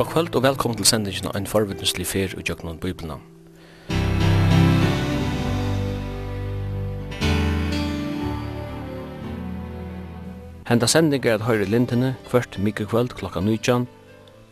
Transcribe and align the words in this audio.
God 0.00 0.06
kvöld 0.06 0.36
og 0.36 0.42
velkommen 0.42 0.76
til 0.76 0.86
sendingen 0.88 1.26
av 1.28 1.34
en 1.36 1.46
forvittneslig 1.46 2.06
fer 2.08 2.32
og 2.32 2.48
jøkken 2.48 2.70
av 2.70 2.78
Bibelen. 2.80 3.20
Henda 10.70 10.88
sending 10.88 11.26
er 11.26 11.36
at 11.36 11.44
høyre 11.44 11.68
lintene 11.68 12.14
hvert 12.30 12.56
mykje 12.56 12.86
kvöld 12.88 13.12
klokka 13.20 13.44
19 13.44 13.84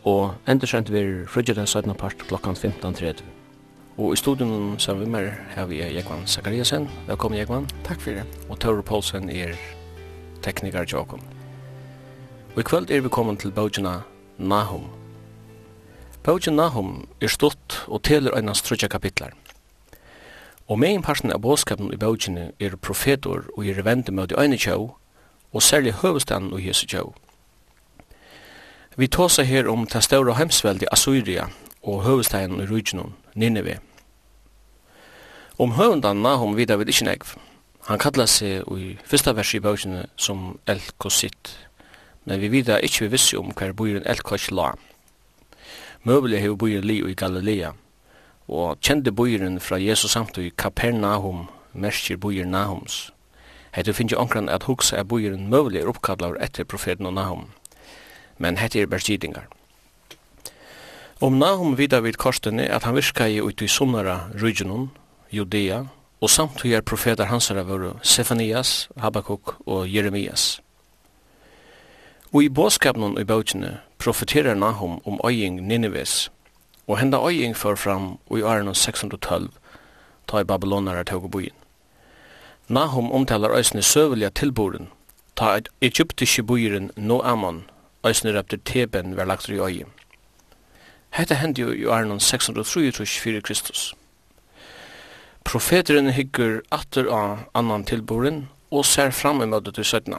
og 0.05 0.35
endersendt 0.45 0.93
vi 0.93 1.25
frugjer 1.25 1.65
17. 1.65 1.96
part 1.96 2.29
klokka 2.29 2.53
15.30. 2.53 3.25
Og 3.96 4.13
i 4.13 4.21
studien 4.21 4.77
som 4.77 5.00
vi 5.00 5.08
mer 5.08 5.33
har 5.57 5.72
vi 5.72 5.80
Jekvann 5.80 6.27
Zakariasen. 6.27 6.91
Velkommen 7.07 7.41
Jekvann. 7.41 7.71
Takk 7.89 8.05
for 8.05 8.11
det. 8.11 8.29
Og 8.50 8.61
Tore 8.61 8.83
Poulsen 8.83 9.30
er 9.30 9.57
tekniker 10.43 10.85
Jokon. 10.85 11.25
Og 12.55 12.61
i 12.61 12.69
kvöld 12.69 12.93
er 12.93 13.00
vi 13.00 13.08
kommet 13.08 13.41
til 13.41 13.50
Bojana 13.50 14.03
Nahum. 14.39 14.97
Bøkjen 16.22 16.57
Nahum 16.57 17.07
er 17.22 17.31
stutt 17.31 17.85
og 17.86 18.03
teler 18.03 18.35
einans 18.36 18.63
trutja 18.63 18.89
kapitlar. 18.90 19.32
Og 20.68 20.79
megin 20.82 21.03
parten 21.03 21.32
av 21.32 21.41
båskapen 21.41 21.93
i 21.94 21.96
bøkjene 21.96 22.50
er 22.61 22.77
profetor 22.77 23.46
og 23.54 23.67
er 23.67 23.81
vendi 23.86 24.13
møte 24.13 24.36
øyne 24.36 24.58
tjau, 24.58 24.96
og 25.53 25.63
særlig 25.63 25.94
høvestanen 26.03 26.53
og 26.53 26.61
jesu 26.61 26.86
tjau. 26.86 27.14
Vi 28.96 29.07
tåsa 29.07 29.43
her 29.43 29.68
om 29.71 29.86
ta 29.86 30.00
ståra 30.00 30.35
i 30.35 30.86
Assyria 30.91 31.49
og 31.82 32.03
høvestanen 32.03 32.61
i 32.61 32.66
Rujnun, 32.66 33.14
Nineve. 33.34 33.78
Om 35.58 35.72
høvendan 35.72 36.22
Nahum 36.22 36.56
vidar 36.56 36.77
vi 36.77 36.84
ikkje 36.84 37.06
negv. 37.06 37.36
Han 37.86 37.98
kallar 37.98 38.27
seg 38.27 38.66
i 38.77 38.98
fyrsta 39.05 39.33
vers 39.33 39.55
i 39.55 39.61
bøkjene 39.61 40.06
som 40.16 40.58
El 40.66 40.80
Kosit, 40.98 41.56
men 42.24 42.41
vi 42.41 42.48
vidar 42.48 42.83
ikkje 42.84 43.06
vi 43.06 43.12
vissi 43.12 43.36
om 43.36 43.55
hver 43.55 43.72
bøyren 43.72 44.06
El 44.06 44.20
Kosit 44.20 44.52
la 44.52 44.74
møvelig 46.02 46.41
hever 46.41 46.56
bøyer 46.56 46.84
li 46.84 46.98
i 47.10 47.14
Galilea, 47.14 47.72
og 48.48 48.80
kjende 48.80 49.12
bøyeren 49.12 49.60
fra 49.60 49.78
Jesus 49.80 50.10
samtid 50.10 50.50
Kapernahum, 50.56 51.46
merskir 51.72 52.16
bøyer 52.16 52.46
Nahums. 52.46 53.12
Hette 53.72 53.92
finnes 53.92 54.12
jo 54.12 54.18
omkran 54.18 54.48
at 54.48 54.64
hugsa 54.64 54.96
er 54.96 55.05
bøyeren 55.05 55.50
møvelig 55.50 55.82
er 55.82 55.88
oppkallar 55.90 56.38
etter 56.40 56.64
profeten 56.64 57.06
og 57.06 57.14
Nahum, 57.14 57.48
men 58.38 58.56
hette 58.56 58.80
er 58.80 58.86
bergidingar. 58.86 59.46
Om 61.20 61.38
Nahum 61.38 61.78
vidar 61.78 62.00
vid 62.00 62.16
korsdene 62.16 62.68
at 62.70 62.84
han 62.84 62.94
virka 62.94 63.27
i 63.27 63.40
ut 63.40 63.62
i 63.62 63.68
sunnara 63.68 64.30
rygjennom, 64.42 64.90
Judea, 65.30 65.84
og 66.20 66.30
samt 66.30 66.64
er 66.64 66.80
profetar 66.80 67.27
hansara 67.27 67.62
våre 67.62 67.98
Sefanias, 68.02 68.88
Habakkuk 68.96 69.56
og 69.66 69.94
Jeremias. 69.94 70.60
Og 72.32 72.42
i 72.42 72.48
bådskapen 72.48 73.18
i 73.18 73.24
bøkene 73.24 73.78
profeterer 73.98 74.54
Nahum 74.54 75.00
om 75.04 75.20
øying 75.24 75.66
Nineves, 75.66 76.30
og 76.86 76.98
henda 76.98 77.16
øying 77.28 77.56
før 77.56 77.74
fram 77.74 78.18
i 78.30 78.42
åren 78.42 78.74
612, 78.74 79.48
ta 80.28 80.38
i 80.38 80.44
Babylonere 80.44 81.04
tog 81.04 81.24
og 81.24 81.30
byen. 81.30 81.56
Nahum 82.68 83.12
omtalar 83.12 83.56
øysene 83.56 83.82
søvelige 83.82 84.30
tilboren, 84.30 84.88
ta 85.36 85.56
et 85.56 85.68
egyptiske 85.80 86.42
byren 86.42 86.90
Noamon, 86.96 87.64
øysene 88.06 88.38
røpte 88.38 88.56
Teben 88.64 89.16
var 89.16 89.24
lagt 89.24 89.48
i 89.48 89.58
øyen. 89.58 89.88
Hetta 91.10 91.34
hendi 91.34 91.62
jo 91.62 91.72
i 91.72 91.84
åren 91.84 92.20
633 92.20 93.40
Kristus. 93.40 93.94
Profeteren 95.44 96.10
hyggur 96.12 96.60
atter 96.70 97.08
av 97.08 97.38
annan 97.54 97.84
tilboren 97.84 98.48
og 98.70 98.84
ser 98.84 99.10
fram 99.10 99.40
i 99.42 99.46
møtet 99.46 99.78
i 99.78 99.84
17. 99.84 100.14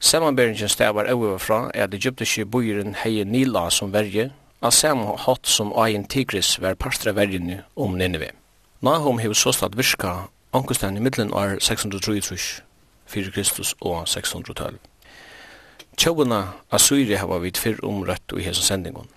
Samanberingen 0.00 0.68
stavar 0.68 1.12
over 1.12 1.38
fra 1.38 1.70
er 1.74 1.84
at 1.84 1.94
egyptiske 1.94 2.46
bojeren 2.46 2.94
heie 2.94 3.24
Nila 3.24 3.66
som 3.70 3.92
verje, 3.92 4.30
av 4.62 4.72
samme 4.72 5.16
hatt 5.26 5.46
som 5.46 5.72
Ayin 5.76 6.06
Tigris 6.08 6.54
var 6.60 6.74
parstra 6.74 7.12
verjene 7.12 7.62
om 7.76 7.98
Nineve. 7.98 8.30
Nahum 8.80 9.18
hev 9.20 9.34
såstad 9.34 9.76
virka 9.76 10.30
ankustan 10.52 10.96
i 10.96 11.00
middelen 11.00 11.32
år 11.32 11.58
633, 11.60 12.62
fyrir 13.06 13.30
Kristus 13.30 13.74
og 13.80 14.08
612. 14.08 14.78
Tjóuna 15.96 16.42
Assyri 16.72 17.18
hava 17.20 17.38
vit 17.44 17.60
fyrr 17.60 17.84
umrøtt 17.84 18.32
i 18.38 18.46
hesa 18.46 18.64
sendingon. 18.64 19.08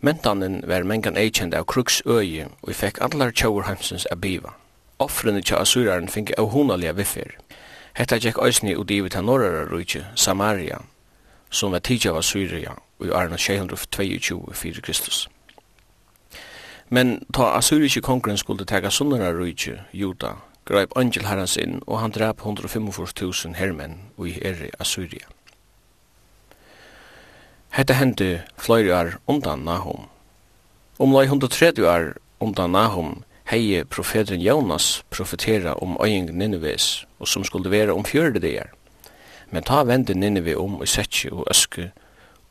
Mentanen 0.00 0.62
var 0.64 0.88
mengan 0.88 1.20
eikjend 1.20 1.52
av 1.54 1.66
Kruks 1.68 2.00
øye, 2.06 2.48
og 2.62 2.72
vi 2.72 2.78
fekk 2.78 3.02
allar 3.04 3.36
tjóur 3.36 3.68
heimsins 3.68 4.08
a 4.08 4.16
biva. 4.16 4.54
Offrene 4.98 5.42
tja 5.44 5.60
Assyraren 5.60 6.08
finke 6.08 6.32
av 6.40 6.54
honalia 6.54 6.96
viffer. 6.96 7.36
Hetta 8.00 8.16
gikk 8.16 8.38
øysni 8.40 8.72
ut 8.80 8.88
við 8.88 9.10
ta 9.12 9.20
norrara 9.20 9.66
rujtje, 9.68 10.06
Samaria, 10.16 10.78
som 11.50 11.74
var 11.74 11.82
tidja 11.84 12.14
var 12.16 12.24
Syria 12.24 12.72
i 13.04 13.10
Arna 13.12 13.36
622 13.36 14.54
fyrir 14.56 14.80
Kristus. 14.80 15.28
Men 16.88 17.26
ta 17.34 17.50
assyriske 17.58 18.00
kongren 18.00 18.40
skulle 18.40 18.64
tega 18.64 18.88
sunnara 18.90 19.34
rujtje, 19.36 19.82
Juda, 19.92 20.32
greip 20.64 20.96
angel 20.96 21.28
herrans 21.28 21.58
inn, 21.60 21.82
og 21.86 22.00
han 22.00 22.16
drap 22.16 22.40
145.000 22.40 23.60
hermenn 23.60 23.98
i 24.16 24.32
eri 24.40 24.70
Assyria. 24.80 25.28
Hetta 27.76 28.00
hendi 28.00 28.38
fløyri 28.56 28.96
år 28.96 29.18
undan 29.28 29.68
Nahum. 29.68 30.08
Omlai 30.98 31.26
130 31.28 31.84
år 31.84 32.14
undan 32.40 32.72
Nahum 32.72 33.24
hei 33.50 33.84
profeteren 33.84 34.40
Jonas 34.40 35.02
profetera 35.10 35.72
om 35.82 35.96
øying 36.04 36.30
Nineves, 36.38 37.06
og 37.18 37.28
som 37.28 37.44
skulle 37.44 37.70
være 37.70 37.92
om 37.92 38.04
fjørde 38.04 38.38
dager. 38.38 38.68
Men 39.50 39.62
ta 39.62 39.82
vende 39.82 40.14
Nineve 40.14 40.54
om 40.56 40.82
i 40.82 40.86
setje 40.86 41.32
og 41.32 41.46
øske, 41.50 41.90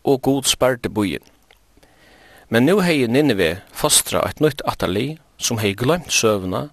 og 0.04 0.22
god 0.22 0.44
sparte 0.44 0.90
bojen. 0.90 1.24
Men 2.50 2.66
nu 2.66 2.82
hei 2.82 3.08
Nineve 3.08 3.62
fastra 3.72 4.26
et 4.28 4.42
nytt 4.42 4.62
atali, 4.68 5.18
som 5.38 5.58
hei 5.64 5.72
glemt 5.72 6.12
søvna, 6.12 6.68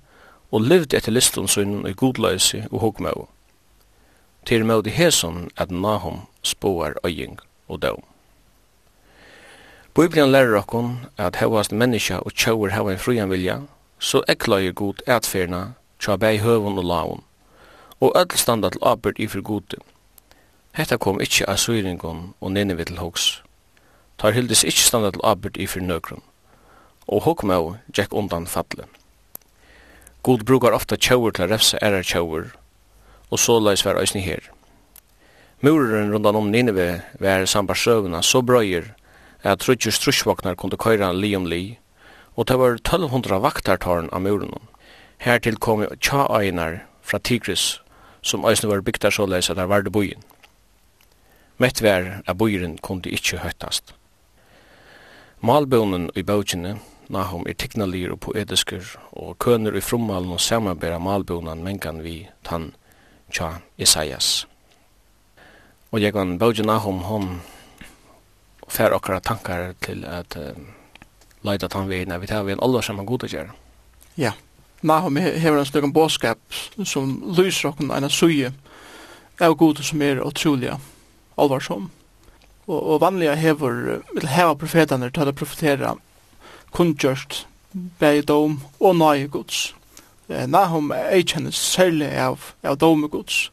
og 0.50 0.66
levd 0.66 0.94
etter 0.94 1.14
liston 1.14 1.46
sunnen 1.48 1.86
i 1.86 1.94
godløse 1.94 2.64
og 2.72 2.80
hokmau. 2.80 3.28
Til 4.46 4.66
med 4.66 4.86
i 4.86 4.90
heson 4.90 5.50
at 5.56 5.70
Nahum 5.70 6.26
spåar 6.42 6.98
øying 7.06 7.38
og 7.68 7.82
døm. 7.82 8.02
Bibelen 9.94 10.32
lærer 10.32 10.58
okkon 10.58 11.06
at 11.16 11.36
hevast 11.36 11.72
menneska 11.72 12.18
og 12.18 12.34
tjauer 12.34 12.74
heva 12.74 12.92
en 12.92 12.98
frujan 12.98 13.30
vilja, 13.30 13.60
så 13.98 14.22
eklager 14.28 14.72
god 14.72 15.02
etferna 15.06 15.74
tja 15.98 16.16
bei 16.16 16.38
høvun 16.38 16.78
og 16.78 16.84
laun, 16.84 17.22
og 18.00 18.12
öll 18.16 18.36
standa 18.36 18.70
til 18.70 18.82
abert 18.82 19.18
ifri 19.18 19.40
gode. 19.40 19.80
Hetta 20.76 20.96
kom 20.96 21.20
ikkje 21.20 21.48
av 21.48 21.56
syringon 21.56 22.34
og 22.40 22.52
Nineve 22.52 22.84
til 22.84 22.98
hoks. 23.00 23.42
Tar 24.18 24.36
hildes 24.36 24.64
ikkje 24.64 24.88
standa 24.88 25.10
til 25.10 25.24
abert 25.24 25.56
ifri 25.56 25.80
nøkron, 25.80 26.22
og 27.08 27.22
hokmau 27.22 27.76
gjekk 27.92 28.12
undan 28.12 28.46
fatle. 28.46 28.84
God 30.22 30.44
brukar 30.44 30.74
ofta 30.74 30.96
tjauer 30.96 31.30
til 31.30 31.46
a 31.46 31.54
refsa 31.54 31.78
erar 31.82 32.02
tjauer, 32.02 32.52
og 33.30 33.38
såleis 33.38 33.84
var 33.84 34.00
æsni 34.02 34.20
her. 34.20 34.42
Muren 35.60 36.12
rundan 36.12 36.36
om 36.36 36.50
Nineve 36.50 37.02
var 37.20 37.46
sambar 37.46 37.74
søvna 37.74 38.22
så 38.22 38.42
brøyer 38.42 38.92
at 39.42 39.58
trutjus 39.58 39.98
trusjvaknar 39.98 40.54
kunde 40.54 40.76
køyra 40.76 41.12
li 41.12 41.34
om 41.36 41.46
li, 41.46 41.78
og 42.36 42.46
det 42.46 42.58
var 42.60 42.76
1200 42.76 43.40
vaktartorn 43.40 44.08
av 44.12 44.22
muren. 44.22 44.68
Hertil 45.18 45.56
kom 45.56 45.86
tja-einar 46.00 46.82
fra 47.02 47.18
Tigris, 47.18 47.80
som 48.22 48.44
eisne 48.44 48.68
var 48.68 48.84
bygda 48.84 49.10
så 49.10 49.26
leis 49.26 49.50
at 49.50 49.56
det 49.56 49.68
var 49.68 49.82
det 49.82 49.92
bojen. 49.92 50.20
Mett 51.56 51.80
vær 51.80 52.20
at 52.26 52.36
bojen 52.36 52.76
kunde 52.84 53.08
ikkje 53.08 53.40
høytast. 53.40 53.94
Malbonen 55.40 56.10
i 56.14 56.22
bautjene, 56.22 56.76
Nahum 57.08 57.44
er 57.46 57.54
tignalir 57.54 58.10
og 58.10 58.20
poetiskur, 58.24 58.82
og 59.12 59.38
køner 59.38 59.76
i 59.78 59.80
frummalen 59.80 60.32
og 60.34 60.40
samarbeira 60.42 60.98
malbonan 60.98 61.62
mengan 61.62 62.02
vi 62.02 62.26
tann 62.44 62.72
tja 63.30 63.60
Isaias. 63.78 64.46
Og 65.92 66.02
jeg 66.02 66.12
kan 66.12 66.38
bautje 66.38 66.66
Nahum 66.66 67.04
hon 67.06 67.28
fær 68.68 68.96
okkara 68.96 69.20
tankar 69.20 69.72
til 69.80 70.04
at 70.04 70.36
leita 71.46 71.68
tan 71.68 71.88
vegin 71.88 72.20
vi 72.20 72.26
tar 72.26 72.44
vi 72.44 72.52
en 72.52 72.60
allvarsamma 72.60 73.04
god 73.04 73.24
att. 73.24 73.32
Ja. 74.14 74.32
Nahum 74.80 75.16
hever 75.16 75.58
en 75.58 75.66
stykken 75.66 75.92
bådskap 75.92 76.38
som 76.84 77.34
lyser 77.36 77.68
okken 77.68 77.90
en 77.90 78.10
suje 78.10 78.52
av 79.40 79.54
gode 79.54 79.82
som 79.82 80.02
er 80.02 80.20
utrolig 80.20 80.72
alvarsom. 81.36 81.90
Og, 82.66 82.82
og 82.82 83.00
vanliga 83.00 83.34
hever, 83.34 84.02
vil 84.14 84.28
heva 84.28 84.54
profetene 84.54 85.10
til 85.10 85.28
å 85.28 85.34
profetera 85.36 85.94
kundgjørst 86.76 87.46
bei 88.00 88.20
dom 88.26 88.60
og 88.80 88.96
nøye 88.96 89.28
gods. 89.32 89.74
Eh, 90.28 90.46
Nahum 90.46 90.92
eikjennes 90.92 91.56
særlig 91.56 92.10
av, 92.18 92.52
av 92.62 92.78
dom 92.78 93.04
og 93.06 93.16
gods. 93.18 93.46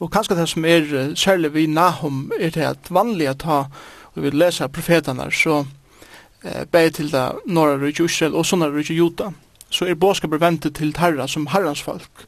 Og 0.00 0.10
kanskje 0.12 0.36
det 0.38 0.48
som 0.48 0.64
er 0.64 1.14
særlig 1.14 1.52
vi 1.54 1.66
Nahum 1.66 2.30
er 2.40 2.50
det 2.54 2.66
at 2.66 2.90
vanliga 2.90 3.34
ta, 3.34 3.64
og 4.14 4.24
vi 4.24 4.32
leser 4.32 4.72
profetene, 4.72 5.28
så 5.32 5.64
eh, 6.44 6.64
bæði 6.64 6.90
til 6.96 7.12
det 7.12 7.26
norra 7.46 7.78
rujtje 7.80 8.06
Israel 8.08 8.38
og 8.38 8.46
sånne 8.48 8.70
rujtje 8.70 8.96
Juta, 8.96 9.30
så 9.70 9.86
er 9.86 9.98
båskaper 9.98 10.40
ventet 10.42 10.78
til 10.78 10.94
herra 10.98 11.28
som 11.28 11.48
herrans 11.52 11.82
folk. 11.82 12.26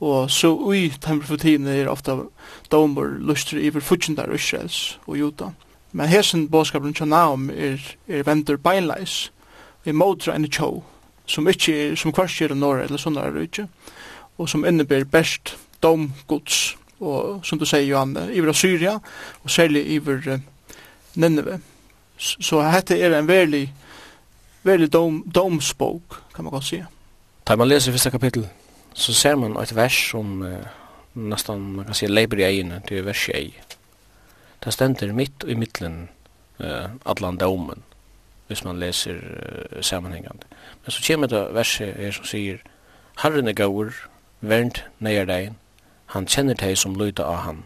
Og 0.00 0.30
så 0.30 0.50
ui 0.52 0.90
temperaturene 1.00 1.72
er 1.72 1.88
ofta 1.88 2.18
damer 2.70 3.16
lustre 3.18 3.62
iver 3.64 3.80
fudgjendar 3.80 4.34
Israels 4.34 4.98
og 5.06 5.16
Juta. 5.18 5.52
Men 5.92 6.10
hesen 6.12 6.48
båskaperen 6.52 6.94
tja 6.94 7.06
naum 7.08 7.48
er, 7.50 7.80
er 8.08 8.26
ventet 8.26 8.60
beinleis, 8.62 9.30
i 9.86 9.94
motra 9.94 10.34
enn 10.34 10.48
tjó, 10.50 10.82
som 11.30 11.46
ikkje 11.48 11.74
er, 11.74 11.94
som 11.96 12.12
kvarst 12.12 12.42
er 12.42 12.54
norra 12.58 12.84
eller 12.84 13.00
sånne 13.00 13.24
rujtje, 13.30 13.68
og 14.36 14.50
som 14.50 14.66
inneber 14.66 15.06
best 15.08 15.54
dom 15.80 16.10
gods 16.28 16.74
og 17.00 17.44
som 17.44 17.58
du 17.60 17.66
sier 17.68 17.84
Johanne, 17.84 18.30
iver 18.32 18.52
av 18.52 18.56
Syria, 18.56 18.94
og 19.44 19.52
særlig 19.52 19.84
iver 19.96 20.22
uh, 20.32 20.44
Nineveh. 21.14 21.60
Så 22.18 22.60
dette 22.62 22.96
er 22.98 23.12
en 23.18 23.28
veldig, 23.28 23.64
veldig 24.62 24.92
dom, 24.92 25.22
domsbok, 25.34 26.22
kan 26.34 26.44
man 26.44 26.54
godt 26.54 26.70
si. 26.70 26.82
Da 27.46 27.56
man 27.56 27.68
leser 27.68 27.92
første 27.92 28.10
kapittel, 28.10 28.48
så 28.94 29.14
ser 29.14 29.36
man 29.36 29.56
et 29.60 29.74
vers 29.76 29.98
som 30.10 30.42
eh, 30.42 30.64
nästan, 31.14 31.60
man 31.60 31.84
kan 31.84 31.94
si, 31.94 32.06
leiber 32.06 32.40
i 32.40 32.46
egene, 32.48 32.80
det 32.88 32.98
er 32.98 33.06
vers 33.06 33.28
i 33.28 33.36
ei. 33.36 33.52
Det 34.64 34.72
stender 34.72 35.12
midt 35.12 35.44
i 35.46 35.54
middelen 35.54 36.08
eh, 36.58 36.88
atlan 37.04 37.36
domen, 37.38 37.84
hvis 38.48 38.64
man 38.64 38.80
leser 38.80 39.20
eh, 39.20 39.82
sammenhengende. 39.82 40.48
Men 40.84 40.90
så 40.90 41.04
kommer 41.06 41.26
det 41.26 41.44
verset 41.54 41.94
er 41.96 42.16
som 42.16 42.24
sier, 42.24 42.58
Herren 43.22 43.48
er 43.48 43.56
gaur, 43.56 43.92
vernt 44.40 44.84
neier 44.98 45.28
deg, 45.28 45.52
han 46.12 46.26
kjenner 46.26 46.54
deg 46.54 46.76
som 46.78 46.96
lyder 46.96 47.24
av 47.24 47.44
han. 47.44 47.64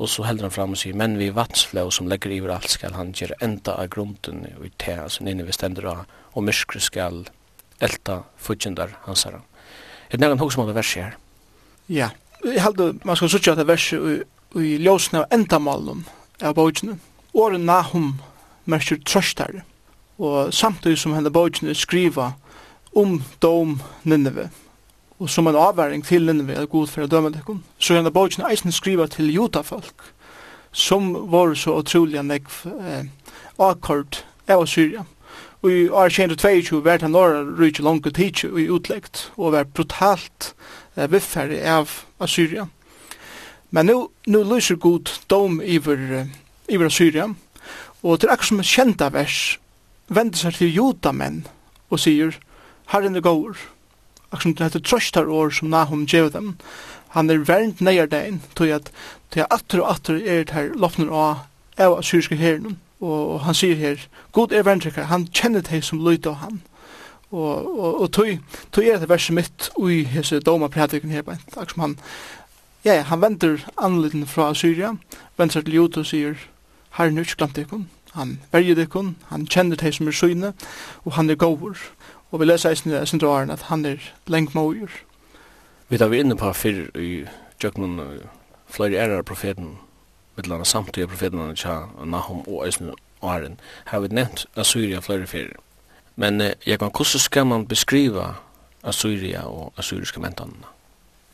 Og 0.00 0.08
så 0.08 0.24
heldur 0.24 0.48
han 0.48 0.54
fram 0.54 0.72
og 0.72 0.80
sier, 0.80 0.96
men 0.96 1.18
vi 1.20 1.28
vatsflå 1.36 1.84
som 1.92 2.08
legger 2.08 2.32
iver 2.32 2.54
alt 2.54 2.72
skal 2.72 2.94
han 2.96 3.12
gjøre 3.16 3.36
enda 3.44 3.74
av 3.82 3.90
grunden 3.92 4.46
og 4.56 4.64
i 4.64 4.72
te, 4.80 4.94
altså 4.96 5.26
nynne 5.26 5.44
vi 5.44 5.52
stender 5.52 5.90
av, 5.90 6.06
og 6.32 6.46
myskru 6.46 6.80
skal 6.80 7.26
elta 7.84 8.22
fudgjendar 8.40 8.94
hans 9.04 9.26
herra. 9.28 9.42
Er 10.08 10.16
det 10.16 10.24
negan 10.24 10.40
hos 10.40 10.56
måte 10.56 10.74
vers 10.76 10.94
her? 10.96 11.18
Ja, 11.92 12.08
jeg 12.44 12.62
heldur, 12.64 12.94
man 13.04 13.18
skal 13.20 13.32
sutja 13.34 13.52
at 13.52 13.60
det 13.60 13.68
vers 13.68 13.90
i 13.92 14.72
ljósna 14.80 15.24
av 15.24 15.36
endamalen 15.36 16.06
av 16.40 16.56
bókjene. 16.56 16.96
Åren 17.36 17.68
Nahum 17.68 18.14
merker 18.64 18.98
trøstar, 19.04 19.60
og 20.18 20.54
samtidig 20.54 20.98
som 20.98 21.12
henne 21.14 21.32
bókjene 21.32 21.76
skriva 21.76 22.32
om 22.96 23.20
dom 23.44 23.76
Nineve, 24.08 24.48
og 25.20 25.30
som 25.30 25.46
en 25.46 25.56
avværing 25.56 26.04
til 26.04 26.28
en 26.28 26.48
er 26.50 26.66
god 26.66 26.88
for 26.88 27.04
å 27.04 27.10
døme 27.10 27.30
det. 27.30 27.42
så 27.78 27.94
er 27.94 28.02
denne 28.02 28.50
eisen 28.50 28.72
skriva 28.72 29.06
til 29.06 29.32
judafolk, 29.34 29.94
som 30.72 31.12
var 31.30 31.54
så 31.54 31.76
utrolig 31.78 32.22
nekv 32.22 32.66
eh, 32.80 33.04
akkord 33.58 34.24
av 34.48 34.66
Syria. 34.66 35.04
Og 35.62 35.70
i 35.70 35.88
år 35.88 36.08
22 36.08 36.84
var 36.84 36.96
det 36.96 37.10
norra 37.10 37.44
rydde 37.44 37.82
langt 37.82 38.08
tid 38.14 38.44
og 38.48 38.60
i 38.60 38.70
utleggt, 38.70 39.30
og 39.36 39.52
var 39.52 39.64
brutalt 39.64 40.54
eh, 40.96 41.10
vifferig 41.10 41.60
av 41.60 41.90
Assyria. 42.20 42.66
Men 43.70 43.86
nu, 43.86 44.08
nu 44.26 44.42
lyser 44.42 44.76
god 44.76 45.10
dom 45.30 45.60
iver, 45.60 46.26
iver 46.68 46.86
Assyria, 46.86 47.28
og 48.02 48.20
til 48.20 48.32
akkur 48.32 48.44
som 48.44 48.62
kjenta 48.64 49.10
vers, 49.12 49.58
vender 50.08 50.38
seg 50.38 50.56
til 50.56 50.72
judamenn 50.72 51.44
og 51.90 52.00
sier, 52.00 52.32
Herren 52.90 53.16
er 53.16 53.22
gåur, 53.22 53.58
akkur 54.30 54.42
som 54.48 54.54
det 54.54 54.66
heter 54.68 54.86
trøstar 54.86 55.30
år 55.30 55.50
som 55.50 55.70
Nahum 55.70 56.06
gjev 56.06 56.32
dem. 56.32 56.56
Han 57.14 57.30
er 57.30 57.42
vernd 57.46 57.80
neier 57.80 58.06
dein, 58.06 58.42
tog 58.54 58.70
at 58.70 58.90
det 59.34 59.44
er 59.44 59.50
atter 59.50 59.82
og 59.82 59.90
atter 59.90 60.20
er 60.20 60.44
det 60.44 60.54
her 60.54 60.74
lofner 60.78 61.10
av 61.10 61.46
av 61.80 62.02
syriske 62.04 62.36
herren, 62.36 62.78
og 63.00 63.40
han 63.44 63.56
sier 63.56 63.78
her, 63.80 64.02
God 64.32 64.52
er 64.52 64.66
verndrikker, 64.66 65.08
han 65.08 65.28
kjenner 65.32 65.64
deg 65.64 65.84
som 65.84 66.02
løyt 66.04 66.26
av 66.28 66.40
han. 66.44 66.60
Og, 67.30 67.66
og, 67.78 68.00
og 68.02 68.10
tog, 68.12 68.40
tog 68.74 68.84
er 68.84 68.98
det 68.98 69.08
verset 69.08 69.36
mitt 69.36 69.70
ui 69.78 70.02
hese 70.10 70.40
doma 70.44 70.68
prædikken 70.68 71.12
her, 71.14 71.24
akkur 71.54 71.74
som 71.74 71.84
han, 71.86 71.96
ja, 72.84 72.96
ja, 72.96 73.04
han 73.06 73.22
venter 73.22 73.64
anleden 73.78 74.26
fra 74.26 74.50
Syria, 74.54 74.96
venter 75.38 75.60
seg 75.60 75.68
til 75.68 75.78
Jota 75.78 76.02
og 76.02 76.10
sier, 76.10 76.36
Herren 76.98 77.20
er 77.20 77.28
ikke 77.28 77.38
glemt 77.44 77.62
ikon, 77.62 77.86
han 78.16 78.38
verger 78.50 78.82
ikon, 78.82 79.14
han 79.30 79.46
kjenner 79.46 79.78
deg 79.78 79.94
som 79.94 80.10
er 80.10 80.16
syne, 80.16 80.52
og 81.06 81.14
han 81.14 81.30
er 81.30 81.38
gåvur. 81.38 81.78
Og 82.30 82.40
vi 82.40 82.46
leser 82.46 82.70
eisen 82.70 82.92
i 82.94 83.06
syndroaren 83.06 83.50
at 83.50 83.68
han 83.70 83.84
er 83.86 84.02
lengt 84.26 84.54
møyer. 84.54 84.90
Vi 85.88 85.98
tar 85.98 86.08
vi 86.08 86.20
inne 86.22 86.36
på 86.38 86.52
fyrir 86.54 86.90
i 86.94 87.24
tjøkkenen 87.60 88.20
flere 88.70 88.94
ærer 89.02 89.22
profeten, 89.22 89.78
med 90.36 90.46
landa 90.46 90.64
samtidig 90.64 91.08
profeten 91.08 91.56
tja 91.56 91.80
Nahum 92.04 92.44
og 92.46 92.66
eisen 92.66 92.92
åren, 93.22 93.58
har 93.84 94.00
vi 94.00 94.08
nevnt 94.08 94.46
Assyria 94.56 95.00
flere 95.00 95.26
fyrir. 95.26 95.56
Men 96.16 96.40
eh, 96.40 96.52
jeg 96.66 96.78
kan, 96.78 96.90
hvordan 96.90 97.20
skal 97.20 97.46
man 97.46 97.66
beskriva 97.66 98.34
Assyria 98.84 99.42
og 99.42 99.72
assyriske 99.76 100.20
mentanene? 100.20 100.66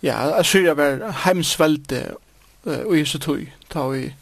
Ja, 0.03 0.39
Assyria 0.39 0.73
var 0.73 1.13
heimsvelde 1.25 2.17
uh, 2.65 2.87
og 2.87 2.99
Jesu 2.99 3.19
tog, 3.19 3.47
ta 3.71 3.87
vi, 3.89 4.15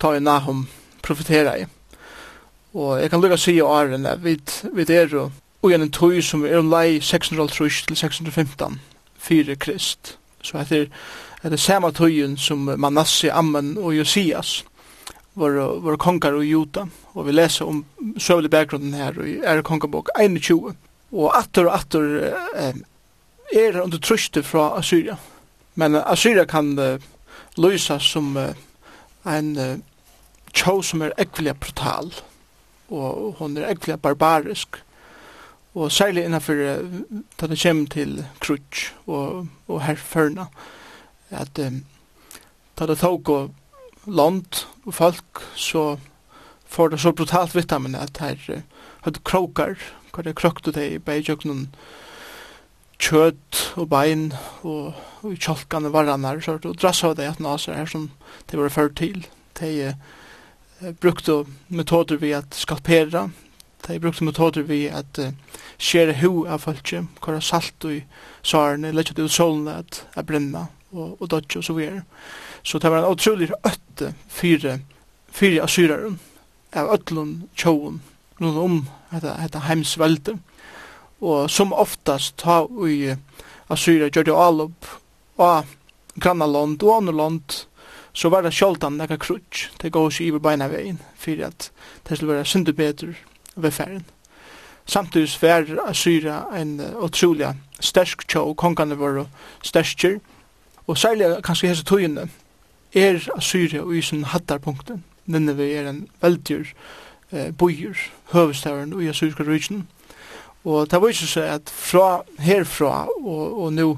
ta 0.00 0.10
vi 0.10 0.20
Nahum 0.20 0.68
profetera 1.02 1.56
i. 1.56 1.64
Og 2.74 3.00
jeg 3.00 3.10
kan 3.10 3.20
lukka 3.20 3.36
sige 3.36 3.64
åren 3.64 4.06
at 4.06 4.24
vi, 4.24 4.40
vi 4.74 4.84
er 4.88 5.08
jo 5.12 5.30
og 5.62 5.72
en 5.72 5.90
tøy 5.90 6.20
som 6.22 6.44
er 6.44 6.58
om 6.58 6.70
lei 6.70 7.00
603 7.00 7.68
til 7.88 7.96
615 7.96 8.80
fyre 9.18 9.56
krist. 9.56 10.18
Så 10.42 10.62
det 10.68 10.88
er 11.42 11.50
det 11.50 11.60
samme 11.60 11.90
tøyen 11.92 12.36
som 12.36 12.68
Manasse, 12.78 13.32
Ammen 13.32 13.76
og 13.78 13.96
Josias 13.96 14.64
var, 15.34 15.56
var 15.82 15.96
kongar 15.96 16.36
og 16.36 16.44
juda. 16.44 16.86
Og 17.14 17.26
vi 17.26 17.32
leser 17.32 17.66
om 17.66 17.84
søvlig 18.18 18.50
bakgrunden 18.50 18.94
her 18.94 19.18
i 19.24 19.38
er 19.44 19.62
kongabok 19.62 20.10
21. 20.18 20.74
Og 21.12 21.38
atter 21.38 21.66
og 21.66 21.74
atter 21.78 22.06
eh, 22.54 22.78
er 23.52 23.80
under 23.82 23.98
trøste 23.98 24.42
fra 24.42 24.72
Assyria. 24.78 25.16
Men 25.74 25.96
Assyria 25.96 26.44
kan 26.48 26.78
uh, 26.78 26.96
løysa 27.60 27.98
som 28.00 28.36
uh, 28.36 28.54
en 29.28 29.50
uh, 29.60 29.76
tjå 30.56 30.80
som 30.82 31.04
er 31.04 31.14
ekvelig 31.20 31.54
brutal. 31.60 32.10
Og 32.88 33.36
hon 33.38 33.56
er 33.56 33.68
ekvelig 33.70 34.00
barbarisk 34.00 34.80
og 35.76 35.92
særlig 35.92 36.24
innenfor 36.24 36.56
da 37.40 37.46
det 37.50 37.60
kommer 37.60 37.86
til 37.92 38.24
krutsk 38.40 38.94
og, 39.06 39.46
og 39.68 39.82
herførna 39.84 40.48
at 41.30 41.58
um, 41.60 41.82
da 42.78 42.86
det 42.88 42.98
tog 43.02 43.28
og 43.28 43.54
land 44.06 44.64
og 44.86 44.94
folk 44.94 45.42
så 45.54 45.98
får 46.66 46.88
det 46.88 47.00
så 47.00 47.12
brutalt 47.12 47.54
vitamin 47.54 47.94
at 47.94 48.18
her 48.20 48.62
hadde 49.04 49.24
krokar 49.24 49.76
hva 50.14 50.24
det 50.24 50.36
krokte 50.38 50.72
det 50.72 50.88
i 50.94 50.98
beidjøknen 51.02 51.66
kjøtt 53.02 53.62
og 53.76 53.90
bein 53.92 54.30
og, 54.64 54.94
og 55.22 55.32
i 55.34 55.36
kjolkene 55.36 55.92
varranar 55.92 56.40
så 56.40 56.56
og 56.56 56.84
av 56.88 57.16
det 57.18 57.28
at 57.28 57.42
naser 57.44 57.76
her 57.76 57.90
som 57.90 58.10
det 58.48 58.56
var 58.56 58.72
ført 58.72 58.96
til. 58.96 59.26
De 59.60 59.92
uh, 59.92 60.92
brukte 61.00 61.44
metoder 61.68 62.16
vi 62.16 62.32
at 62.32 62.56
skalpera 62.56 63.28
De 63.86 63.98
brukte 64.00 64.24
metoder 64.24 64.62
vi 64.66 64.86
at 64.90 65.18
uh, 65.22 65.30
skjere 65.78 66.16
hu 66.20 66.46
av 66.50 66.64
folket, 66.64 67.06
kora 67.22 67.40
salt 67.40 67.84
og 67.86 68.00
sarene, 68.42 68.90
lett 68.94 69.12
ut 69.12 69.30
solene 69.30 69.78
at, 69.82 70.02
er 70.16 70.26
brenna 70.26 70.66
og, 70.92 71.20
og 71.20 71.30
dodge 71.30 71.60
og 71.60 71.66
så 71.66 71.76
videre. 71.76 72.02
Så 72.66 72.80
det 72.82 72.90
var 72.90 73.04
en 73.04 73.14
utrolig 73.14 73.50
øtte 73.62 74.12
fire, 74.28 74.80
fire 75.30 75.62
asyreren 75.62 76.18
av 76.74 76.90
øtlun 76.96 77.46
tjoen 77.54 78.00
rundt 78.40 78.58
om 78.58 78.76
dette, 79.12 79.36
dette 79.38 79.64
heimsvelde. 79.68 80.36
Og 81.22 81.46
som 81.50 81.72
oftast 81.72 82.36
ta 82.42 82.64
i 82.88 83.14
asyrer 83.72 84.10
gjør 84.10 84.26
det 84.26 84.34
all 84.34 84.60
alop 84.60 84.90
av 85.38 85.70
grannaland 86.16 86.82
og 86.82 86.96
andre 86.96 87.14
land, 87.14 87.62
så 88.16 88.32
var 88.32 88.42
det 88.42 88.54
sjoldan 88.56 88.96
nekka 88.96 89.18
krutsk, 89.20 89.68
det 89.78 89.92
gav 89.92 90.08
oss 90.08 90.20
i 90.20 90.30
iver 90.30 90.40
beina 90.40 90.70
vegin, 90.72 90.98
fyrir 91.20 91.50
at 91.50 91.70
det 92.08 92.16
skulle 92.16 92.38
være 92.38 92.48
syndu 92.48 92.72
betur 92.72 93.16
ved 93.56 93.70
færen. 93.70 94.04
Samtidig 94.86 95.42
var 95.42 95.88
Assyria 95.88 96.42
en 96.60 96.80
utrolig 97.02 97.54
stersk 97.80 98.28
tjå, 98.28 98.54
kongane 98.54 98.94
våre 98.98 99.26
sterskjer, 99.62 100.20
og 100.86 100.98
særlig 100.98 101.42
kanskje 101.44 101.68
hese 101.68 101.84
tøyene, 101.84 102.28
er 102.94 103.18
Assyria 103.36 103.82
og 103.82 103.96
isen 103.96 104.24
hattarpunkten. 104.24 105.04
Nineve 105.26 105.66
er 105.74 105.88
en 105.90 106.08
veldyr 106.22 106.64
eh, 107.32 107.50
bøyer, 107.52 107.98
høvestavren 108.32 108.94
og 108.94 109.02
i 109.02 109.08
Assyriska 109.10 109.42
ryggen. 109.42 109.88
Og 110.64 110.90
det 110.90 111.00
var 111.02 111.08
ikke 111.08 111.26
så 111.26 111.42
at 111.42 111.70
fra 111.70 112.22
herfra 112.38 113.08
og, 113.20 113.62
og 113.62 113.72
nå 113.72 113.88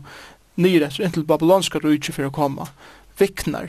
nyr 0.56 0.86
etter 0.88 1.04
inntil 1.04 1.26
babylonska 1.28 1.78
rujtje 1.84 2.16
for 2.16 2.28
å 2.28 2.34
komme, 2.34 2.66
viknar 3.20 3.68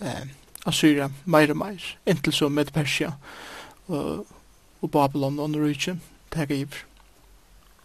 eh, 0.00 0.24
Assyria 0.66 1.10
meir 1.26 1.50
og 1.50 1.58
meir, 1.58 1.82
inntil 2.06 2.32
så 2.32 2.48
med 2.48 2.70
Persia. 2.72 3.12
Og, 3.88 4.26
og 4.82 4.90
Babylon 4.90 5.38
og 5.38 5.50
Norrøyke 5.50 5.96
tega 6.32 6.54
iver. 6.54 6.84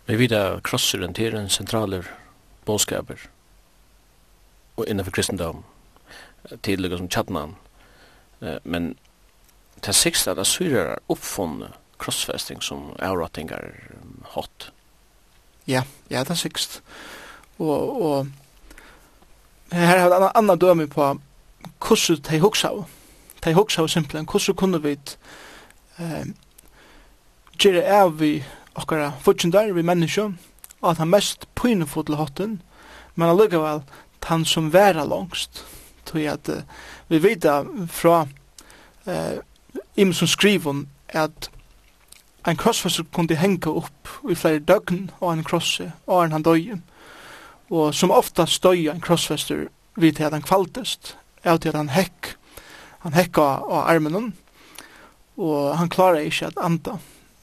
Vi 0.07 0.19
vet 0.19 0.31
at 0.31 0.63
krosseren 0.63 1.13
til 1.13 1.35
en 1.35 1.49
sentraler 1.49 2.07
bådskaper 2.65 3.27
og 4.77 4.85
innenfor 4.87 5.11
kristendom 5.11 5.63
tidligere 6.63 6.97
som 6.97 7.09
Tjadnan 7.09 7.55
men 8.63 8.95
til 9.81 9.93
sikst 9.93 10.27
at 10.27 10.39
assyrer 10.39 10.93
er 10.93 11.03
oppfunnet 11.09 11.75
krossfesting 11.97 12.61
som 12.63 12.91
avrattingar 13.01 13.73
hot. 14.35 14.71
Ja, 15.67 15.83
ja, 16.09 16.19
det 16.23 16.29
er 16.29 16.39
sikst. 16.39 16.81
Og, 17.57 18.01
og 18.01 18.27
her 19.71 19.97
har 19.97 20.09
vi 20.09 20.15
en 20.15 20.29
annan 20.35 20.59
dømi 20.59 20.85
på 20.85 21.07
hvordan 21.81 22.21
de 22.29 22.39
hoksa 22.39 22.69
av. 22.69 22.85
De 23.43 23.53
hoksa 23.53 23.81
av 23.81 23.89
simpelthen, 23.91 24.29
hvordan 24.29 24.55
kunne 24.55 24.81
vi 24.83 24.93
eh, 25.97 26.27
gjøre 27.57 27.83
av 28.01 28.17
vi 28.19 28.43
okkara 28.77 29.11
fortjendar, 29.21 29.73
vi 29.73 29.85
menneskje, 29.85 30.31
og 30.81 30.89
at 30.91 31.01
han 31.01 31.09
mest 31.09 31.47
pynefotel 31.57 32.17
hotten, 32.19 32.59
men 33.15 33.31
allikevel 33.31 33.81
han 34.27 34.45
som 34.45 34.73
væra 34.73 35.05
langst, 35.07 35.63
tog 36.05 36.25
at 36.27 36.49
uh, 36.49 36.63
vi 37.07 37.19
vita 37.23 37.61
fra 37.87 38.25
uh, 39.07 39.37
im 39.95 40.13
som 40.13 40.27
skriver 40.27 40.83
at 41.15 41.49
en 42.47 42.59
krossfester 42.59 43.07
kunne 43.15 43.35
henga 43.35 43.71
upp 43.71 44.11
i 44.29 44.35
flere 44.35 44.59
døgn 44.59 45.09
og 45.19 45.31
en 45.31 45.43
krosse, 45.47 45.91
og 46.07 46.25
en 46.25 46.35
han 46.35 46.43
døye, 46.43 46.81
og 47.69 47.95
som 47.95 48.11
ofta 48.11 48.45
støy 48.45 48.87
en 48.91 49.01
krossfester 49.01 49.67
vid 49.95 50.19
til 50.19 50.27
at 50.27 50.35
han 50.35 50.45
kvaltest, 50.45 51.15
av 51.43 51.59
til 51.59 51.71
at 51.71 51.79
han 51.79 51.95
hekk, 51.95 52.33
han 53.07 53.15
hekka 53.15 53.47
av 53.63 53.87
armen, 53.87 54.33
og 55.37 55.75
han 55.77 55.89
klarer 55.89 56.27
ikke 56.27 56.51
at 56.51 56.59
anda, 56.59 56.97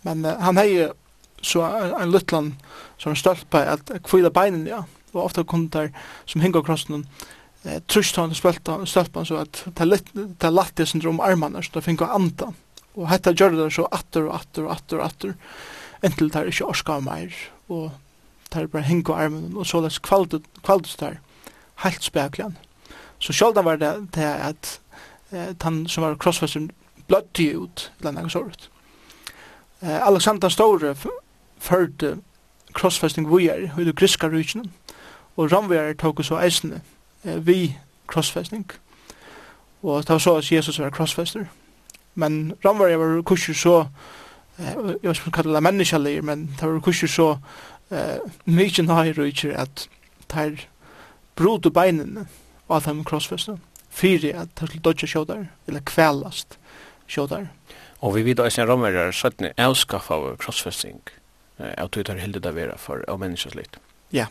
Men 0.05 0.25
uh, 0.25 0.37
han 0.41 0.61
hei 0.61 0.89
så 1.45 1.65
en, 1.67 1.95
en 2.01 2.13
luttland 2.13 2.55
som 2.99 3.13
er 3.13 3.21
stolt 3.21 3.47
på 3.53 3.61
at 3.61 3.93
kvila 4.07 4.33
beinen, 4.33 4.67
ja. 4.69 4.85
Og 5.15 5.27
ofta 5.29 5.45
kunne 5.47 5.71
der 5.71 5.93
som 6.27 6.43
hinga 6.43 6.63
krossen 6.67 7.05
eh, 7.65 7.81
trusht 7.87 8.17
han 8.19 8.33
og 8.33 8.89
stolt 8.89 9.13
på 9.13 9.25
så 9.25 9.43
at 9.45 9.63
det 9.67 9.85
er 9.85 10.51
latt 10.51 10.75
det 10.77 10.89
syndrom 10.91 11.21
armarna 11.23 11.63
så 11.63 11.77
det 11.77 11.85
finka 11.87 12.09
anda. 12.11 12.51
Og 12.95 13.09
hetta 13.11 13.35
gjør 13.35 13.55
det 13.59 13.73
så 13.75 13.87
atter 13.93 14.27
og 14.27 14.35
atter 14.41 14.67
og 14.67 14.75
atter 14.75 14.99
og 14.99 15.07
atter 15.07 15.37
entil 16.05 16.33
det 16.33 16.41
er 16.41 16.51
ikke 16.51 16.67
orska 16.69 16.99
meir 17.01 17.33
og 17.69 17.93
det 18.51 18.61
er 18.61 18.67
bare 18.71 18.87
hinga 18.89 19.15
armen 19.15 19.57
og 19.57 19.67
så 19.67 19.81
les 19.83 19.99
kvaldus 20.03 20.99
der 21.01 21.21
helt 21.83 22.03
speklan. 22.03 22.57
Så 23.19 23.33
sjálfdan 23.33 23.65
var 23.65 23.77
det, 23.77 23.93
det 24.15 24.25
at 24.25 24.81
eh, 25.33 25.55
han 25.63 25.87
som 25.89 26.05
var 26.05 26.19
krossfester 26.21 26.69
blødde 27.09 27.51
ut 27.57 27.91
eller 28.01 28.19
noe 28.19 28.31
sånt. 28.31 28.69
Eh, 29.85 30.07
Alexander 30.07 30.49
Store 30.49 30.95
førte 31.59 32.17
krossfesting 32.75 33.29
vujer 33.31 33.69
i 33.79 33.85
det 33.85 33.97
griska 33.97 34.29
rykene, 34.29 34.65
og 35.37 35.53
ramvujer 35.53 35.93
tok 35.99 36.25
så 36.25 36.39
eisene 36.41 36.81
eh, 37.25 37.47
vi 37.47 37.77
krossfesting. 38.09 38.65
Og 39.83 40.03
det 40.03 40.11
var 40.11 40.19
så 40.19 40.37
at 40.37 40.53
Jesus 40.53 40.79
var 40.81 40.91
krossfester. 40.91 41.45
Men 42.15 42.53
ramvujer 42.65 42.97
var 42.97 43.23
kurser 43.23 43.55
så, 43.55 43.87
eh, 44.59 44.65
jeg 44.65 44.77
vet 44.77 44.97
ikke 45.03 45.09
om 45.09 45.27
jeg 45.27 45.33
kaller 45.33 45.53
det 45.53 45.63
menneskjallir, 45.63 46.23
men 46.23 46.47
det 46.61 46.69
var 46.69 46.81
kurser 46.81 47.07
så 47.07 47.29
eh, 47.91 48.19
mykje 48.47 48.87
nøy 48.89 49.13
rykjer 49.19 49.57
at 49.57 49.89
det 50.33 50.69
brot 51.37 51.67
og 51.67 51.73
beinene 51.73 52.27
og 52.69 52.77
at 52.77 52.85
de 52.85 53.05
krossfester, 53.05 53.57
fyrir 53.91 54.41
at 54.41 54.49
det 54.61 54.69
skulle 54.69 54.83
dodja 54.83 55.07
sjådar, 55.07 55.47
eller 55.67 55.81
kvelast 55.81 56.59
sjådar. 57.07 57.47
Og 58.01 58.15
vi 58.15 58.25
vet 58.27 58.41
også 58.41 58.63
en 58.63 58.69
romerare 58.69 59.13
søttene 59.13 59.53
avskaffa 59.59 60.15
av 60.15 60.37
krossfesting 60.43 61.01
av 61.59 61.89
tog 61.89 62.05
tar 62.07 62.19
hilde 62.19 62.41
det 62.43 62.55
vera 62.55 62.77
for 62.79 63.05
av 63.09 63.21
menneskets 63.23 63.55
litt. 63.55 63.77
Ja. 64.15 64.27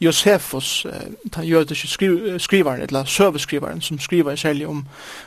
Josefus, 0.00 0.86
den 1.34 1.44
jødiske 1.44 2.38
skrivaren, 2.40 2.82
eller 2.82 3.04
søveskrivaren, 3.04 3.80
som 3.80 3.98
skriver 3.98 4.36
særlig 4.36 4.68
om, 4.68 4.86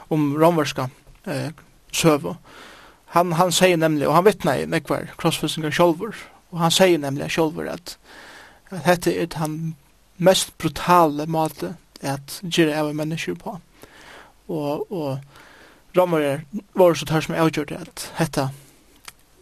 om 0.09 0.33
romerska 0.41 0.87
eh, 1.27 1.51
søve, 1.91 2.35
han, 3.13 3.31
han 3.31 3.51
sier 3.51 3.77
nemlig, 3.77 4.07
og 4.07 4.15
han 4.15 4.25
vittnar 4.25 4.63
i 4.63 4.65
nekvar 4.65 5.11
krossfestingar 5.21 5.75
sjolver, 5.75 6.17
og 6.51 6.63
han 6.63 6.73
sier 6.73 6.97
nemlig 6.97 7.29
sjolver 7.31 7.69
at, 7.69 7.97
at 8.71 8.87
dette 8.87 9.13
er 9.13 9.29
den 9.35 9.75
mest 10.17 10.55
brutale 10.57 11.27
måte 11.29 11.75
at 12.01 12.39
gjøre 12.41 12.79
av 12.79 12.89
mennesker 12.97 13.37
på. 13.37 13.59
Og, 14.49 14.91
og 14.91 15.19
rommere 15.97 16.41
var 16.75 16.93
så 16.93 17.05
tør 17.05 17.19
som 17.19 17.35
jeg 17.35 17.55
det 17.55 17.77
at 17.77 18.11
hetta 18.17 18.49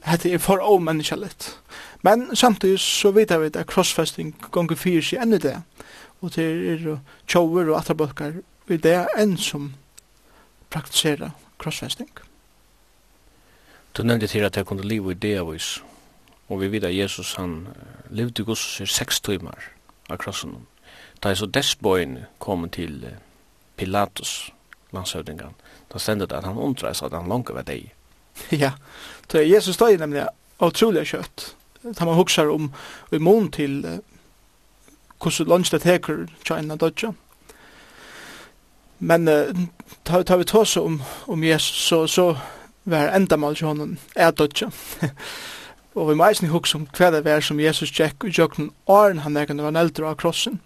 hetta 0.06 0.30
er 0.30 0.38
for 0.38 0.60
omänniskaligt. 0.60 1.60
Men 2.02 2.36
samtidig 2.36 2.80
så 2.80 3.12
vet 3.12 3.42
vi 3.42 3.50
at 3.54 3.68
crossfesting 3.68 4.36
gonger 4.52 4.76
fyrir 4.76 5.02
seg 5.02 5.22
enn 5.22 5.34
i 5.34 5.38
det. 5.38 5.62
Og 6.22 6.36
det 6.36 6.46
er 6.46 6.98
tjover 7.28 7.70
og 7.70 7.78
atterbalkar 7.80 8.34
i 8.70 8.78
det 8.78 8.98
enn 9.18 9.38
som 9.38 9.74
praktiserer 10.70 11.32
crossfesting. 11.60 12.10
Du 13.98 14.04
nevnte 14.04 14.28
til 14.28 14.44
at 14.44 14.58
jeg 14.58 14.66
kunne 14.66 14.88
liv 14.88 15.12
i 15.12 15.14
det 15.14 15.38
av 15.40 15.50
oss. 15.50 15.84
Og 16.50 16.62
vi 16.62 16.72
vet 16.72 16.84
at 16.84 16.96
Jesus 16.96 17.36
han 17.36 17.68
levde 18.10 18.44
gos 18.44 18.80
i 18.82 18.86
seks 18.86 19.22
timer 19.22 19.58
av 20.10 20.18
krossen. 20.18 20.66
Da 21.24 21.30
er 21.30 21.36
så 21.36 21.46
dessbøyen 21.46 22.26
kom 22.40 22.70
til 22.70 23.06
Pilatus, 23.78 24.52
landshøvdingen 24.94 25.56
då 25.94 26.00
ständer 26.00 26.28
det 26.28 26.38
att 26.38 26.46
han 26.46 26.58
undrar 26.58 26.94
så 26.94 27.06
att 27.06 27.12
han 27.12 27.30
långt 27.30 27.50
över 27.50 27.64
dig. 27.64 27.94
ja, 28.50 28.72
då 29.28 29.38
är 29.38 29.44
Jesus 29.44 29.76
står 29.76 29.90
ju 29.90 29.98
nämligen 29.98 30.28
otroliga 30.58 31.06
kött. 31.06 31.56
Det 31.82 32.06
man 32.06 32.16
huxar 32.16 32.50
om 32.50 32.74
i 33.12 33.20
mån 33.20 33.52
till 33.52 33.86
uh, 33.86 33.98
hur 35.24 35.32
så 35.32 35.44
långt 35.44 35.72
det 35.72 35.80
teker 35.80 36.28
China 36.44 36.76
dodge. 36.76 37.14
Men 38.98 39.28
uh, 39.28 39.56
tar 40.04 40.24
ta 40.24 40.38
vi 40.38 40.44
tås 40.44 40.78
om, 40.78 41.04
om 41.26 41.44
Jesus 41.44 41.88
så, 41.88 42.08
så 42.08 42.38
var 42.84 43.08
enda 43.08 43.38
mål 43.38 43.56
till 43.56 43.68
honom 43.68 43.98
är 44.16 44.32
dodge. 44.32 44.72
og 45.94 46.10
vi 46.10 46.16
må 46.16 46.24
eisen 46.24 46.48
hugsa 46.48 46.78
om 46.78 46.88
hva 46.98 47.10
det 47.12 47.26
var 47.26 47.42
som 47.44 47.60
Jesus 47.60 47.92
tjekk 47.92 48.24
og 48.24 48.38
jøkken 48.38 48.70
åren 48.88 49.26
han 49.26 49.38
egen 49.38 49.62
var 49.62 49.72
neldre 49.76 50.08
av 50.08 50.16
krossen. 50.16 50.60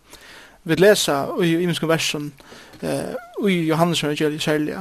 Vi 0.64 0.76
lesa 0.76 1.26
i 1.42 1.56
imenske 1.64 1.88
versen 1.88 2.34
uh, 2.84 3.16
i 3.50 3.66
Johannes 3.66 4.04
og 4.04 4.12
evangeliet 4.12 4.44
særlig 4.44 4.76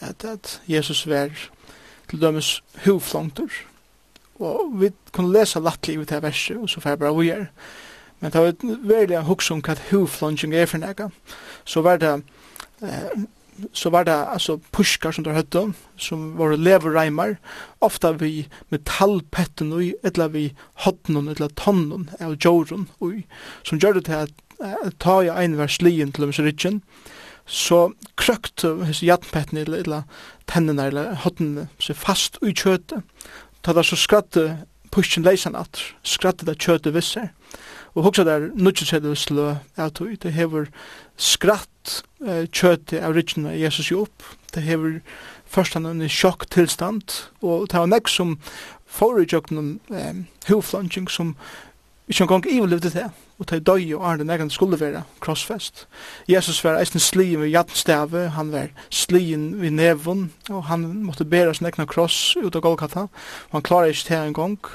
at, 0.00 0.24
at 0.24 0.60
Jesus 0.68 1.06
var 1.06 1.30
til 2.10 2.20
dømes 2.22 2.62
hovflongter. 2.84 3.48
Og 4.38 4.80
vi 4.80 4.90
kunne 5.12 5.32
lesa 5.32 5.60
lattlig 5.60 5.98
ut 5.98 6.12
av 6.12 6.26
verset, 6.26 6.58
og 6.60 6.68
så 6.70 6.82
fer 6.84 6.98
bara 7.00 7.14
vi 7.16 7.30
er. 7.32 7.48
Men 8.20 8.32
det 8.32 8.42
var 8.42 8.76
veldig 8.88 9.24
hugsa 9.28 9.54
om 9.54 9.62
hva 9.64 9.76
hovflongting 9.90 10.54
er 10.54 10.68
for 10.68 10.80
nega. 10.80 11.08
Så 11.64 11.82
var 11.84 12.00
det 12.00 12.12
eh, 12.82 13.24
så 13.72 13.90
var 13.90 14.04
det 14.04 14.12
altså 14.12 14.58
pushkar 14.72 15.10
som 15.10 15.24
der 15.24 15.36
høtte, 15.36 15.62
som 15.96 16.38
var 16.38 16.56
leverreimar, 16.56 17.36
ofta 17.80 18.12
vi 18.12 18.48
metallpetten 18.68 19.72
og 19.72 19.94
etla 20.04 20.28
vi 20.32 20.50
hodnon, 20.84 21.30
etla 21.32 21.48
tonnon, 21.56 22.08
eller 22.20 22.36
jorun, 22.36 22.88
som 23.64 23.78
gjør 23.78 23.98
det 23.98 24.04
til 24.04 24.26
at 24.26 24.98
ta 25.00 25.20
i 25.24 25.32
en 25.32 25.58
vers 25.58 25.80
lien 25.82 26.12
til 26.12 26.26
dem 26.26 26.32
så 26.32 26.44
så 27.46 27.92
krøkt 28.18 28.64
hans 28.66 29.02
jatnpetten 29.02 29.58
eller, 29.62 29.84
eller 29.84 30.02
tennene 30.50 30.88
eller 30.90 31.14
hodnene 31.22 31.68
seg 31.82 31.98
fast 31.98 32.40
ui 32.42 32.52
kjøtet. 32.52 33.06
Ta 33.62 33.74
da 33.74 33.84
så 33.86 33.98
skratte 33.98 34.48
pushen 34.94 35.26
leisan 35.26 35.56
at, 35.58 35.80
skratte 36.06 36.46
da 36.46 36.54
kjøtet 36.54 36.94
visser. 36.94 37.30
Og 37.96 38.04
hoksa 38.04 38.26
der 38.28 38.50
nutje 38.54 38.86
sæðu 38.88 39.14
slø 39.16 39.46
at 39.80 40.00
ut 40.00 40.22
det 40.22 40.34
hever 40.36 40.68
skratt 41.16 42.02
eh, 42.26 42.44
kjøtet 42.50 43.00
av 43.00 43.16
rikkene 43.16 43.54
Jesus 43.56 43.90
jo 43.90 44.04
opp. 44.04 44.26
Det 44.52 44.64
hever 44.66 45.00
først 45.48 45.78
han 45.78 45.88
en 45.88 46.04
sjokk 46.10 46.48
tilstand 46.52 47.14
og 47.40 47.68
det 47.70 47.80
var 47.80 47.88
nek 47.88 48.10
som 48.12 48.36
forrige 48.86 49.36
jøkken 49.36 49.78
eh, 49.94 50.24
huvflansing 50.50 51.08
som 51.10 51.34
Ikke 52.06 52.22
en 52.22 52.28
gang 52.28 52.44
ivelivde 52.46 52.90
det, 52.90 53.08
og 53.38 53.48
de 53.50 53.58
døy 53.60 53.94
og 53.96 54.04
arne 54.06 54.24
Negan 54.24 54.50
skulle 54.50 54.78
være 54.80 55.02
krossfest. 55.20 55.88
Jesus 56.28 56.60
var 56.64 56.78
eisen 56.78 57.02
slien 57.02 57.40
ved 57.40 57.48
jattenstave, 57.50 58.28
han 58.28 58.52
var 58.52 58.68
slien 58.90 59.60
ved 59.60 59.70
nevun, 59.70 60.32
og 60.48 60.64
han 60.64 60.84
måtte 61.02 61.24
bæra 61.24 61.54
sin 61.54 61.66
egna 61.66 61.84
kross 61.84 62.36
ut 62.36 62.54
av 62.54 62.62
Golgata, 62.62 63.08
og 63.50 63.56
han 63.58 63.64
klarer 63.66 63.90
ikke 63.90 64.06
det 64.08 64.18
en 64.20 64.36
gang, 64.38 64.68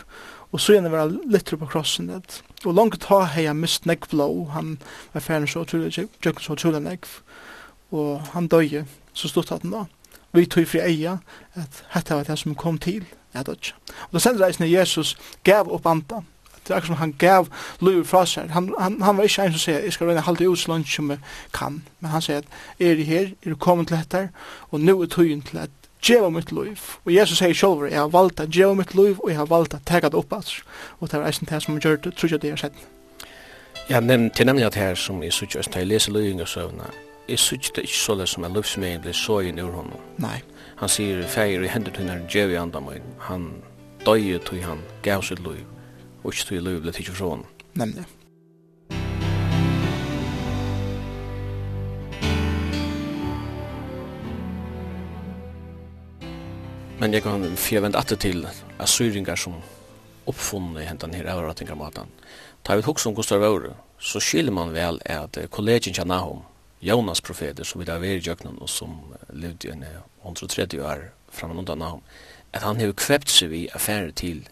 og 0.52 0.60
så 0.60 0.76
gjerne 0.76 0.92
var 0.92 1.06
han 1.06 1.22
litt 1.32 1.54
på 1.56 1.70
krossen 1.72 2.10
det. 2.12 2.42
Og 2.66 2.76
langt 2.76 3.00
ta 3.00 3.22
hei 3.24 3.48
han 3.48 3.64
mist 3.64 3.88
negg 3.88 4.10
blå, 4.12 4.28
han 4.52 4.76
var 5.14 5.24
ferdig 5.24 5.54
så 5.54 5.64
utrolig, 5.64 5.96
jøkken 5.96 6.44
så 6.44 6.58
utrolig 6.60 6.84
negg, 6.84 7.08
og 7.96 8.28
han 8.34 8.52
døy, 8.52 8.84
så 9.14 9.32
stod 9.32 9.56
han 9.56 9.72
da. 9.72 9.86
Vi 10.36 10.46
tog 10.52 10.68
fri 10.68 10.84
eia, 10.84 11.18
at 11.56 11.82
hette 11.96 12.20
var 12.20 12.28
det 12.28 12.38
som 12.44 12.60
kom 12.60 12.76
til, 12.78 13.08
jeg 13.32 13.48
døy. 13.48 13.72
Og 14.10 14.20
da 14.20 14.20
sender 14.20 14.46
reisende 14.46 14.72
Jesus 14.72 15.16
gav 15.48 15.72
opp 15.72 15.88
andan, 15.88 16.28
Det 16.64 16.74
er 16.74 16.78
akkurat 16.78 16.88
som 16.88 17.02
han 17.02 17.14
gav 17.18 17.48
livet 17.82 18.08
fra 18.08 18.26
seg. 18.26 18.50
Han, 18.54 18.74
han, 18.80 19.02
han 19.02 19.18
var 19.18 19.24
ikke 19.24 19.46
en 19.46 19.56
som 19.56 19.64
sier, 19.64 19.80
jeg 19.82 19.94
skal 19.94 20.08
røyne 20.08 20.22
halte 20.26 20.48
ut 20.50 20.60
så 20.60 20.72
langt 20.72 20.90
som 20.90 21.10
jeg 21.10 21.20
kan. 21.54 21.82
Men 22.00 22.12
han 22.12 22.22
sier 22.22 22.44
at, 22.44 22.58
er 22.80 22.96
det 22.96 23.06
her, 23.06 23.32
er 23.46 23.50
du 23.50 23.56
kommet 23.56 23.88
til 23.90 23.98
dette, 23.98 24.30
og 24.70 24.80
nå 24.80 25.02
er 25.02 25.10
tøyen 25.10 25.42
til 25.42 25.64
at 25.64 25.74
djeva 26.02 26.30
mitt 26.30 26.52
liv. 26.52 26.78
Og 27.06 27.14
Jesus 27.14 27.38
sier 27.38 27.54
sjolver, 27.54 27.90
jeg 27.90 28.00
har 28.00 28.14
valgt 28.14 28.40
at 28.40 28.54
djeva 28.54 28.74
mitt 28.78 28.96
liv, 28.96 29.20
og 29.20 29.30
jeg 29.30 29.38
har 29.38 29.50
valgt 29.50 29.74
at 29.74 29.86
tega 29.86 30.10
det 30.10 30.20
opp 30.22 30.34
alls. 30.34 30.62
Og 31.00 31.12
det 31.12 31.20
er 31.20 31.28
eisen 31.28 31.50
det 31.50 31.64
som 31.64 31.80
gjør 31.80 32.02
det, 32.04 32.16
tror 32.18 32.32
jeg 32.32 32.42
det 32.42 32.52
er 32.52 32.62
sett. 32.66 32.86
Ja, 33.90 34.00
nevnt, 34.00 34.36
til 34.36 34.46
nemlig 34.46 34.66
at 34.66 34.76
her 34.76 34.96
som 34.96 35.24
jeg 35.24 35.34
sier, 35.34 35.62
jeg 35.76 35.88
leser 35.88 36.14
løyinga 36.14 36.46
søvna, 36.46 36.90
jeg 37.30 37.40
sier 37.40 37.74
det 37.76 37.86
ikke 37.88 37.98
så 37.98 38.16
det 38.16 38.30
som 38.30 38.46
en 38.46 38.54
løvsmein 38.54 39.02
blir 39.02 39.14
sågen 39.14 39.60
ur 39.60 39.72
honom. 39.72 40.00
Nei. 40.18 40.42
Han 40.82 40.90
sier, 40.90 41.22
feir 41.28 41.62
i 41.62 41.70
hendet 41.70 41.98
hun 41.98 42.10
er 42.10 42.24
djeva 42.30 42.56
i 42.56 42.62
andamøyn, 42.62 43.14
han 43.28 43.52
døy 44.06 44.40
tog 44.46 44.64
han 44.66 44.82
gav 45.06 45.22
sitt 45.22 45.40
liv 45.46 45.66
och 46.22 46.34
inte 46.34 46.48
till 46.48 46.64
löv 46.64 46.84
det 46.84 46.92
tycker 46.92 47.12
från. 47.12 47.46
Nemlig. 47.74 48.04
Men 57.02 57.14
jag 57.14 57.24
kan 57.24 57.56
fjärvända 57.56 58.00
atter 58.00 58.16
til 58.16 58.48
assyringar 58.78 59.36
som 59.36 59.54
oppfunnet 60.26 60.84
i 60.84 60.86
hentan 60.86 61.14
här 61.14 61.24
överrattningarmatan. 61.24 62.08
Tar 62.64 62.76
vi 62.76 62.84
också 62.86 63.10
om 63.10 63.16
Gustav 63.16 63.40
Vore, 63.40 63.74
så 64.00 64.20
skiljer 64.20 64.52
man 64.52 64.74
väl 64.74 65.02
att 65.06 65.38
kollegien 65.50 65.94
tjänar 65.94 66.16
Nahum, 66.16 66.40
Jonas 66.80 67.22
profeter 67.22 67.64
som 67.64 67.80
vi 67.80 67.86
da 67.86 67.98
var 67.98 68.06
i 68.06 68.18
jöknen 68.18 68.58
och 68.58 68.70
som 68.70 68.98
levde 69.34 69.68
i 69.68 69.72
en 69.72 69.86
130 70.24 70.82
år 70.82 71.12
framan 71.30 71.58
undan 71.58 71.80
Nahum, 71.80 72.02
att 72.52 72.64
han 72.64 72.80
har 72.80 72.94
kväppt 72.94 73.30
sig 73.30 73.48
vi 73.48 73.70
affärer 73.72 74.12
till 74.12 74.50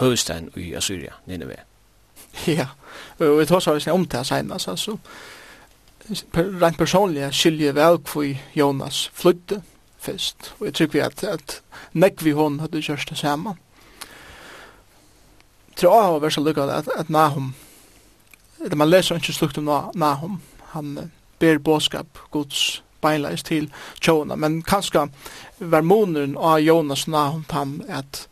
høvestaden 0.00 0.50
i 0.56 0.74
Assyria, 0.74 1.12
Nineveh. 1.26 1.64
Ja, 2.46 2.66
og 3.18 3.38
vi 3.38 3.46
tar 3.46 3.60
så 3.60 3.78
om 3.92 4.06
det 4.06 4.26
senast, 4.26 4.68
altså. 4.68 4.96
Rent 6.34 6.78
personlig 6.78 7.30
skiljer 7.32 7.72
vel 7.72 7.98
hvor 7.98 8.26
Jonas 8.54 9.10
flytte 9.14 9.62
først, 9.98 10.54
og 10.58 10.66
jeg 10.66 10.74
tror 10.74 10.90
vi 10.92 10.98
at, 10.98 11.24
at 11.24 11.60
nekk 11.92 12.24
vi 12.24 12.34
hon 12.36 12.60
hadde 12.60 12.82
kjørst 12.82 13.10
det 13.10 13.18
samme. 13.18 13.54
Tror 15.76 15.94
jeg 15.94 16.10
har 16.10 16.20
vært 16.20 16.36
så 16.36 16.44
lykket 16.44 16.70
at, 16.74 16.90
at 16.96 17.10
Nahum, 17.10 17.54
eller 18.64 18.76
man 18.76 18.90
leser 18.90 19.16
ikke 19.16 19.32
slukt 19.32 19.58
om 19.58 19.70
Nahum, 19.94 20.42
han 20.74 21.10
ber 21.38 21.58
båskap 21.58 22.18
Guds 22.30 22.82
beinleis 23.00 23.42
til 23.42 23.70
Tjona, 24.00 24.36
men 24.36 24.62
kanskje 24.62 25.08
var 25.58 25.82
moneren 25.84 26.36
av 26.36 26.60
Jonas 26.60 27.06
Nahum 27.08 27.44
tam 27.48 27.80
at 27.88 28.26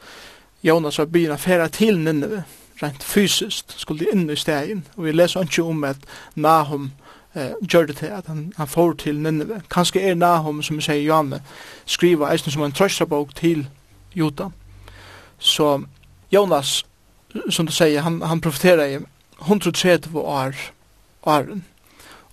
Jonas 0.62 0.99
var 0.99 1.04
byen 1.04 1.31
affæra 1.31 1.69
til 1.69 1.99
Nineve, 1.99 2.45
rent 2.83 3.02
fysiskt, 3.02 3.75
skulle 3.76 4.07
inn 4.12 4.31
i 4.31 4.37
stegen, 4.37 4.87
og 4.97 5.04
vi 5.04 5.12
leser 5.12 5.42
ikke 5.42 5.62
om 5.62 5.85
at 5.85 5.97
Nahum 6.35 6.92
eh, 7.35 7.52
gjør 7.69 7.87
det 7.87 7.97
til 7.97 8.07
at 8.07 8.26
han, 8.26 8.52
han 8.57 8.69
får 8.69 8.92
til 8.92 9.19
Nineve. 9.19 9.62
Kanskje 9.71 10.00
er 10.00 10.14
Nahum, 10.14 10.62
som 10.62 10.76
vi 10.76 10.83
sier 10.83 11.02
Johanne, 11.02 11.42
skriver 11.87 12.31
eisen 12.31 12.50
som 12.50 12.62
en 12.62 12.73
trøstrabok 12.73 13.35
til 13.35 13.66
Jota. 14.14 14.49
Så 15.38 15.83
Jonas, 16.33 16.85
som 17.50 17.66
du 17.66 17.73
sier, 17.73 18.00
han, 18.00 18.23
han 18.23 18.40
profeterer 18.40 18.87
i 18.87 18.99
130 19.40 20.19
år, 20.19 20.54
åren. 21.23 21.64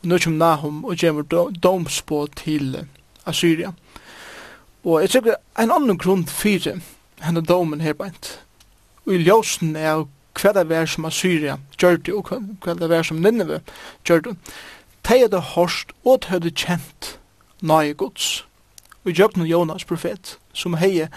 Og 0.02 0.08
nå 0.08 0.18
kommer 0.18 0.38
Nahum 0.38 0.86
og 0.86 0.96
gjemmer 0.96 1.50
domspå 1.64 2.28
til 2.36 2.86
Assyria. 3.26 3.74
Og 4.84 5.02
jeg 5.02 5.10
tror 5.10 5.36
en 5.60 5.72
annen 5.72 5.98
grunn 5.98 6.28
for 6.28 6.78
henne 7.24 7.42
domen 7.42 7.82
her 7.82 7.94
beint. 7.94 8.40
Og 9.06 9.16
i 9.16 9.24
ljósen 9.24 9.76
er 9.76 10.06
hva 10.40 10.54
det 10.56 10.72
er 10.72 10.88
som 10.88 11.08
Assyria 11.10 11.58
gjør 11.80 11.98
det, 11.98 12.14
og 12.14 12.30
hva 12.64 12.76
det 12.78 12.92
er 12.92 13.04
som 13.04 13.20
Nineve 13.24 13.62
gjør 14.08 14.22
det. 14.30 14.36
De 15.08 15.18
hadde 15.24 15.42
hørt 15.56 15.94
og 16.06 16.22
de 16.24 16.34
hadde 16.34 16.54
kjent 16.56 17.16
nøye 17.62 17.94
gods. 17.94 18.46
Og 19.04 19.12
i 19.12 19.16
jøkken 19.18 19.48
Jonas 19.48 19.86
profet, 19.88 20.38
som 20.54 20.78
hei 20.80 21.08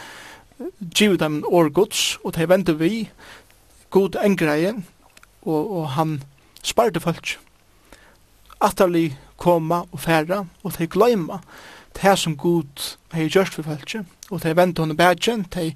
givet 0.94 1.20
dem 1.20 1.42
år 1.48 1.70
gods, 1.74 2.18
og 2.24 2.34
de 2.36 2.48
vente 2.48 2.74
vi 2.78 3.10
god 3.90 4.16
engreie, 4.22 4.74
og, 5.42 5.72
og 5.76 5.88
han 5.96 6.22
sparte 6.62 7.02
folk. 7.02 7.36
Atterlig 8.62 9.16
koma 9.36 9.82
og 9.90 10.00
færa, 10.00 10.44
og 10.62 10.78
de 10.78 10.86
gløyma 10.86 11.40
det 12.00 12.18
som 12.18 12.36
Gud 12.36 12.96
har 13.12 13.28
gjort 13.28 13.54
for 13.54 13.62
folk, 13.62 13.94
og 14.30 14.42
de 14.42 14.56
vender 14.56 14.82
henne 14.82 14.96
bætjen, 14.96 15.46
de 15.54 15.72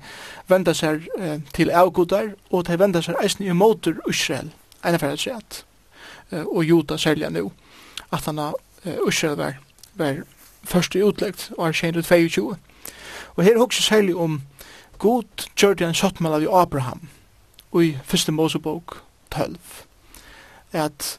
vender 0.49 0.73
seg 0.73 1.09
eh, 1.19 1.41
til 1.55 1.71
avgudar, 1.71 2.33
og 2.51 2.67
de 2.67 2.79
vender 2.79 3.05
seg 3.05 3.19
eisen 3.23 3.47
imot 3.47 3.89
Israel, 4.09 4.51
ene 4.85 4.99
for 4.99 5.13
at 5.13 5.65
og 6.31 6.65
Juda 6.65 6.97
særlig 6.99 7.31
nå, 7.31 7.53
at 8.13 8.25
han 8.25 8.39
har 8.39 8.55
eh, 8.85 8.99
Israel 9.09 9.37
var, 9.37 9.55
var 9.95 10.23
i 10.95 11.03
utleggt, 11.03 11.53
og 11.59 11.65
har 11.65 11.73
kjent 11.73 11.97
ut 11.97 12.05
22. 12.05 12.57
Og 13.37 13.45
her 13.45 13.55
er 13.55 13.63
også 13.63 13.83
særlig 13.83 14.17
om 14.17 14.43
Gud 14.99 15.49
gjør 15.57 15.75
det 15.75 15.87
en 15.87 15.95
sottmål 15.95 16.43
av 16.43 16.63
Abraham, 16.63 17.09
og 17.73 17.85
i 17.85 17.99
første 18.05 18.33
Mosebok 18.33 19.03
12, 19.31 19.57
at 20.73 21.19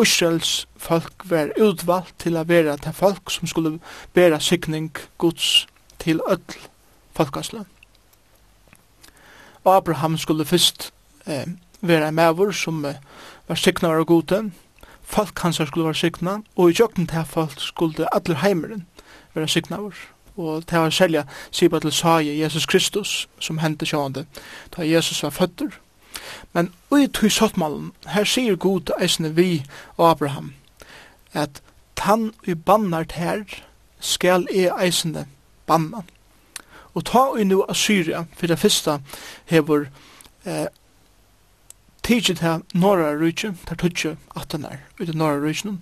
Israels 0.00 0.68
folk 0.76 1.12
var 1.24 1.52
utvalgt 1.60 2.14
til 2.18 2.36
å 2.36 2.46
være 2.48 2.76
til 2.80 2.94
folk 2.96 3.30
som 3.30 3.48
skulle 3.50 3.78
bæra 4.14 4.40
sikning 4.40 4.90
Guds 5.18 5.66
til 5.98 6.20
öll 6.28 6.56
folkasle. 7.12 7.64
Abraham 9.64 10.16
skulle 10.18 10.44
først 10.44 10.92
eh, 11.26 11.46
være 11.80 12.08
en 12.08 12.14
maver 12.14 12.50
som 12.50 12.84
eh, 12.84 12.94
var 13.48 13.54
sikna 13.54 13.88
av 13.88 14.04
gode, 14.04 14.50
folk 15.02 15.38
hans 15.38 15.60
skulle 15.60 15.84
være 15.84 15.94
sikna, 15.94 16.40
og 16.56 16.70
i 16.70 16.74
jøkken 16.80 17.06
til 17.06 17.24
folk 17.24 17.60
skulle 17.60 18.08
alle 18.12 18.36
heimeren 18.36 18.86
være 19.34 19.48
sikna 19.48 19.76
av 19.76 19.92
Og 20.36 20.66
til 20.66 20.78
å 20.78 20.90
selja 20.90 21.26
Siba 21.50 21.78
til 21.78 21.92
Saie, 21.92 22.38
Jesus 22.40 22.66
Kristus, 22.66 23.28
som 23.38 23.58
hendte 23.58 23.86
sjående, 23.86 24.24
da 24.76 24.82
Jesus 24.82 25.22
var 25.22 25.30
føtter, 25.30 25.81
Men 26.52 26.72
ui 26.90 27.08
tui 27.08 27.30
sottmalen, 27.30 27.92
her 28.06 28.24
sier 28.28 28.56
god 28.56 28.92
eisne 29.00 29.32
vi 29.36 29.64
og 29.96 30.10
Abraham, 30.10 30.52
at 31.32 31.62
tann 31.96 32.32
ui 32.46 32.54
bannart 32.54 33.12
her 33.12 33.44
skal 34.00 34.46
e 34.50 34.68
eisne 34.68 35.26
banna. 35.66 36.02
Og 36.94 37.04
ta 37.08 37.30
ui 37.32 37.44
nu 37.44 37.62
Assyria, 37.68 38.26
fyrir 38.36 38.54
det 38.54 38.60
fyrsta 38.60 38.98
hefur 39.48 39.86
eh, 40.44 40.66
tidsi 42.02 42.34
til 42.34 42.64
norra 42.74 43.14
rujtje, 43.16 43.54
der 43.68 43.80
tutsi 43.80 44.16
atanar, 44.36 44.82
ui 45.00 45.06
til 45.06 45.16
norra 45.16 45.40
rujtje, 45.40 45.78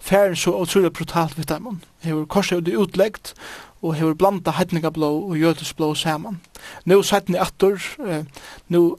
færen 0.00 0.36
så 0.36 0.52
utrolig 0.60 0.92
brutalt 0.92 1.38
vidt 1.38 1.48
dem. 1.48 1.80
Hefur 2.02 2.24
korset 2.24 2.68
ut 2.68 2.74
utleggt, 2.76 3.34
og 3.82 3.94
hefur 3.94 4.14
blanda 4.14 4.50
heitningablå 4.50 5.08
og 5.28 5.36
jötusblå 5.36 5.94
saman. 5.94 6.40
Nå 6.84 7.02
sættni 7.02 7.36
attur, 7.40 7.80
eh, 8.06 8.24
nå 8.68 8.98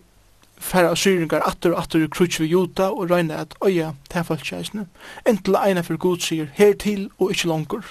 færa 0.58 0.96
syringar 0.96 1.44
atter 1.46 1.74
og 1.74 1.82
atter 1.82 2.08
krutsk 2.08 2.40
vi 2.40 2.48
juta 2.52 2.90
og 2.90 3.10
røyna 3.12 3.42
at 3.42 3.56
øya 3.66 3.94
til 4.10 4.86
Entla 5.28 5.66
eina 5.68 5.82
fyrir 5.82 5.98
god 5.98 6.18
sier 6.20 6.48
her 6.54 6.74
til 6.74 7.10
og 7.20 7.32
ikkje 7.32 7.50
langur. 7.50 7.84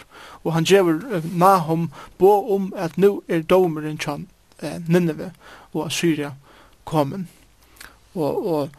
Og 0.44 0.52
han 0.52 0.64
djever 0.64 1.22
Nahum 1.32 1.92
bo 2.18 2.54
om 2.54 2.72
at 2.76 2.98
nu 2.98 3.22
er 3.28 3.42
domeren 3.42 3.98
tjan 3.98 4.28
uh, 4.62 4.88
Nineve 4.88 5.32
og 5.72 5.86
Assyria 5.86 6.30
komin. 6.84 7.28
Og, 8.14 8.46
og 8.46 8.70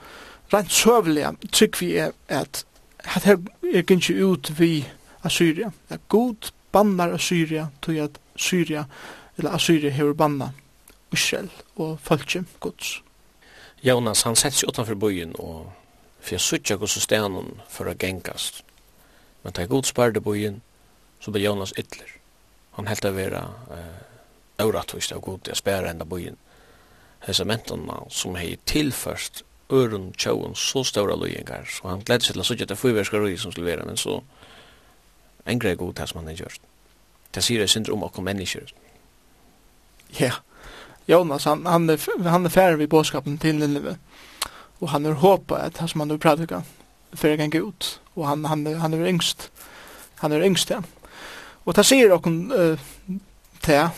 rent 0.54 0.71
søvliga 0.71 1.32
trygg 1.52 1.82
vi 1.82 1.95
er 1.98 2.12
at 2.28 2.65
at 3.06 3.24
her 3.24 3.38
er 3.74 3.82
gynnsi 3.82 4.13
ut 4.24 4.60
vi 4.60 4.86
Assyria. 5.24 5.71
At 5.89 6.00
god 6.10 6.52
bannar 6.71 7.13
Assyria 7.13 7.67
tog 7.82 7.95
at 7.95 8.19
Syria 8.36 8.86
eller 9.38 9.52
Assyria 9.52 9.89
hever 9.89 10.13
banna 10.13 10.50
Israel 11.12 11.50
og 11.76 12.00
falskjæm 12.00 12.48
gods. 12.60 13.05
Jonas 13.86 14.24
han 14.24 14.36
sett 14.36 14.54
seg 14.54 14.69
utanför 14.69 14.95
byen 14.95 15.36
och 15.36 15.65
fyrir 16.19 16.39
suttja 16.39 16.76
gos 16.76 16.95
hos 16.95 17.04
stenen 17.04 17.62
för 17.69 17.86
att 17.86 18.02
gengast. 18.02 18.63
Men 19.41 19.54
tar 19.54 19.65
god 19.65 19.86
spärde 19.86 20.19
byen 20.19 20.62
så 21.19 21.32
ble 21.32 21.43
Jonas 21.43 21.74
ytler. 21.74 22.10
Han 22.71 22.88
helt 22.88 23.06
av 23.06 23.13
vera 23.13 23.50
eh, 23.71 24.02
auratvist 24.58 25.12
av 25.12 25.19
god 25.19 25.48
jag 25.48 25.58
spärde 25.58 25.89
enda 25.89 26.06
byen. 26.06 26.38
Hesa 27.19 27.45
mentorna 27.45 28.04
som 28.10 28.36
hei 28.36 28.58
tillförst 28.63 29.43
öron 29.69 30.13
tjauun 30.17 30.56
så 30.56 30.84
stora 30.84 31.15
lojengar 31.15 31.69
så 31.69 31.88
han 31.88 32.02
gledde 32.02 32.26
seg 32.26 32.34
til 32.34 32.39
att 32.39 32.48
suttja 32.48 32.65
til 32.65 32.76
fyrvärska 32.76 33.17
röj 33.17 33.38
som 33.38 33.52
skulle 33.52 33.69
vera, 33.69 33.86
men 33.86 33.98
så 33.98 34.24
en 35.45 35.65
er 35.65 35.76
god 35.76 36.00
här 36.00 36.06
som 36.06 36.17
han 36.17 36.28
har 36.28 36.34
gjort. 36.34 36.62
Det 37.36 37.43
sier 37.43 37.60
jeg 37.60 37.69
synder 37.69 37.93
om 37.93 38.04
att. 38.04 38.17
Ja, 38.17 38.60
yeah. 40.19 40.36
Jonas 41.08 41.46
han 41.46 41.65
han 41.65 41.89
är, 41.89 42.30
han 42.30 42.46
er 42.46 42.50
færre 42.50 42.78
vid 42.78 42.89
boskapen 42.89 43.38
till 43.38 43.56
Nineve. 43.56 43.98
Och 44.80 44.89
han 44.89 45.06
er 45.06 45.12
hoppat 45.12 45.62
att 45.62 45.78
han 45.78 45.88
som 45.88 46.00
han 46.02 46.08
nu 46.08 46.18
predikar 46.18 46.62
fyrir 47.13 47.36
gang 47.36 47.56
ut. 47.56 48.00
och 48.13 48.28
han 48.28 48.46
han 48.46 48.65
han 48.65 48.94
är 48.94 49.08
yngst. 49.08 49.52
Han 50.15 50.32
är 50.32 50.44
yngst 50.44 50.70
ja. 50.70 50.82
Og 51.65 51.76
det 51.76 51.86
sier 51.86 52.12
okkur 52.13 52.32
uh, 52.54 52.80
te 53.62 53.89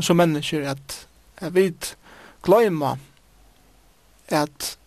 som 0.00 0.16
mennesker, 0.16 0.64
at 0.70 1.06
jeg 1.40 1.54
vet 1.54 1.96
gløyma 2.42 2.96
at 4.28 4.78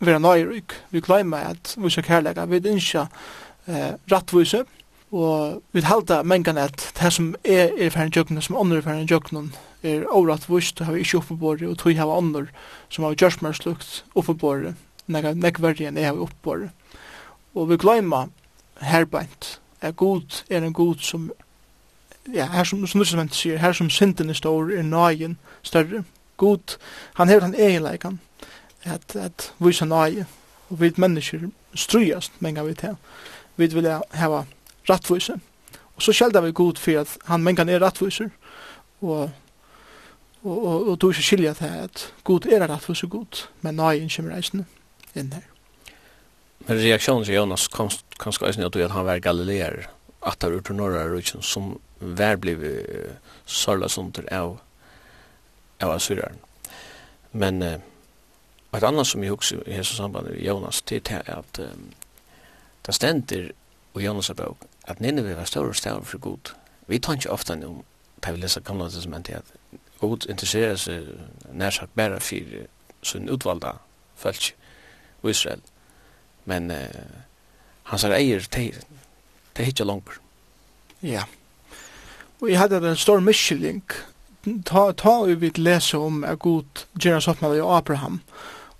vi 0.00 0.10
er 0.10 0.18
nöjryk. 0.18 0.72
Vi 0.90 1.00
gløyma 1.00 1.36
att 1.36 1.74
vi 1.78 1.90
ska 1.90 2.02
kærlega. 2.02 2.46
Vi 2.46 2.56
är 2.56 2.66
inte 2.66 3.08
eh, 3.66 3.94
rättvisa. 4.06 4.64
Og 5.12 5.62
vi 5.72 5.82
halda 5.84 6.22
mengan 6.24 6.56
at 6.56 6.86
det 6.96 7.10
som 7.12 7.34
er 7.44 7.74
i 7.76 7.90
færre 7.92 8.10
jøkken, 8.16 8.40
som 8.40 8.56
ånder 8.56 8.78
er 8.80 8.86
færre 8.86 9.04
jøkken, 9.04 9.52
er 9.82 10.06
overratt 10.08 10.48
vust, 10.48 10.80
og 10.80 10.86
har 10.86 10.96
ikke 10.96 11.18
oppebåret, 11.18 11.68
og 11.68 11.78
tog 11.78 11.98
hava 11.98 12.16
ånder 12.16 12.46
som 12.88 13.04
har 13.04 13.16
gjørs 13.20 13.42
mer 13.42 13.52
slukt 13.52 14.04
oppe 14.14 14.34
på 14.34 14.54
det, 14.62 14.74
nek 15.12 15.60
verdig 15.60 15.90
enn 15.90 16.00
jeg 16.00 16.08
har 16.08 16.20
oppebåret. 16.22 16.70
Og 17.54 17.68
vi 17.68 17.76
gløyma 17.76 18.26
herbeint, 18.80 19.58
er 19.82 19.92
god 19.92 20.44
er 20.48 20.62
en 20.62 20.72
god 20.72 21.02
som, 21.04 21.30
ja, 22.32 22.46
her 22.46 22.64
som, 22.64 22.86
som 22.86 23.02
Nussament 23.02 23.34
sier, 23.34 23.58
her 23.58 23.76
som 23.76 23.90
synden 23.90 24.30
er 24.30 24.38
stor, 24.38 24.70
er 24.70 24.86
nøyen 24.86 25.36
større. 25.62 26.04
God, 26.36 26.78
han 27.14 27.28
hever 27.28 27.50
han 27.50 27.54
egenleikan, 27.54 28.20
at, 28.84 29.16
at 29.16 29.52
vise 29.58 29.84
nøye, 29.84 30.24
og 30.70 30.80
vi 30.80 30.92
mennesker 30.96 31.50
strøyast 31.74 32.40
menga 32.40 32.64
vi 32.64 32.74
til. 32.74 32.96
Vi 33.56 33.68
vil 33.74 33.90
hava 34.16 34.44
rattvise. 34.90 35.38
Og 35.96 36.02
så 36.02 36.14
skjelda 36.16 36.40
vi 36.40 36.52
god 36.56 36.80
for 36.80 37.04
at 37.04 37.16
han 37.28 37.44
mengan 37.44 37.68
er 37.68 37.82
rattvise. 37.82 38.30
og 39.02 39.30
og, 40.42 40.64
og, 40.66 40.88
og 40.88 41.00
du 41.00 41.10
ikke 41.10 41.22
skilja 41.22 41.52
til 41.54 41.64
at 41.84 42.14
god 42.24 42.46
er 42.46 42.94
så 42.94 43.06
god, 43.06 43.46
men 43.62 43.76
nei 43.78 44.00
innkjemmer 44.00 44.34
reisende 44.34 44.64
inn 45.14 45.32
her. 45.32 45.44
Men 46.66 46.78
reaktionen 46.78 47.24
til 47.24 47.34
Jonas 47.34 47.68
kom 47.68 47.90
kanskje 48.18 48.46
også 48.46 48.66
at 48.66 48.90
han 48.90 49.06
var 49.06 49.18
galileer, 49.18 49.86
at 50.26 50.42
han 50.42 50.54
var 50.54 50.74
norra 50.74 51.06
rutsen, 51.06 51.42
som 51.42 51.78
var 52.00 52.36
bliv 52.36 52.62
sarla 53.46 53.88
sunder 53.88 54.26
av, 54.34 54.58
av 55.80 55.94
asyraren. 55.94 56.38
Men 57.32 57.62
eh, 57.62 57.78
et 58.72 58.82
annet 58.84 59.06
som 59.06 59.22
jeg 59.22 59.30
husker 59.30 59.62
i 59.66 59.76
hese 59.76 59.94
samband 59.96 60.28
med 60.28 60.42
Jonas, 60.42 60.82
det 60.82 61.10
er 61.10 61.22
at 61.26 61.58
um, 61.58 61.92
det 62.86 62.94
stender 62.94 63.50
i 63.94 64.06
Jonas' 64.06 64.34
bok, 64.34 64.66
at 64.92 65.00
Nineveh 65.00 65.36
var 65.36 65.48
større 65.48 65.74
større 65.74 66.04
for 66.04 66.18
god. 66.18 66.52
Vi 66.86 66.98
tar 66.98 67.18
ikke 67.18 67.32
ofte 67.32 67.56
noe, 67.56 67.82
da 68.22 68.32
vi 68.34 68.42
leser 68.42 68.64
gamle 68.64 68.90
testamentet, 68.90 69.42
at 69.42 69.80
god 70.00 70.26
interesserer 70.30 70.76
seg 70.76 71.08
nær 71.52 71.74
sagt 71.74 71.94
bare 71.96 72.20
for 72.20 72.66
sin 73.02 73.30
utvalda 73.30 73.76
folk 74.16 74.52
i 74.52 75.30
Israel. 75.30 75.62
Men 76.44 76.70
uh, 76.70 77.22
han 77.90 78.02
sier 78.02 78.16
eier, 78.16 78.46
det 78.50 79.62
er 79.62 79.70
ikke 79.70 79.86
langt. 79.86 80.18
Ja. 81.02 81.24
Og 82.40 82.50
jeg 82.50 82.58
hadde 82.58 82.82
en 82.82 82.98
stor 82.98 83.22
miskylling. 83.22 83.82
Ta, 84.66 84.90
ta 84.98 85.18
og 85.22 85.36
vi 85.40 85.52
lese 85.56 85.98
om 85.98 86.24
at 86.26 86.40
god 86.42 86.86
gjør 86.98 87.20
oss 87.20 87.28
oppmelde 87.30 87.60
i 87.60 87.66
Abraham, 87.78 88.20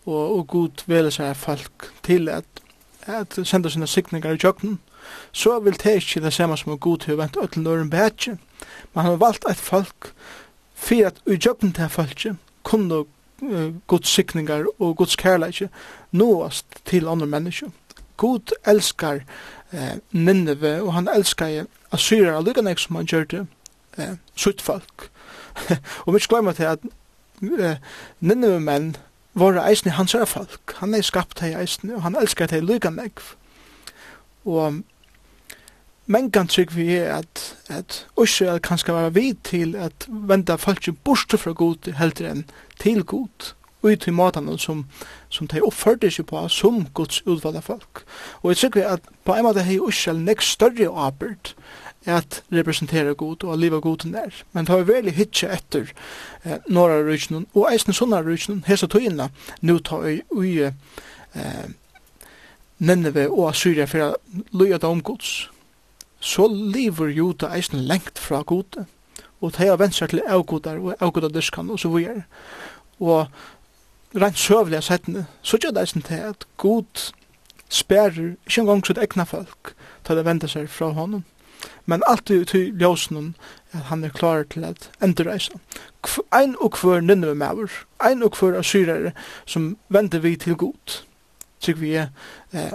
og, 0.07 0.39
og 0.39 0.47
god 0.51 0.83
veler 0.91 1.15
seg 1.15 1.37
folk 1.39 1.93
til 2.03 2.29
at, 2.29 2.63
at 3.07 3.39
sender 3.47 3.71
sine 3.71 3.87
sikninger 3.87 4.35
i 4.35 4.43
kjøkken, 4.43 4.81
så 5.33 5.59
vil 5.61 5.79
det 5.79 5.97
ikke 6.01 6.21
det 6.21 6.33
samme 6.33 6.57
som 6.57 6.79
god 6.79 7.05
til 7.05 7.15
å 7.15 7.23
vente 7.23 7.43
ut 7.43 7.53
til 7.53 7.63
nøren 7.63 7.91
bedre. 7.91 8.37
Man 8.95 9.05
har 9.05 9.21
valgt 9.21 9.45
et 9.51 9.61
folk 9.61 10.13
for 10.75 11.07
at 11.07 11.21
i 11.27 11.39
jobben 11.39 11.73
til 11.73 11.89
folket 11.89 12.37
kunne 12.63 13.05
uh, 13.43 13.71
Guds 13.87 14.09
sikninger 14.09 14.67
og 14.79 14.97
Guds 14.97 15.17
kærleik 15.17 15.63
nåast 16.13 16.67
til 16.85 17.09
andre 17.09 17.27
mennesker. 17.27 17.71
God 18.17 18.53
elskar 18.67 19.25
eh, 19.73 19.99
Nineve, 20.13 20.83
og 20.83 20.93
han 20.93 21.09
elskar 21.09 21.47
Assyrer, 21.47 21.67
Assyra 21.93 22.41
lykkanek 22.41 22.79
som 22.79 22.97
han 22.97 23.07
gjør 23.07 23.25
det 23.25 23.47
eh, 23.99 24.15
sutt 24.37 24.63
folk. 24.63 25.09
og 26.07 26.15
vi 26.15 26.21
skal 26.21 26.37
glemme 26.37 26.53
til 26.53 26.71
at 26.71 26.85
eh, 27.43 27.81
Nineve 28.21 28.61
menn 28.61 28.95
var 29.35 29.59
eisne 29.65 29.97
hans 29.97 30.15
er 30.15 30.25
folk. 30.25 30.77
Han 30.79 30.95
er 30.95 31.03
skapt 31.03 31.41
hei 31.41 31.55
eisne, 31.57 31.97
og 31.97 32.03
han 32.03 32.17
elskar 32.21 32.53
hei 32.53 32.61
lykkanek. 32.61 33.21
Og 34.45 34.83
men 36.13 36.31
kan 36.31 36.51
trygg 36.51 36.75
vi 36.77 36.91
er 36.99 37.15
at, 37.23 37.43
at 37.73 38.03
Israel 38.21 38.61
kan 38.61 38.79
skal 38.79 38.95
være 38.95 39.15
vid 39.15 39.41
til 39.49 39.77
at 39.77 40.07
venda 40.09 40.59
folk 40.61 40.89
borste 41.05 41.39
fra 41.41 41.55
god 41.57 41.89
heldre 41.97 42.35
enn 42.35 42.45
til 42.83 43.05
god 43.05 43.53
og 43.83 43.91
ut 43.91 44.07
i 44.07 44.15
måten 44.15 44.51
som, 44.59 44.85
som 45.31 45.49
de 45.51 45.63
oppførte 45.65 46.11
seg 46.11 46.29
på 46.31 46.43
som 46.53 46.85
Guds 46.95 47.23
utvalgte 47.27 47.63
folk. 47.67 48.05
Og 48.43 48.53
jeg 48.53 48.73
tror 48.73 48.93
at 48.93 49.09
på 49.25 49.35
en 49.35 49.47
måte 49.47 49.65
har 49.67 49.89
Israel 49.89 50.21
nek 50.23 50.43
større 50.43 50.91
arbeid 50.93 51.55
at 52.07 52.43
representere 52.53 53.15
god 53.15 53.45
og 53.45 53.59
leve 53.59 53.61
liva 53.61 53.81
god 53.81 54.07
nær. 54.11 54.43
Men 54.53 54.67
det 54.67 54.75
har 54.75 54.83
veldig 54.87 55.13
hitje 55.13 55.49
etter 55.55 55.93
eh, 56.45 56.59
norra 56.69 57.03
rysnen 57.07 57.47
og 57.55 57.69
eisen 57.73 57.95
sånne 57.95 58.23
rysnen 58.27 58.65
hese 58.67 58.87
tøyene 58.91 59.31
nu 59.61 59.79
tar 59.79 60.03
vi 60.03 60.21
ui 60.31 60.59
eh, 60.63 61.67
Nineve 62.79 63.29
og 63.31 63.49
Assyria 63.53 63.87
for 63.87 64.03
å 64.03 64.41
løye 64.59 64.79
det 64.79 64.89
om 64.89 65.03
gods 65.03 65.49
så 66.23 66.47
lever 66.47 67.11
juda 67.11 67.51
eisen 67.57 67.83
lengt 67.89 68.19
fra 68.19 68.43
gode, 68.47 68.87
og 69.41 69.57
de 69.57 69.67
har 69.67 69.81
vendt 69.81 69.97
seg 69.99 70.13
til 70.13 70.23
avgodar 70.23 70.79
og 70.79 70.95
avgodardiskan 71.03 71.71
og 71.71 71.81
så 71.83 71.91
videre. 71.91 72.23
Og 73.03 73.27
rent 74.15 74.39
søvlig 74.39 74.79
av 74.79 74.87
settene, 74.87 75.27
så 75.43 75.59
gjør 75.59 75.75
det 75.75 75.83
eisen 75.83 76.07
til 76.07 76.23
at 76.31 76.47
god 76.63 77.09
sperrer 77.73 78.37
ikke 78.47 78.61
engang 78.61 78.85
sitt 78.87 79.01
egna 79.03 79.27
folk 79.27 79.73
til 80.07 80.21
å 80.21 80.27
vende 80.27 80.51
seg 80.51 80.69
fra 80.71 80.93
honom. 80.95 81.25
Men 81.87 82.03
alltid 82.07 82.43
ut 82.43 82.55
i 82.55 82.63
ljósnum 82.79 83.33
at 83.73 83.89
han 83.91 84.05
er 84.05 84.15
klar 84.15 84.45
til 84.51 84.65
at 84.67 84.91
endurreisa. 85.03 85.59
Ein 86.35 86.55
og 86.61 86.79
hver 86.79 87.03
nynne 87.03 87.35
med 87.35 87.67
ein 88.03 88.23
og 88.23 88.39
hver 88.39 88.59
asyrere 88.59 89.13
som 89.47 89.77
vender 89.89 90.23
vi 90.23 90.37
til 90.37 90.55
god. 90.55 91.03
Tyk 91.61 91.81
vi 91.81 91.95
er 91.95 92.09
eh, 92.53 92.75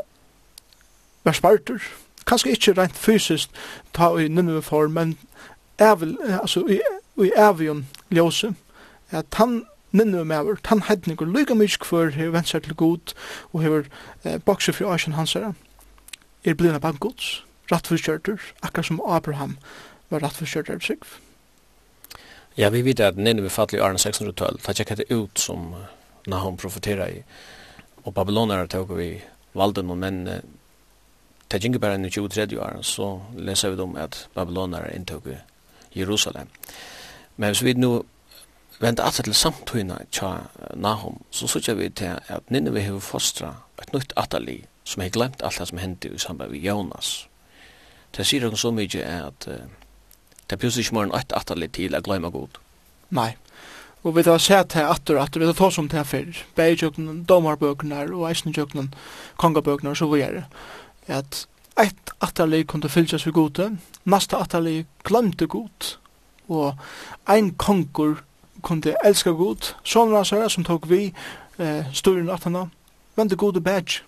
verspartur, 1.24 1.84
kanskje 2.28 2.54
ikke 2.56 2.76
rent 2.78 2.98
fysisk 2.98 3.50
ta 3.94 4.12
i 4.18 4.28
Nineve 4.28 4.62
for, 4.62 4.88
men 4.88 5.18
evil, 5.80 6.18
altså, 6.42 6.66
i, 6.68 6.80
i 7.24 7.32
evion 7.38 7.88
ljøse, 8.12 8.54
at 9.12 9.26
han 9.40 9.64
Ninnu 9.92 10.24
mever, 10.24 10.58
han 10.66 10.82
hedningur 10.84 11.26
lyga 11.26 11.56
mykje 11.56 11.80
kvar 11.80 12.10
hever 12.12 12.34
vent 12.36 12.50
seg 12.52 12.66
til 12.66 12.76
god 12.76 13.14
og 13.54 13.62
hever 13.64 13.86
eh, 14.26 14.36
bokse 14.46 14.74
fri 14.76 14.86
æsjen 14.86 15.16
hans 15.16 15.34
herra 15.34 15.54
er 16.44 16.58
blina 16.60 16.80
bank 16.80 17.00
gods, 17.00 17.46
rattforskjørter, 17.72 18.38
akkar 18.64 18.84
som 18.84 19.00
Abraham 19.08 19.58
var 20.10 20.24
rattforskjørter 20.24 20.76
av 20.76 20.84
sig. 20.84 21.00
Ja, 22.58 22.70
vi 22.70 22.82
vet 22.82 23.00
at 23.00 23.18
Ninnu 23.18 23.50
fattelig 23.50 23.80
i 23.80 23.84
Arne 23.86 24.00
612, 24.00 24.60
ta 24.64 24.76
tjekk 24.76 24.94
hette 24.94 25.08
ut 25.12 25.40
som 25.40 25.74
Nahum 26.28 26.58
profetera 26.60 27.10
i, 27.10 27.24
og 28.04 28.14
Babylonere 28.14 28.68
tog 28.68 28.92
vi 28.98 29.22
valde 29.56 29.84
noen, 29.84 30.04
men 30.04 30.57
Det 31.52 31.62
gikk 31.64 31.80
bare 31.80 31.96
i 31.96 32.10
23 32.10 32.60
år, 32.60 32.82
så 32.82 33.22
leser 33.38 33.70
vi 33.70 33.82
om 33.82 33.96
at 33.96 34.28
Babylonar 34.36 34.90
inntog 34.96 35.30
Jerusalem. 35.96 36.48
Men 37.38 37.50
hvis 37.50 37.64
vi 37.64 37.74
nå 37.74 38.06
vender 38.80 39.04
alt 39.04 39.22
til 39.24 39.34
samtøyene 39.34 39.98
tja 40.12 40.34
Nahum, 40.76 41.22
så 41.32 41.48
sørger 41.48 41.74
vi 41.74 41.90
til 41.90 42.20
at 42.28 42.52
Nineve 42.52 42.82
har 42.82 43.00
fostra 43.00 43.54
et 43.82 43.94
nytt 43.94 44.14
atali 44.18 44.66
som 44.84 45.02
har 45.02 45.10
glemt 45.10 45.44
alt 45.44 45.60
det 45.60 45.68
som 45.68 45.78
hendte 45.78 46.10
i 46.10 46.18
samband 46.18 46.52
med 46.52 46.60
Jonas. 46.60 47.28
Det 48.18 48.26
sier 48.26 48.48
hun 48.48 48.58
så 48.58 48.72
mye 48.72 49.04
at 49.04 49.48
uh, 49.48 49.68
det 50.50 50.60
plutselig 50.60 50.86
ikke 50.86 50.96
morgen 50.96 51.16
et 51.16 51.34
atali 51.36 51.68
til 51.68 51.96
å 51.96 52.02
glemme 52.02 52.32
god. 52.32 52.60
Nei, 53.10 53.36
og 54.04 54.16
vi 54.16 54.24
har 54.24 54.40
sett 54.40 54.78
her 54.78 54.88
atter 54.92 55.20
at 55.20 55.36
vi 55.36 55.46
har 55.46 55.54
tås 55.58 55.78
om 55.78 55.88
det 55.88 56.00
her 56.00 56.08
før, 56.08 56.44
bægjøkken, 56.56 57.24
domarbøkene 57.28 58.06
og 58.16 58.30
eisnøkken, 58.30 58.94
kongabøkene 59.38 59.92
og 59.92 59.98
så 59.98 60.08
videre 60.12 60.46
at 61.08 61.48
eitt 61.78 62.12
atterlig 62.22 62.66
kunde 62.68 62.90
fylgjast 62.90 63.28
vi 63.28 63.32
gode, 63.32 63.70
nasta 64.06 64.42
atterlig 64.42 64.86
glemte 65.06 65.48
god, 65.48 65.98
og 66.50 66.78
ein 67.30 67.54
kongur 67.56 68.24
kunde 68.64 68.96
elska 69.06 69.32
god, 69.32 69.74
sånne 69.84 70.18
hans 70.18 70.54
som 70.54 70.66
tok 70.66 70.90
vi 70.90 71.14
eh, 71.60 71.86
sturen 71.94 72.30
atterna, 72.30 72.68
vende 73.16 73.36
gode 73.36 73.62
badge. 73.62 74.04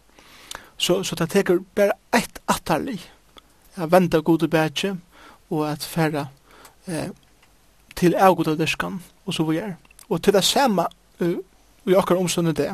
Så, 0.78 1.04
så 1.04 1.16
det 1.16 1.30
teker 1.30 1.60
bare 1.76 1.98
eitt 2.16 2.40
atterlig, 2.48 3.02
a 3.76 3.86
vende 3.86 4.22
gode 4.22 4.48
badge, 4.48 4.96
og 5.50 5.66
at 5.72 5.84
færa 5.86 6.28
eh, 6.88 7.10
til 7.96 8.16
avgoda 8.16 8.56
derskan, 8.56 9.02
og 9.26 9.34
så 9.34 9.44
vi 9.44 9.58
er. 9.58 9.74
Og 10.10 10.24
til 10.24 10.34
det 10.34 10.44
samme, 10.44 10.86
uh, 11.20 11.38
i 11.86 11.94
akkar 11.94 12.16
omstående 12.16 12.54
det, 12.54 12.70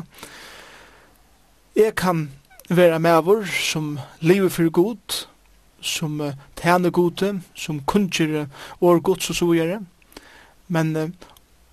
jeg 1.76 1.94
kan 1.94 2.30
vera 2.68 2.98
mævur 2.98 3.44
som 3.44 3.98
lever 4.20 4.48
for 4.48 4.70
god, 4.70 5.26
som 5.80 6.20
uh, 6.20 6.32
tjener 6.56 6.90
gode, 6.90 7.40
som 7.54 7.80
kunnskjer 7.86 8.46
vår 8.80 9.00
gods 9.00 9.30
og 9.30 9.36
så 9.36 9.46
videre. 9.46 9.80
Men, 10.68 10.96
uh, 10.96 11.08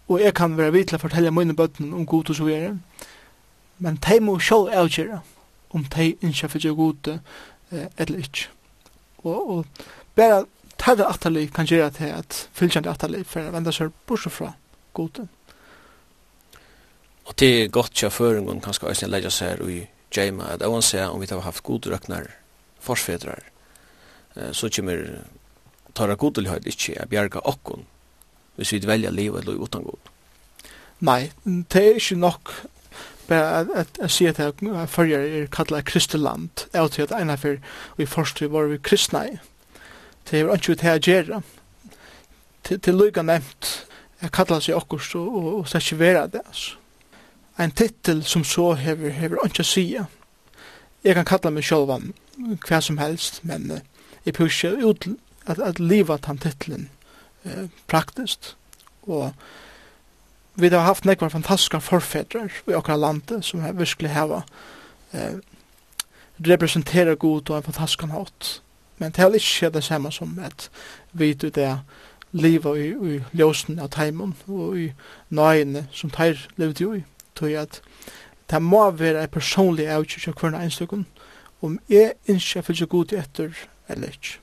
og 0.08 0.21
jeg 0.21 0.34
kan 0.34 0.58
være 0.58 0.71
vidt 0.71 0.88
til 0.91 0.99
å 0.99 1.01
fortelle 1.01 1.32
mine 1.32 1.56
bøtten 1.56 1.93
om 1.93 2.06
god 2.06 2.29
og 2.29 2.36
så 2.36 2.47
videre. 2.47 2.77
Men 3.79 3.99
de 4.08 4.19
må 4.19 4.39
selv 4.39 4.69
avgjøre 4.73 5.21
om 5.73 5.86
de 5.95 6.12
ikke 6.21 6.49
får 6.49 6.67
gjøre 6.67 6.75
gode 6.75 7.19
uh, 7.71 7.86
eller 7.97 8.17
ikke. 8.17 8.49
Og, 9.23 9.49
og 9.49 9.65
bare 10.15 10.43
tæra 10.77 11.10
atali 11.10 11.47
kan 11.47 11.65
gjøre 11.65 11.89
til 11.89 12.12
at 12.12 12.49
fylkjande 12.53 12.91
atali 12.91 13.23
for 13.23 13.47
å 13.47 13.56
vende 13.56 13.73
seg 13.73 13.93
bort 14.08 14.27
fra 14.32 14.51
gode. 14.93 15.27
Og 17.23 17.36
det 17.39 17.49
er 17.63 17.71
godt 17.71 17.93
til 17.95 18.08
å 18.08 18.12
kja 18.12 18.17
føringen 18.17 18.62
kanskje 18.62 18.91
å 18.91 19.10
leggja 19.10 19.32
seg 19.32 19.53
her 19.53 19.69
i 19.71 19.79
Jema 20.13 20.54
at 20.54 20.62
jeg 20.62 20.84
seg 20.86 21.10
om 21.10 21.21
vi 21.21 21.30
har 21.32 21.45
haft 21.45 21.63
god 21.63 21.88
røkner 21.89 22.30
forsfedrar 22.84 23.43
så 24.52 24.69
kommer 24.69 25.23
tåra 25.93 26.15
godelhøyd 26.17 26.67
ikke 26.69 26.97
å 27.04 27.10
bjerge 27.10 27.41
okkon 27.45 27.86
hvis 28.58 28.73
vi 28.73 28.82
velja 28.86 29.10
livet 29.10 29.43
eller 29.43 29.62
uten 29.62 29.86
god. 29.88 30.12
Nei, 31.04 31.32
det 31.43 31.82
er 31.82 31.97
ikke 31.97 32.19
nok 32.21 32.54
bare 33.28 33.63
at 33.84 33.97
jeg 34.02 34.12
sier 34.12 34.34
at 34.34 34.62
jeg 34.62 34.89
følger 34.91 35.23
er 35.23 35.49
kallet 35.52 35.88
kristeland 35.88 36.65
er 36.73 36.88
til 36.91 37.08
at 37.08 37.15
ena 37.17 37.38
for 37.39 37.60
vi 37.97 38.08
forstår 38.10 38.52
var 38.52 38.69
vi 38.71 38.82
kristne 38.84 39.23
i 39.32 39.36
det 40.30 40.41
er 40.41 40.52
ikke 40.54 40.76
til 40.76 40.91
å 40.91 40.99
gjøre 41.08 41.41
til, 42.63 42.80
til 42.80 42.99
lykka 42.99 43.23
nevnt 43.23 43.71
jeg 44.21 44.32
kallet 44.36 44.67
seg 44.67 44.80
okkurst 44.80 45.15
og, 45.19 45.28
og, 45.28 45.49
og 45.60 45.65
det 45.67 45.80
er 45.80 45.86
ikke 45.86 46.02
vera 46.02 46.26
det 46.28 46.43
altså 46.43 46.83
en 47.60 47.72
titel 47.72 48.24
som 48.24 48.44
så 48.44 48.74
hever, 48.74 49.10
hever 49.10 49.46
ikke 49.46 49.63
å 49.63 49.68
si. 49.68 49.86
Jeg 51.04 51.18
kan 51.18 51.28
kalla 51.28 51.52
meg 51.54 51.66
sjølva 51.68 52.00
hva 52.66 52.80
som 52.82 52.98
helst, 52.98 53.42
men 53.44 53.70
uh, 53.72 53.82
jeg 54.26 54.38
pusher 54.38 54.80
ut 54.82 55.08
at, 55.46 55.60
at 55.60 55.80
livet 55.80 56.26
han 56.26 56.42
titelen 56.42 56.89
uh, 57.46 57.68
praktiskt. 57.88 58.56
Og 59.04 59.34
vi 60.56 60.70
har 60.70 60.88
haft 60.88 61.06
nekvar 61.06 61.30
fantastiska 61.34 61.80
forfedrar 61.80 62.52
i 62.68 62.78
okra 62.78 62.98
landet 62.98 63.46
som 63.46 63.62
har 63.62 63.78
virkelig 63.78 64.13
hava 64.13 64.44
uh, 65.13 65.38
representera 66.42 67.16
god 67.16 67.50
og 67.50 67.58
en 67.58 67.70
fantastisk 67.70 68.08
hatt. 68.10 68.62
Men 68.98 69.12
det 69.12 69.20
er 69.20 69.36
ikke 69.36 69.70
det 69.70 69.84
samme 69.84 70.12
som 70.12 70.39
at 70.39 70.70
vi 71.12 71.34
ut 71.34 71.56
det 71.56 71.80
livet 72.32 72.78
i, 72.78 72.88
i 72.89 73.22
ljósen 73.38 73.80
av 73.80 73.92
teimen 73.94 74.34
og 74.48 74.78
i 74.78 74.92
nøyene 75.30 75.88
som 75.94 76.10
teir 76.10 76.39
levde 76.58 76.84
jo 76.84 76.94
i 76.98 77.04
tog 77.36 77.56
at 77.58 77.82
det 78.52 78.62
må 78.62 78.84
være 78.91 79.24
en 79.24 79.34
personlig 79.34 79.88
avgjørelse 79.88 80.32
av 80.32 80.39
hverandre 80.39 80.63
enstøkken, 80.67 81.06
om 81.63 81.80
jeg 81.89 82.13
ikke 82.28 82.60
er 82.60 82.65
fyllt 82.67 82.89
god 82.89 83.13
etter 83.17 83.56
eller 83.89 84.13
ikke. 84.13 84.39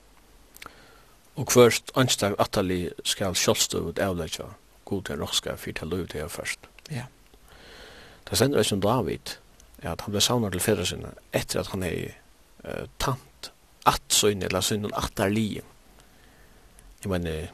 Og 1.41 1.53
først, 1.53 1.93
anstag 1.97 2.35
atali 2.43 2.89
skal 3.05 3.37
sjølvstøvet 3.39 4.01
avlegja 4.03 4.51
god 4.85 5.05
til 5.07 5.23
rockska 5.23 5.55
for 5.57 5.73
til 5.73 5.89
løy 5.89 6.07
til 6.11 6.29
først. 6.29 6.67
Ja. 6.91 7.07
Det 8.29 8.39
sender 8.39 8.59
ikke 8.59 8.69
som 8.69 8.81
David, 8.81 9.37
at 9.83 10.01
han 10.01 10.13
ble 10.13 10.21
savnet 10.21 10.53
til 10.53 10.61
fyrre 10.65 10.87
sinne, 10.87 11.15
etter 11.33 11.63
at 11.63 11.71
han 11.73 11.83
er 11.87 12.13
uh, 12.65 12.85
tant, 12.99 13.53
at 13.87 14.03
sønne, 14.09 14.45
eller 14.51 14.61
sønne, 14.61 14.91
at 14.97 15.23
er 15.23 15.33
li. 15.33 15.61
Jeg 17.03 17.11
mener, 17.11 17.49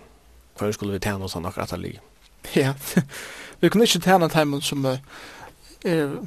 hva 0.59 0.73
skulle 0.73 0.97
vi 0.97 1.05
tjene 1.05 1.25
oss 1.29 1.37
han 1.39 1.47
akkurat 1.47 1.73
at 1.73 1.79
er 1.79 1.85
li? 1.85 1.95
Ja, 2.55 2.75
vi 3.61 3.69
kunne 3.69 3.87
ikke 3.89 4.03
tjene 4.05 4.29
timen 4.33 4.63
som 4.63 4.87
er 4.87 4.99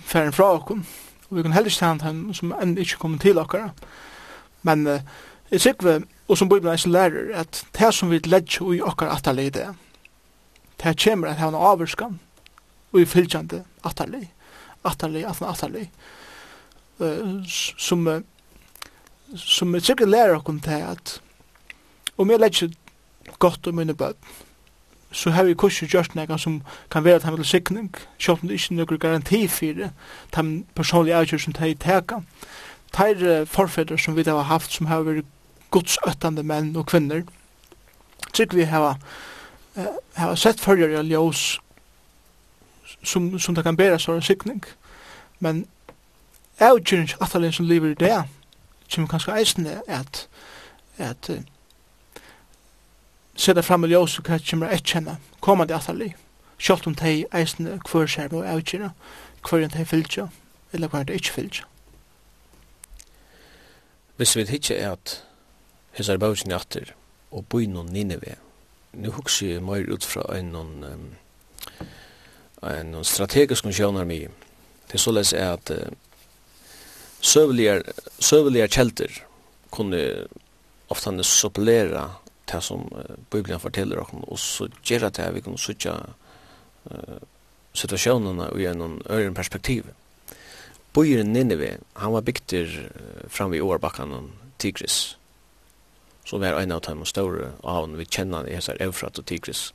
ferdig 0.05 0.36
fra 0.38 0.51
okken, 0.58 0.86
og 1.29 1.38
vi 1.38 1.43
kunne 1.43 1.55
heller 1.55 1.71
ikke 1.71 1.79
tjene 1.79 2.03
timen 2.03 2.38
som 2.38 2.53
enn 2.62 2.77
ikke 2.77 2.99
kommer 3.01 3.21
til 3.21 3.39
okkara. 3.41 3.71
Men 4.67 4.88
uh, 4.88 4.99
jeg 5.51 5.62
sikker 5.62 5.88
vi, 5.88 5.97
og 6.27 6.38
som 6.38 6.49
Bibelen 6.49 6.73
eisen 6.73 6.93
lærer, 6.93 7.32
at 7.39 7.63
det 7.77 7.93
som 7.95 8.12
vi 8.12 8.21
ledger 8.25 8.73
i 8.73 8.82
okkara 8.82 9.15
atterlig 9.17 9.53
det, 9.58 9.67
det 10.84 10.97
kommer 11.03 11.32
at 11.32 11.41
han 11.41 11.55
avvurskan, 11.55 12.19
og 12.91 13.01
i 13.01 13.05
fylgjande 13.05 13.63
atterlig, 13.86 14.32
atterlig, 14.84 15.25
atterlig, 15.25 15.49
atterlig, 15.53 15.88
uh, 16.99 17.39
som 17.77 18.08
uh, 18.08 18.19
som 19.36 19.73
jeg 19.75 19.86
sikkert 19.86 20.10
lærer 20.10 20.38
okken 20.39 20.60
til 20.63 20.86
at 20.89 21.19
om 22.19 22.32
jeg 22.32 22.41
ledger 22.41 22.71
godt 23.39 23.67
om 23.67 23.77
mine 23.77 23.93
bøtten, 23.93 24.27
så 25.12 25.30
har 25.30 25.43
vi 25.43 25.54
kurser 25.54 25.88
gjort 25.88 26.15
noe 26.15 26.38
som 26.38 26.62
kan 26.91 27.04
være 27.04 27.19
til 27.19 27.30
han 27.30 27.43
sikning, 27.43 27.95
selv 28.19 28.41
om 28.41 28.48
det 28.48 28.60
ikke 28.60 28.74
er 28.74 28.78
noen 28.78 29.00
garanti 29.00 29.48
for 29.48 29.74
det, 29.74 29.89
de 30.36 30.63
personlige 30.76 31.15
avgjør 31.15 31.38
som 31.38 31.54
de 31.54 31.74
teka. 31.74 32.22
De 32.98 33.45
forfeder 33.45 33.98
som 33.98 34.15
vi 34.15 34.24
har 34.28 34.41
haft, 34.41 34.72
som 34.72 34.86
har 34.86 35.02
vært 35.02 35.26
godsøttende 35.72 36.43
menn 36.43 36.76
og 36.76 36.86
kvinner, 36.86 37.24
trygg 38.34 38.54
vi 38.54 38.63
har, 38.63 38.98
uh, 39.78 39.98
har 40.15 40.36
sett 40.36 40.62
følgere 40.62 41.00
av 41.00 41.06
ljøs 41.06 41.60
som, 43.04 43.39
som 43.39 43.56
det 43.56 43.63
kan 43.63 43.78
bære 43.78 44.00
så 44.00 44.13
en 44.13 44.22
sikning. 44.22 44.63
Men 45.39 45.65
avgjøring 46.60 47.10
at 47.22 47.36
alle 47.36 47.52
som 47.52 47.65
lever 47.65 47.91
i 47.91 48.00
det, 48.00 48.24
som 48.88 49.08
kanskje 49.08 49.38
eisen 49.38 49.65
er 49.65 49.82
at, 49.88 50.28
at 50.98 51.30
uh, 51.30 51.41
seta 53.39 53.63
fram 53.63 53.86
i 53.88 53.91
ljós 53.93 54.17
og 54.19 54.28
hva 54.28 54.39
kommer 54.43 54.73
jeg 54.73 54.84
kjenne, 54.91 55.15
komandi 55.39 55.75
atalli, 55.75 56.12
kjolt 56.60 56.88
om 56.89 56.95
tei 56.99 57.23
eisne 57.36 57.78
hver 57.88 58.10
skjerm 58.12 58.41
og 58.41 58.47
avgjera, 58.52 58.91
hver 59.47 59.63
enn 59.63 59.73
tei 59.73 59.86
fylgja, 59.88 60.28
eller 60.75 60.91
hver 60.91 61.06
enn 61.06 61.12
tei 61.12 61.19
ikkje 61.21 61.36
fylgja. 61.38 61.67
Hvis 64.19 64.36
vi 64.36 64.43
hitje 64.49 64.75
er 64.75 64.97
at 64.97 65.21
hessar 65.95 66.19
bausin 66.19 66.52
atter 66.52 66.91
og 67.32 67.47
boi 67.47 67.63
noen 67.71 67.93
Nineve, 67.95 68.36
nu 68.91 69.13
hugsi 69.15 69.54
jeg 69.54 69.63
meir 69.63 69.88
ut 69.88 70.04
fra 70.04 70.25
en 70.36 70.52
um, 70.58 71.10
en 72.60 72.91
noen 72.91 73.08
strategisk 73.08 73.63
konsjonar 73.63 74.08
mi, 74.10 74.25
det 74.91 74.99
så 74.99 75.13
les 75.15 75.32
er 75.34 75.54
at 75.56 75.71
søveligar 77.21 78.71
kjelder 78.73 79.21
kunne 79.71 80.02
ofta 80.89 81.13
supplera 81.23 82.10
det 82.51 82.62
som 82.63 82.88
Bibelen 83.31 83.59
forteller 83.59 84.01
oss, 84.01 84.13
og 84.27 84.39
så 84.39 84.67
gjør 84.83 85.09
det 85.09 85.25
at 85.25 85.35
vi 85.35 85.43
kan 85.45 85.57
sitte 85.57 85.93
uh, 86.89 87.19
situasjonene 87.73 88.49
i 88.57 88.65
en 88.65 88.99
ören 89.09 89.38
perspektiv. 89.38 89.91
Bøyren 90.93 91.33
Nineve, 91.33 91.77
han 91.95 92.13
var 92.13 92.25
bygter 92.25 92.71
fram 93.29 93.53
i 93.53 93.62
årbakken 93.62 94.31
Tigris, 94.59 95.17
så 96.25 96.38
var 96.38 96.57
en 96.59 96.71
av 96.71 96.81
de 96.81 97.05
store 97.05 97.51
avn 97.63 97.97
vi 97.97 98.05
kjenner 98.05 98.47
i 98.47 98.55
Hesar 98.57 98.81
Eufrat 98.81 99.19
og 99.19 99.25
Tigris, 99.25 99.69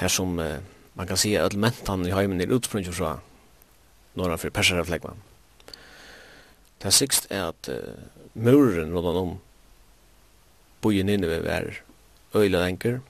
her 0.00 0.08
som 0.08 0.38
uh, 0.40 0.58
man 0.94 1.08
kan 1.08 1.20
si 1.20 1.34
at 1.36 1.52
elementene 1.52 2.08
i 2.08 2.16
heimen 2.16 2.40
er 2.40 2.52
utsprunget 2.52 2.94
fra 2.96 3.18
norra 4.14 4.36
for 4.36 4.52
persereflegman. 4.52 5.20
Det 6.82 6.90
er 6.90 6.96
sikst 6.96 7.30
er 7.30 7.52
at 7.52 7.68
uh, 7.72 7.94
muren 8.34 8.92
rundt 8.92 9.20
om 9.22 9.38
bojen 10.82 11.08
inne 11.08 11.30
ved 11.30 11.44
hver 11.46 11.70
øyla 12.34 12.66
enker, 12.68 13.00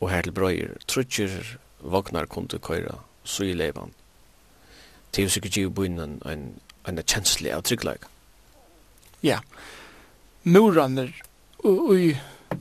og 0.00 0.10
her 0.10 0.22
til 0.22 0.32
brøyer, 0.32 0.76
trutjer 0.86 1.56
vagnar 1.80 2.26
kunde 2.26 2.58
køyra, 2.58 3.00
så 3.24 3.44
i 3.44 3.52
leivan. 3.52 3.92
Det 5.10 5.22
er 5.22 5.26
jo 5.26 5.34
sikkert 5.34 5.52
giv 5.52 5.70
bojen 5.74 5.98
en, 6.00 6.18
en, 6.28 6.48
en 6.86 7.02
kjensle 7.02 7.54
av 7.54 7.64
tryggleik. 7.66 8.04
Ja, 9.22 9.40
muraner, 10.44 11.10
i 11.64 12.16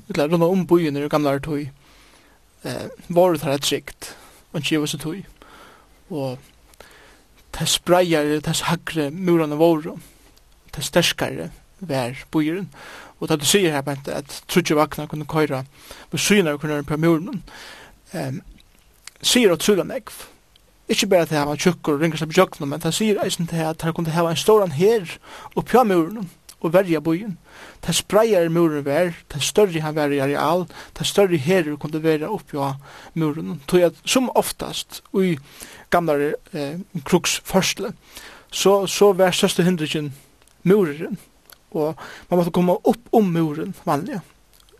eller 0.09 0.27
rundt 0.31 0.43
om 0.43 0.65
bojen 0.67 0.97
er 0.97 1.09
gamla 1.11 1.35
er 1.37 1.43
tøy, 1.43 1.67
eh, 2.63 2.87
var 3.07 3.33
det 3.33 3.43
her 3.43 3.57
et 3.57 3.65
trygt, 3.67 4.15
og 4.51 4.61
ikke 4.61 4.81
var 4.81 4.91
så 4.91 4.99
tøy, 5.01 5.21
og 6.09 6.37
tess 7.55 7.79
breier, 7.79 8.39
tess 8.43 8.65
hagre 8.67 9.09
murane 9.11 9.57
våre, 9.59 9.97
tess 10.73 10.91
sterskare 10.91 11.51
vær 11.79 12.17
bojeren, 12.31 12.69
Og 13.19 13.29
det 13.29 13.39
du 13.41 13.45
sier 13.49 13.73
her, 13.73 13.81
Bente, 13.81 14.13
at 14.13 14.41
trudje 14.47 14.75
vakna 14.77 15.07
kunne 15.07 15.25
køyra 15.25 15.63
med 16.11 16.19
syna 16.19 16.57
kunne 16.57 16.77
gjøre 16.77 16.89
på 16.89 16.97
muren, 17.01 17.43
um, 18.13 18.41
sier 19.21 19.53
at 19.53 19.63
trudje 19.65 19.85
nekv. 19.87 20.25
Ikke 20.87 21.07
bare 21.11 21.25
at 21.27 21.29
det 21.33 21.45
var 21.47 21.59
tjukkur 21.59 21.97
og 21.97 22.01
ringer 22.01 22.21
seg 22.21 22.29
på 22.31 22.39
jøkken, 22.39 22.69
men 22.69 22.79
det 22.79 22.93
sier 22.95 23.19
eisen 23.23 23.49
til 23.49 23.65
at 23.65 23.81
det 23.81 23.95
kunne 23.95 24.13
hava 24.15 24.31
en 24.31 24.39
stor 24.39 24.67
her 24.71 25.17
oppi 25.55 25.77
av 25.77 25.89
muren 25.89 26.29
og 26.61 26.73
verja 26.73 27.01
bojen. 27.03 27.35
Det 27.85 27.95
spreier 27.95 28.49
muren 28.49 28.85
vær, 28.85 29.11
det 29.33 29.41
større 29.43 29.81
han 29.83 29.95
vær 29.95 30.13
i 30.13 30.21
areal, 30.23 30.65
det 30.97 31.07
større 31.07 31.37
herer 31.37 31.77
kunne 31.77 32.01
være 32.03 32.29
oppi 32.29 32.57
av 32.57 32.79
muren. 33.13 33.59
Tog 33.67 33.89
at 33.89 33.99
som 34.05 34.31
oftast, 34.35 35.01
i 35.13 35.37
gamle 35.93 36.33
eh, 36.53 36.79
kruks 37.03 37.39
kruksførsle, 37.43 37.93
så, 38.51 38.85
så 38.87 39.11
vær 39.13 39.35
største 39.35 39.63
hindringen 39.67 40.13
muren, 40.63 41.19
og 41.71 41.95
man 42.29 42.39
måtte 42.39 42.53
komme 42.55 42.77
opp 42.83 43.11
om 43.11 43.31
muren 43.33 43.73
vanlig 43.85 44.19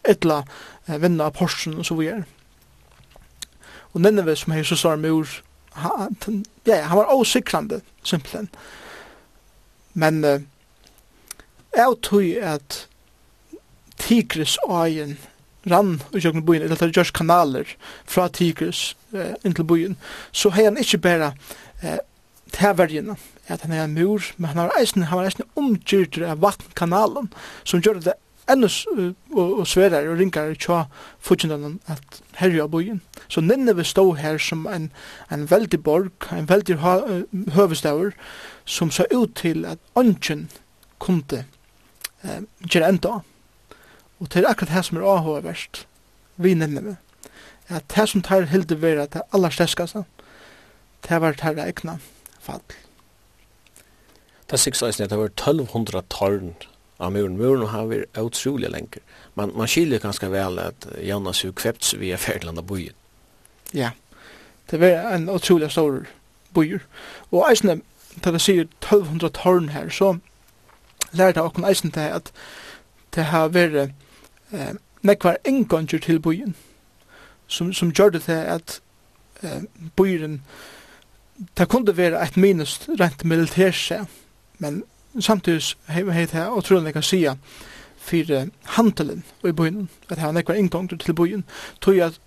etla 0.08 0.43
eh, 0.86 0.97
vända 0.97 1.32
porsen 1.32 1.78
og 1.78 1.86
så 1.86 1.95
Og 1.95 2.23
Och 3.95 4.02
Nineve 4.02 4.36
som 4.36 4.54
här 4.54 4.63
så 4.63 4.76
sa 4.76 4.95
mur 4.95 5.43
han, 5.71 6.15
ja, 6.63 6.82
han 6.82 6.97
var 6.97 7.13
osäkrande 7.13 7.82
simpelthen. 8.04 8.47
Men 9.93 10.23
eh, 10.23 10.41
jeg 11.76 11.95
tog 12.02 12.23
at 12.41 12.88
Tigris 13.97 14.58
øyen 14.69 15.17
rann 15.69 16.02
i 16.13 16.19
jøkken 16.19 16.45
byen, 16.45 16.62
eller 16.62 16.76
det 16.76 16.95
gjørs 16.95 17.12
kanaler 17.12 17.65
fra 18.06 18.28
Tigris 18.28 18.95
eh, 19.13 19.36
inntil 19.45 19.63
byen, 19.63 19.97
så 20.32 20.50
har 20.50 20.63
han 20.63 20.78
ikke 20.78 20.97
bare 20.97 21.34
eh, 21.84 22.00
til 22.52 23.15
at 23.48 23.64
han 23.64 23.72
er 23.72 23.84
en 23.84 23.96
mur, 23.96 24.24
men 24.38 24.50
han 24.52 24.58
var 24.68 24.80
eisen, 24.80 25.08
han 25.08 25.20
var 25.20 25.30
eisen 25.30 25.48
omgjyrter 25.56 26.26
av 26.28 26.42
vattenkanalen, 26.44 27.30
som 27.64 27.82
gjør 27.84 28.02
det 28.04 28.18
enda 28.48 28.70
og, 29.36 29.60
og 29.60 29.66
sverar 29.68 30.08
og 30.08 30.20
ringar 30.20 30.54
tja 30.60 30.86
futsindanen 31.24 31.80
at 31.92 32.22
herja 32.40 32.66
av 32.66 32.72
bojen. 32.72 33.02
Så 33.28 33.42
Nineve 33.44 33.84
stå 33.84 34.06
her 34.20 34.40
som 34.42 34.66
en, 34.72 34.90
en 35.32 35.48
veldig 35.52 35.82
borg, 35.84 36.30
en 36.32 36.50
veldig 36.50 36.78
høvestavur, 37.56 38.16
som 38.66 38.92
sa 38.92 39.08
ut 39.12 39.36
til 39.36 39.66
at 39.68 39.80
ongen 39.96 40.48
kunde 41.04 41.44
eh, 42.24 42.42
gjøre 42.64 42.94
enda. 42.94 43.20
Og 44.20 44.32
til 44.34 44.48
akkurat 44.50 44.74
her 44.74 44.88
som 44.88 44.98
er 44.98 45.08
avhåverst, 45.08 45.86
vi 46.38 46.54
Nineve, 46.54 46.98
at 47.68 47.96
her 47.96 48.08
som 48.08 48.24
tar 48.24 48.48
hilde 48.52 48.80
vera 48.82 49.06
til 49.12 49.28
aller 49.34 49.52
steskaste, 49.54 50.06
det 51.08 51.22
var 51.22 51.36
tar 51.38 51.60
egna 51.62 52.00
fall. 52.42 52.64
Det 54.50 54.60
sikkert 54.60 55.00
at 55.00 55.10
det 55.10 55.18
var 55.20 55.26
1200 55.26 56.02
tørn 56.10 56.54
av 57.00 57.12
muren. 57.12 57.38
Muren 57.38 57.68
har 57.68 57.90
vært 57.90 58.18
utrolig 58.18 58.70
lenger. 58.72 59.02
Man, 59.36 59.52
man 59.56 59.68
skiljer 59.68 60.00
ganske 60.00 60.30
vel 60.32 60.60
at 60.60 60.88
Jonas 61.04 61.44
jo 61.44 61.52
kvepts 61.52 61.98
via 62.00 62.18
Ferdland 62.18 62.58
av 62.58 62.68
byen. 62.68 62.96
Ja, 63.74 63.92
det 64.72 64.80
var 64.80 65.12
en 65.14 65.30
utrolig 65.30 65.72
stor 65.72 66.06
byer. 66.56 66.80
Og 67.32 67.44
eisne, 67.50 67.82
da 68.24 68.32
det 68.32 68.42
sier 68.42 68.66
1200 68.82 69.30
torn 69.36 69.70
her, 69.70 69.90
så 69.90 70.18
lærte 71.12 71.40
jeg 71.40 71.46
åkken 71.46 71.68
eisen 71.68 71.92
til 71.92 72.16
at 72.16 72.32
det 73.16 73.30
har 73.32 73.52
vært 73.52 73.92
eh, 74.52 74.74
nekvar 75.02 75.38
enganger 75.46 76.00
til 76.00 76.20
byen 76.20 76.56
som, 77.48 77.74
som 77.74 77.92
gjør 77.92 78.10
det 78.10 78.22
til 78.22 78.32
at 78.32 78.82
eh, 79.44 79.64
byen 79.96 80.42
det 81.58 81.70
kunne 81.70 81.98
være 81.98 82.24
et 82.24 82.38
minus 82.38 82.80
rent 83.00 83.26
militært 83.26 83.78
seg 83.78 84.06
men 84.58 84.84
samtidig 85.20 85.76
har 85.86 86.04
vi 86.04 86.26
det 86.26 86.63
tror 86.63 86.88
jeg 86.88 87.04
sia 87.04 87.36
for 87.98 88.50
handelen 88.63 89.24
i 89.43 89.52
byen, 89.52 89.89
at 90.10 90.17
her 90.17 90.28
er 90.28 90.32
nekvar 90.32 90.56
inngang 90.56 90.89
til 90.89 91.13
byen, 91.13 91.43
tog 91.82 92.00
at 92.00 92.20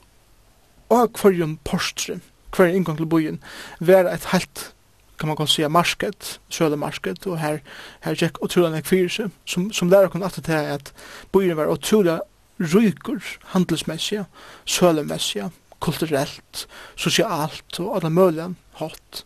og 0.90 1.10
hverjum 1.22 1.58
postre, 1.64 2.20
hver 2.56 2.66
inngang 2.66 2.98
til 2.98 3.06
byen, 3.06 3.42
var 3.80 4.10
et 4.10 4.26
helt 4.32 4.74
kan 5.20 5.28
man 5.28 5.36
godt 5.36 5.50
si, 5.50 5.68
marsket, 5.68 6.40
sölemarket 6.48 7.26
och 7.26 7.32
og 7.32 7.38
her 7.38 8.14
gick 8.14 8.42
otroligt 8.42 8.72
mycket 8.72 8.88
fyrse 8.88 9.30
som 9.44 9.72
som 9.72 9.90
lærer 9.90 10.08
kom 10.08 10.22
at 10.22 10.36
det 10.46 10.48
är 10.48 10.74
att 10.74 10.92
byen 11.32 11.56
var 11.56 11.72
utrolig 11.72 12.20
ryker 12.58 13.20
handelsmessig, 13.44 14.24
sölemässiga, 14.64 15.50
kulturellt, 15.80 16.68
socialt 16.96 17.80
og 17.80 17.96
alla 17.96 18.08
mulige 18.08 18.54
hatt 18.72 19.24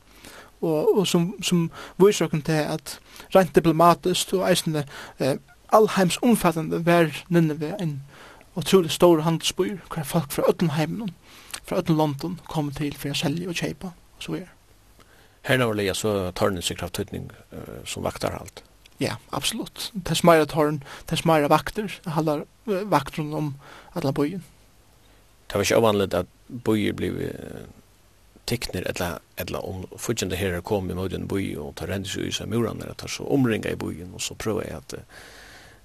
og, 0.65 0.99
og 0.99 1.07
som, 1.07 1.33
som 1.43 1.69
viser 2.01 2.27
oss 2.27 2.45
til 2.45 2.61
at 2.77 2.99
rent 3.35 3.55
diplomatisk 3.57 4.35
og 4.39 4.49
eisende 4.51 4.85
eh, 5.19 5.37
allheims 5.75 6.19
omfattende 6.23 6.83
vær 6.87 7.13
Nineve 7.29 7.75
en 7.81 8.03
utrolig 8.57 8.91
stor 8.91 9.21
handelsbyr 9.21 9.79
hver 9.95 10.05
folk 10.07 10.33
fra 10.33 10.45
Øtlenheimen, 10.49 11.11
fra 11.65 11.81
ötlen 11.81 11.97
London 11.97 12.41
kom 12.49 12.71
til 12.73 12.95
for 12.99 13.11
å 13.11 13.19
selge 13.19 13.49
og 13.51 13.59
kjøpe 13.59 13.91
og 13.91 14.23
så 14.23 14.35
videre. 14.37 14.53
Her 15.45 15.61
nå 15.61 15.69
vil 15.73 15.85
jeg 15.85 15.99
så 15.99 16.15
tørne 16.37 16.63
seg 16.65 16.79
krafttøytning 16.81 17.29
uh, 17.53 17.83
som 17.89 18.05
vaktar 18.07 18.37
alt. 18.39 18.63
Ja, 19.03 19.19
absolutt. 19.35 19.91
Det 19.93 20.15
er 20.15 20.21
smæra 20.21 20.47
tørn, 20.49 20.83
det 21.09 21.19
er 21.19 21.21
smæra 21.21 21.51
vakter, 21.53 21.91
det 22.05 22.15
handler 22.15 22.45
uh, 22.71 22.85
vakter 22.91 23.25
om 23.25 23.55
alle 23.95 24.13
byen. 24.17 24.45
Det 25.49 25.59
var 25.59 25.67
ikke 25.67 25.81
avvanlig 25.81 26.09
at 26.15 26.31
byer 26.65 26.97
ble 26.97 27.11
uh, 27.19 27.65
tekner 28.47 28.87
eller 28.89 29.19
eller 29.37 29.65
om 29.67 29.85
fortjente 29.97 30.37
herrar 30.37 30.61
kom 30.61 30.91
i 30.91 30.95
moden 30.95 31.29
boi 31.29 31.57
og 31.57 31.75
tar 31.77 31.93
hendes 31.93 32.17
i 32.17 32.31
seg 32.33 32.53
eller 32.53 32.91
at 32.91 33.05
så 33.11 33.25
omringa 33.25 33.73
i 33.73 33.77
boien 33.77 34.13
og 34.15 34.23
så 34.23 34.35
prøver 34.35 34.63
jeg 34.69 34.77
at 34.77 34.95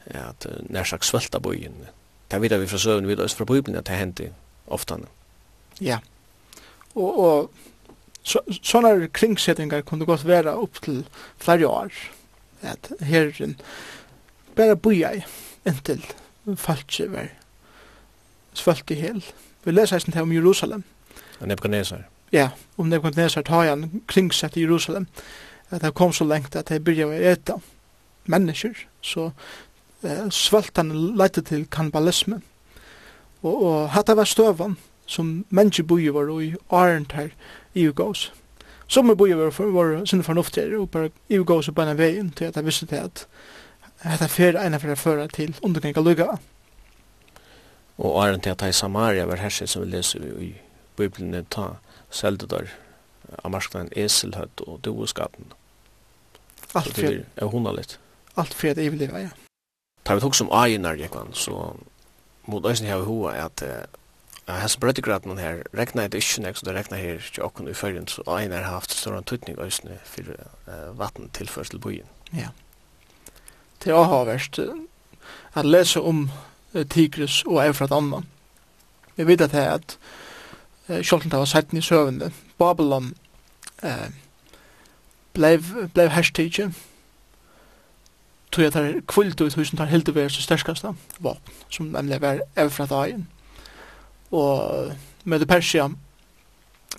at 0.09 0.45
nærsak 0.69 1.03
svelta 1.03 1.39
boien 1.39 1.75
det 2.31 2.41
vet 2.41 2.59
vi 2.61 2.67
fra 2.67 2.77
søvn 2.77 3.07
vi 3.07 3.15
løs 3.15 3.35
fra 3.35 3.45
bibelen 3.45 3.77
at 3.77 3.87
det 3.87 3.95
hendte 3.95 4.33
ofte 4.67 4.97
ja. 5.81 5.99
Og, 6.95 7.19
og 7.19 7.51
så, 8.23 8.41
sånne 8.61 9.07
kringsettinger 9.15 9.81
kunne 9.81 10.05
godt 10.05 10.27
vara 10.27 10.55
upp 10.59 10.81
til 10.83 11.05
flere 11.37 11.67
år 11.67 11.93
at 12.61 12.91
herren 13.01 13.55
bara 14.55 14.75
boia 14.75 15.13
intill 15.67 16.03
falske 16.57 17.07
var 17.11 17.29
svelt 18.57 18.91
i 18.91 18.97
hel. 18.99 19.21
Vi 19.63 19.71
leser 19.71 19.99
hesten 19.99 20.13
her 20.13 20.25
om 20.25 20.33
Jerusalem 20.33 20.83
Nebuchadnezzar 21.39 22.07
ja, 22.31 22.49
om 22.77 22.85
um 22.85 22.89
Nebuchadnezzar 22.89 23.43
tar 23.43 23.69
han 23.69 24.01
kringsett 24.07 24.57
i 24.57 24.61
Jerusalem, 24.61 25.07
at 25.69 25.81
det 25.81 25.93
kom 25.93 26.13
så 26.13 26.25
lengt 26.25 26.55
at 26.55 26.69
det 26.69 26.83
byrja 26.83 27.07
å 27.07 27.13
eta 27.13 27.59
mennesker, 28.29 28.77
så 29.01 29.31
eh, 30.03 30.29
svöltan 30.29 30.93
leite 31.17 31.41
til 31.41 31.65
kannibalisme. 31.71 32.41
Og, 33.41 33.63
og 33.63 33.89
hatt 33.95 34.11
var 34.15 34.27
støvan 34.27 34.77
som 35.09 35.45
mennesker 35.49 35.87
boi 35.89 36.09
var 36.13 36.29
i 36.41 36.53
arent 36.69 37.15
her 37.17 37.31
i 37.73 37.87
Ugås. 37.89 38.29
Som 38.87 39.09
er 39.09 39.17
boi 39.17 39.31
var, 39.33 39.53
var 39.73 40.05
sinne 40.05 40.25
fornuftigere 40.25 40.79
og 40.79 40.91
bare 40.91 41.11
i 41.29 41.39
Ugås 41.39 41.69
og 41.69 41.75
bare 41.75 41.97
veien 41.97 42.31
til 42.31 42.49
at 42.49 42.55
jeg 42.55 42.65
visste 42.65 42.85
til 42.89 43.05
at 43.05 43.25
hetta 44.05 44.29
fer 44.31 44.57
eina 44.57 44.79
fer 44.79 44.95
føra 44.95 45.27
til 45.27 45.55
underganga 45.63 46.01
lukka. 46.01 46.37
Og 47.99 48.23
arent 48.23 48.43
til 48.43 48.55
at 48.55 48.69
i 48.69 48.71
Samaria 48.71 49.25
var 49.25 49.41
herset 49.41 49.69
som 49.69 49.83
vi 49.83 49.91
leser 49.91 50.23
i 50.39 50.53
Bibelen 50.97 51.45
ta 51.49 51.73
seldu 52.11 52.45
der 52.49 52.71
av 53.43 53.51
marsknaden 53.51 53.91
eselhøtt 53.95 54.61
og 54.65 54.81
doeskatten. 54.85 55.53
Alt 56.73 56.93
fyrir. 56.93 57.23
det 57.35 57.43
er 57.43 57.51
hundra 57.53 57.73
litt. 57.77 57.99
Alt 58.37 58.53
fyrir 58.53 58.75
det 58.77 58.85
er 58.85 58.91
vil 58.95 59.07
ja. 59.09 59.29
Tar 60.05 60.17
vi 60.17 60.21
tok 60.21 60.35
som 60.35 60.51
aginar, 60.51 60.97
Jekvann, 60.97 61.33
så 61.33 61.75
mot 62.49 62.65
øysen 62.65 62.87
her 62.87 63.01
i 63.01 63.05
hoa 63.05 63.33
er 63.35 63.45
at 63.45 63.63
Ja, 64.49 64.53
hans 64.53 64.77
brøttegraden 64.81 65.37
her 65.37 65.59
rekna 65.77 66.07
det 66.07 66.23
ikke 66.23 66.41
nek, 66.41 66.55
så 66.57 66.65
det 66.65 66.73
rekna 66.73 66.97
her 66.97 67.19
ikke 67.21 67.43
okken 67.45 67.67
i 67.69 67.73
førjen, 67.77 68.07
så 68.09 68.23
ein 68.33 68.51
har 68.51 68.63
haft 68.65 68.95
større 68.97 69.21
tutning 69.21 69.59
øysene 69.61 69.99
for 70.03 70.31
uh, 70.33 70.97
vatten 70.97 71.29
tilførst 71.37 71.69
til 71.69 71.79
byen. 71.79 72.07
Ja. 72.33 72.49
Det 73.83 73.91
er 73.91 73.99
også 73.99 74.23
verst 74.25 74.59
uh, 74.59 74.73
at 75.53 75.69
lese 75.69 76.01
om 76.01 76.31
uh, 76.73 76.81
tigris 76.81 77.43
og 77.45 77.61
Eufrat 77.67 77.91
Anna. 77.91 78.23
Vi 79.15 79.27
vet 79.27 79.41
at 79.41 79.51
det 79.51 79.61
er 79.61 79.73
at 79.73 79.97
eh, 80.89 81.03
sjolten 81.03 81.31
det 81.31 81.39
var 81.39 81.49
sett 81.49 81.73
i 81.73 81.81
søvende. 81.81 82.31
Babylon 82.57 83.13
eh, 83.83 84.09
blev, 85.33 85.63
blev 85.93 86.09
herstidig, 86.09 86.71
tog 88.51 88.63
jeg 88.63 88.73
tar 88.73 89.01
kvult 89.07 89.41
ut 89.41 89.53
husen 89.53 89.77
tar 89.77 89.91
hilde 89.91 90.13
vær 90.15 90.31
så 90.33 90.41
sterkaste 90.41 90.95
våpen, 91.19 91.53
som 91.69 91.91
nemlig 91.93 92.21
var 92.21 92.41
evfra 92.57 92.85
dagen. 92.89 93.27
Og 94.31 94.91
med 95.23 95.39
det 95.39 95.47
Persia, 95.47 95.89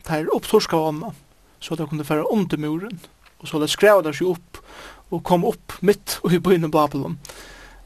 tar 0.05 0.31
opptorska 0.35 0.77
vanna, 0.77 1.13
så 1.61 1.75
de 1.75 1.87
kunne 1.87 2.05
fære 2.05 2.33
under 2.33 2.57
muren, 2.57 3.01
og 3.39 3.49
så 3.49 3.59
det 3.59 3.71
skrev 3.71 4.05
der 4.05 4.17
seg 4.17 4.31
opp, 4.35 4.63
og 5.11 5.25
kom 5.27 5.45
opp 5.45 5.75
midt 5.83 6.21
og 6.23 6.35
i 6.35 6.39
byen 6.39 6.69
av 6.69 6.75
Babylon. 6.75 7.19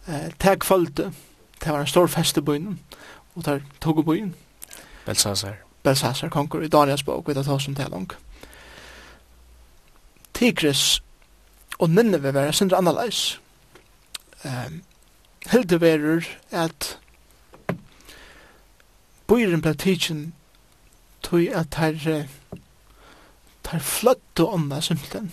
Eh, 0.07 0.31
Teg 0.39 0.65
følte, 0.65 1.13
det 1.61 1.73
var 1.73 1.81
en 1.81 1.89
stor 1.89 2.07
fest 2.13 2.39
i 2.39 2.45
byen, 2.45 2.79
og 3.35 3.45
der 3.45 3.65
tog 3.81 4.05
byen. 4.05 4.35
Belsasar. 5.07 5.57
Belsasar 5.85 6.33
konkur 6.33 6.65
i 6.65 6.69
Daniels 6.69 7.03
bok, 7.03 7.29
vid 7.29 7.39
at 7.39 7.47
hos 7.47 7.67
som 7.67 7.75
telong. 7.75 8.09
Tigris 10.35 11.03
og 11.79 11.91
Nineve 11.91 12.35
var 12.35 12.51
sindra 12.51 12.81
annerleis. 12.81 13.41
Um, 14.45 14.83
Hilde 15.51 15.81
verur 15.81 16.25
at 16.51 16.99
bøyren 19.29 19.63
ble 19.63 19.75
tidsin 19.75 20.33
tog 21.23 21.49
at 21.53 21.75
her 21.81 22.27
her 23.71 23.81
fløtt 23.81 24.41
og 24.41 24.55
ånda 24.55 24.81
simpelthen 24.81 25.33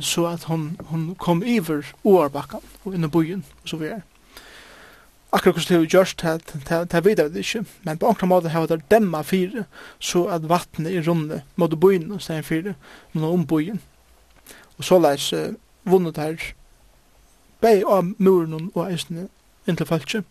så 0.00 0.26
at 0.26 0.44
hon, 0.44 0.76
hon 0.84 1.14
kom 1.14 1.42
iver 1.42 1.86
oarbakkan 2.04 2.64
og 2.84 2.94
inn 2.94 3.06
i 3.06 3.08
bøyen 3.08 3.44
og 3.62 3.68
så 3.68 3.78
videre 3.80 4.02
akkurat 5.36 5.56
hvordan 5.58 5.68
det 5.68 5.78
har 5.78 5.92
gjørst, 5.94 6.22
det 6.92 7.04
vet 7.04 7.18
jeg 7.18 7.42
ikke, 7.42 7.64
men 7.84 7.98
på 7.98 8.08
akkurat 8.08 8.28
måte 8.30 8.52
har 8.54 8.66
det 8.66 8.82
demma 8.90 9.22
fire, 9.22 9.66
så 10.00 10.26
at 10.32 10.48
vattnet 10.48 10.92
i 10.92 11.02
runde 11.04 11.42
måtte 11.56 11.76
bojen 11.76 12.12
og 12.12 12.22
stedet 12.24 12.46
fire, 12.48 12.74
men 13.12 13.24
om 13.24 13.46
bojen. 13.46 13.80
Og 14.78 14.84
så 14.84 14.98
leis 15.00 15.32
uh, 15.32 15.52
vunnet 15.84 16.16
her, 16.20 16.40
bei 17.60 17.80
av 17.84 18.14
muren 18.18 18.70
og 18.74 18.86
eisene 18.86 19.28
inntil 19.66 19.88
falskje. 19.88 20.22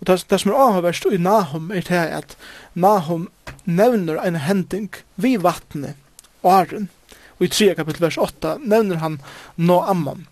Og 0.00 0.06
det, 0.08 0.24
det 0.30 0.40
som 0.40 0.52
er 0.52 0.60
avhverst 0.60 1.06
i 1.12 1.20
Nahum 1.20 1.70
er 1.72 1.84
det 1.88 2.04
at 2.20 2.36
Nahum 2.74 3.28
nevner 3.64 4.20
en 4.20 4.40
hending 4.40 4.90
vi 5.16 5.36
vattnet, 5.40 5.96
åren, 6.44 6.90
og 7.38 7.46
i 7.46 7.52
3 7.52 7.74
kapittel 7.78 8.04
vers 8.04 8.18
8 8.20 8.58
nevner 8.60 9.00
han 9.00 9.20
Noamman, 9.56 10.26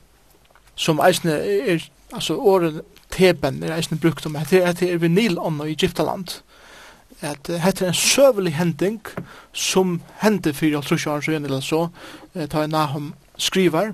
som 0.76 1.00
eisene 1.00 1.38
er, 1.40 1.86
altså 2.12 2.36
åren 2.36 2.82
teben 3.12 3.62
er 3.62 3.76
eisne 3.76 4.00
brukt 4.00 4.26
om 4.26 4.36
etter 4.40 4.66
etter 4.68 4.92
er 4.92 5.02
vinil 5.02 5.38
ånda 5.38 5.68
i 5.68 5.76
Egyptaland. 5.76 6.40
At 7.22 7.46
hette 7.62 7.84
er 7.84 7.92
en 7.92 7.94
søvelig 7.94 8.56
hending 8.56 9.00
som 9.52 10.00
hendte 10.22 10.54
fyrir 10.56 10.80
alt 10.80 10.90
trusja 10.90 11.14
hans 11.14 11.28
eller 11.28 11.60
så 11.60 11.88
ta 12.34 12.64
en 12.64 12.74
Nahum 12.74 13.12
skrivar 13.38 13.92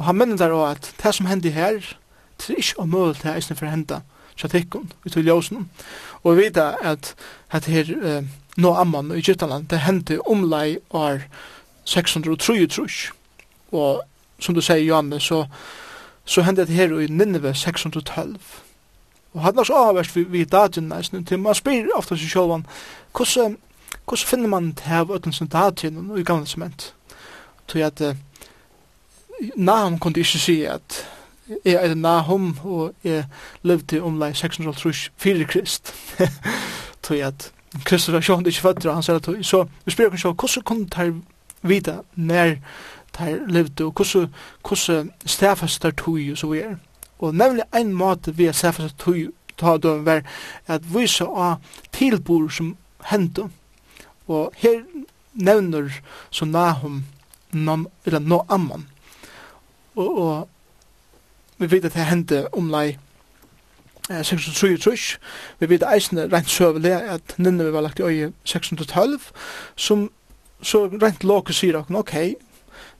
og 0.00 0.06
han 0.06 0.16
menner 0.16 0.36
der 0.36 0.52
også 0.52 0.70
at 0.70 0.92
det 1.02 1.14
som 1.14 1.26
hendte 1.26 1.52
her 1.52 1.80
det 2.40 2.54
er 2.54 2.62
ikke 2.62 2.80
omøyelig 2.80 3.20
til 3.20 3.34
eisne 3.34 3.56
for 3.56 3.68
henda 3.68 4.00
sjatikkun 4.40 4.92
ut 5.04 5.16
i 5.16 5.24
ljósen 5.26 5.66
og 6.22 6.36
vi 6.36 6.46
vet 6.46 6.56
at 6.56 7.14
hette 7.52 7.74
her 7.74 7.90
eh, 8.00 8.22
nå 8.56 8.72
amman 8.80 9.12
i 9.12 9.20
Egyptaland 9.20 9.68
det 9.68 9.82
hendte 9.84 10.20
omlai 10.24 10.78
år 10.90 11.26
633 11.84 13.12
og 13.72 14.00
som 14.40 14.56
du 14.56 14.62
sier 14.64 14.80
Johanne 14.84 15.20
så 15.20 15.44
så 16.30 16.42
hendte 16.42 16.66
det 16.66 16.74
her 16.74 17.00
i 17.00 17.06
Nineve 17.06 17.54
612. 17.54 18.36
Og 19.32 19.42
hadde 19.42 19.64
så 19.64 19.74
avverst 19.74 20.16
vi, 20.16 20.22
vi 20.22 20.44
datjen 20.44 20.88
nesten, 20.88 21.24
til 21.24 21.38
man 21.42 21.54
spyr 21.58 21.90
ofta 21.94 22.14
seg 22.18 22.30
sjálvan, 22.30 22.66
hvordan, 23.16 23.56
hvordan 24.04 24.26
finner 24.26 24.50
man 24.50 24.68
det 24.78 24.86
her 24.86 25.02
av 25.02 25.10
ötlen 25.16 25.34
som 25.34 25.48
datjen 25.50 25.98
og 26.10 26.20
i 26.20 26.26
gamle 26.26 26.46
sement? 26.46 26.92
Tog 27.66 27.82
at 27.82 28.02
uh, 28.02 28.14
Nahum 29.56 29.98
kunne 29.98 30.22
ikke 30.22 30.38
si 30.38 30.60
at 30.70 31.00
jeg 31.64 31.74
er 31.74 31.94
Nahum 31.94 32.52
og 32.62 32.94
jeg 33.04 33.24
levde 33.62 34.00
om 34.00 34.14
omlai 34.14 34.32
603 34.34 35.10
fyrir 35.16 35.46
krist. 35.50 35.94
Tog 37.02 37.18
at 37.26 37.50
Kristus 37.84 38.14
var 38.14 38.22
sjående 38.22 38.50
ikke 38.50 38.68
fødder, 38.68 38.94
han 38.94 39.02
sier 39.02 39.18
at 39.18 39.46
så 39.46 39.64
vi 39.84 39.90
spyr 39.90 40.14
oss 40.14 40.22
hvordan 40.22 40.62
kunne 40.64 40.86
det 40.86 40.94
her 40.94 41.12
vita 41.62 42.00
når 42.14 42.56
der 43.18 43.46
levde, 43.46 43.84
og 43.84 43.92
hvordan, 43.92 44.34
hvordan 44.68 45.12
stafast 45.26 45.82
der 45.82 45.90
tog, 45.90 46.18
og 46.30 46.38
så 46.38 46.46
videre. 46.46 46.78
Og 47.18 47.34
nemlig 47.34 47.62
en 47.76 47.92
måte 47.92 48.36
vi 48.36 48.44
har 48.44 48.52
stafast 48.52 48.98
der 48.98 49.04
tog, 49.04 49.32
ta 49.58 49.76
døm 49.76 50.04
var 50.06 50.22
at 50.66 50.94
vise 50.94 51.24
av 51.24 51.60
tilbor 51.92 52.48
som 52.48 52.76
hendte. 53.10 53.50
Og 54.28 54.52
her 54.56 54.82
nevner 55.34 55.90
så 56.30 56.44
Nahum 56.44 57.04
nam, 57.52 57.88
eller 58.04 58.18
no 58.18 58.40
amman. 58.48 58.86
Og, 59.96 60.18
og 60.18 60.48
vi 61.58 61.70
vet 61.70 61.84
at 61.84 61.94
det 61.94 62.06
hendte 62.08 62.54
omlai 62.54 62.96
eh, 64.10 64.22
633. 64.24 65.18
Vi 65.58 65.68
vet 65.68 65.84
eisne 65.94 66.28
rent 66.32 66.50
søvelig 66.50 66.92
at 66.92 67.34
Nineve 67.38 67.72
var 67.72 67.80
lagt 67.80 67.98
i 67.98 68.02
øye 68.02 68.32
612, 68.44 69.20
som 69.76 70.10
så 70.62 70.86
rent 70.86 71.24
låke 71.24 71.52
sier 71.56 71.84
ok, 71.88 72.14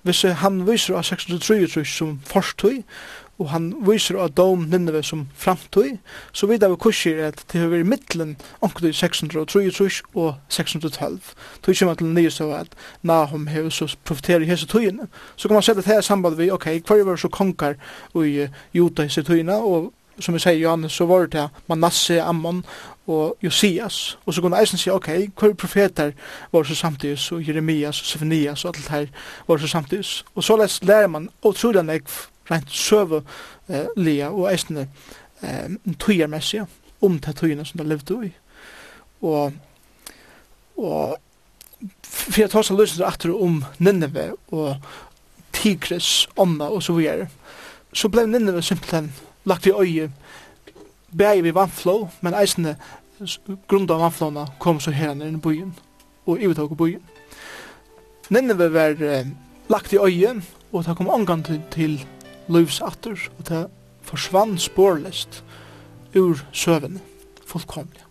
hvis 0.03 0.22
han 0.42 0.62
viser 0.66 0.96
av 0.96 1.05
633 1.09 1.84
som 1.84 2.20
forstøy, 2.28 2.82
og 3.40 3.48
han 3.55 3.70
viser 3.86 4.18
av 4.20 4.34
dom 4.36 4.66
Nineve 4.68 5.01
som 5.07 5.22
framtøy, 5.40 5.94
så 6.36 6.48
vidt 6.51 6.64
av 6.66 6.76
kurser 6.80 7.22
at 7.30 7.40
det 7.53 7.62
har 7.62 7.70
vært 7.72 7.88
mittelen 7.88 8.34
omkring 8.61 8.92
633 8.92 10.03
og 10.12 10.34
612. 10.53 11.30
Tøy 11.64 11.72
kommer 11.72 11.96
til 11.96 12.12
nyest 12.12 12.42
av 12.44 12.53
at 12.59 12.76
Nahum 13.03 13.46
har 13.48 13.70
så 13.72 13.88
profiterer 14.05 14.44
i 14.44 14.51
hese 14.51 14.68
tøyene. 14.68 15.09
Så 15.36 15.48
kan 15.48 15.57
man 15.57 15.64
sette 15.64 15.80
det 15.80 15.88
her 15.88 16.05
samband 16.05 16.36
vi, 16.36 16.51
ok, 16.53 16.68
hver 16.84 17.07
var 17.09 17.16
så 17.16 17.32
konger 17.32 17.80
i 18.20 18.51
Jota 18.76 19.09
hese 19.09 19.24
tøyene, 19.24 19.57
og 19.57 19.92
som 20.21 20.35
vi 20.35 20.41
sier 20.43 20.59
Johannes, 20.61 20.93
så 20.93 21.07
var 21.07 21.27
det 21.27 21.49
Manasse, 21.68 22.21
Ammon 22.23 22.64
og 23.11 23.37
Josias. 23.43 24.18
Og 24.27 24.35
så 24.35 24.43
kunne 24.43 24.61
eisen 24.61 24.79
si, 24.79 24.91
ok, 24.91 25.09
hver 25.39 25.55
profeter 25.59 26.12
var 26.53 26.64
så 26.64 26.75
samtidig, 26.75 27.18
og 27.33 27.49
Jeremias 27.49 28.01
og 28.01 28.07
Sefanias 28.07 28.64
og 28.64 28.68
alt 28.68 28.85
det 28.85 28.91
her 28.91 29.07
var 29.49 29.59
så 29.59 29.68
samtidig. 29.68 30.05
Og 30.35 30.45
så 30.45 30.57
lærer 30.83 31.07
man 31.07 31.31
utrolig 31.43 31.85
nek 31.85 32.11
rent 32.51 32.71
søve 32.71 33.23
eh, 33.68 33.87
lia 33.97 34.31
og 34.31 34.53
eisen 34.53 34.79
eh, 34.79 35.71
tøyermessig 35.99 36.64
om 37.01 37.18
det 37.18 37.37
tøyene 37.37 37.64
som 37.64 37.81
de 37.81 37.89
levde 37.89 38.27
i. 38.27 38.33
Og, 39.23 39.53
og 40.77 41.16
for 42.03 42.41
jeg 42.41 42.51
tar 42.51 42.66
seg 42.66 42.79
løsning 42.79 43.07
etter 43.09 43.33
om 43.35 43.62
Nineve 43.79 44.33
og 44.53 44.77
Tigris, 45.57 46.29
Onna 46.37 46.71
og 46.71 46.83
så 46.83 46.93
videre, 46.97 47.29
så 47.93 48.09
ble 48.09 48.27
Nineve 48.27 48.62
simpelthen 48.62 49.11
lagt 49.45 49.66
i 49.66 49.72
øye, 49.72 50.11
bæg 51.16 51.43
vi 51.45 51.55
vannflå, 51.55 52.09
men 52.20 52.34
eisene 52.34 52.76
grunda 53.68 53.95
av 53.95 54.05
vannflåna 54.07 54.47
kom 54.59 54.80
så 54.80 54.93
her 54.95 55.14
nere 55.14 55.34
i 55.34 55.43
byen, 55.43 55.72
og 56.26 56.43
ivetog 56.43 56.72
i 56.72 56.80
byen. 56.82 57.03
Nineve 58.30 58.70
var 58.72 59.03
eh, 59.03 59.26
lagt 59.68 59.93
i 59.93 59.99
øye, 59.99 60.36
og 60.72 60.84
det 60.86 60.97
kom 60.97 61.09
omgang 61.09 61.45
til, 61.45 61.62
til 61.70 61.99
løvsatter, 62.49 63.28
og 63.38 63.49
det 63.49 63.64
forsvann 64.07 64.59
spårlist 64.59 65.43
ur 66.14 66.38
søvende, 66.53 67.01
fullkomlig. 67.47 68.09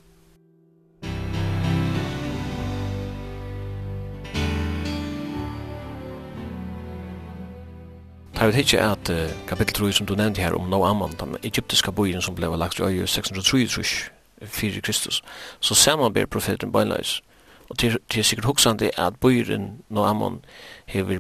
tar 8.40 8.48
vi 8.48 8.62
ikke 8.64 8.80
at 8.80 9.10
uh, 9.12 9.32
kapitel 9.48 9.76
3 9.76 9.92
som 9.98 10.06
du 10.08 10.14
nevnte 10.16 10.40
her 10.40 10.54
om 10.56 10.70
Noamman, 10.72 11.18
den 11.20 11.36
egyptiska 11.44 11.92
bojen 11.92 12.22
som 12.24 12.36
blev 12.36 12.54
lagt 12.56 12.80
i 12.80 12.84
øye 12.88 13.08
633 13.08 14.12
fyrir 14.48 14.82
Kristus, 14.82 15.24
så 15.60 15.76
samanber 15.76 16.26
profeten 16.26 16.72
bøynleis. 16.72 17.22
Og 17.70 17.78
til, 17.78 17.98
til 18.10 18.24
sikkert 18.24 18.46
hoksande 18.46 18.92
at 18.98 19.20
bojen 19.20 19.84
Noamman 19.90 20.40
hever 20.86 21.20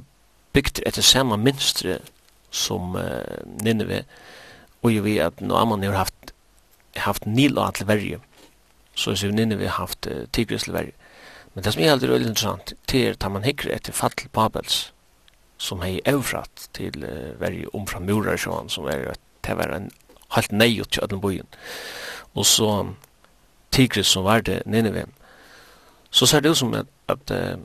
bygd 0.53 0.79
etter 0.85 1.01
samme 1.01 1.37
minstre 1.37 1.97
som 2.51 2.95
uh, 2.95 3.03
Nineve, 3.63 4.05
og 4.81 4.95
jo 4.95 5.03
vi 5.03 5.17
at 5.17 5.41
Noamman 5.41 5.83
har 5.83 5.97
haft, 5.97 6.31
haft 6.95 7.27
nila 7.27 7.71
til 7.71 7.87
verje, 7.87 8.21
så 8.95 9.11
er 9.11 9.31
Nineve 9.31 9.67
haft 9.67 10.07
uh, 10.07 10.23
tigris 10.31 10.63
til 10.63 10.73
verje. 10.73 10.95
Men 11.53 11.63
det 11.63 11.73
som 11.73 11.83
er 11.83 11.91
aldri 11.91 12.07
veldig 12.07 12.31
interessant, 12.31 12.73
det 12.91 13.03
er 13.07 13.19
at 13.19 13.31
man 13.31 13.43
hikker 13.43 13.75
etter 13.75 13.93
fattel 13.93 14.31
Babels, 14.31 14.93
som 15.59 15.83
hei 15.83 15.99
evrat 16.07 16.69
til 16.77 17.03
uh, 17.03 17.35
veri 17.41 17.65
omfra 17.73 18.01
murar 18.03 18.39
sjåan 18.39 18.71
som 18.71 18.87
er 18.91 19.11
til 19.43 19.55
å 19.55 19.59
være 19.61 19.81
en 19.81 19.89
halt 20.35 20.53
nei 20.53 20.71
ut 20.79 20.91
til 20.93 21.03
ödlen 21.05 21.23
bojen 21.23 21.49
og 22.33 22.45
så 22.45 22.69
Tigris 23.73 24.09
som 24.15 24.25
var 24.25 24.45
det 24.45 24.61
Nineveh 24.65 25.09
så 26.11 26.25
ser 26.25 26.41
det 26.41 26.53
ut 26.53 26.61
som 26.61 26.73
at, 26.77 26.89
at 27.11 27.35
uh, 27.35 27.59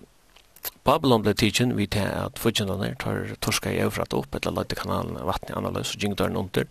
Babylon 0.84 1.24
ble 1.24 1.32
tidsin 1.36 1.76
vi 1.78 1.86
til 1.88 2.05
at 2.09 2.40
fudgjennene 2.40 2.95
tar 3.01 3.34
torska 3.45 3.72
i 3.72 3.80
evrat 3.84 4.16
opp 4.16 4.36
eller 4.36 4.59
lade 4.61 4.76
kanalen 4.76 5.20
vattnet 5.24 5.57
annerledes 5.57 5.95
og 5.95 6.05
gjengdøren 6.05 6.36
under 6.40 6.68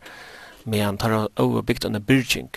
men 0.66 0.98
tar 0.98 1.28
over 1.40 1.62
bygd 1.62 1.86
under 1.86 2.00
byrging 2.00 2.50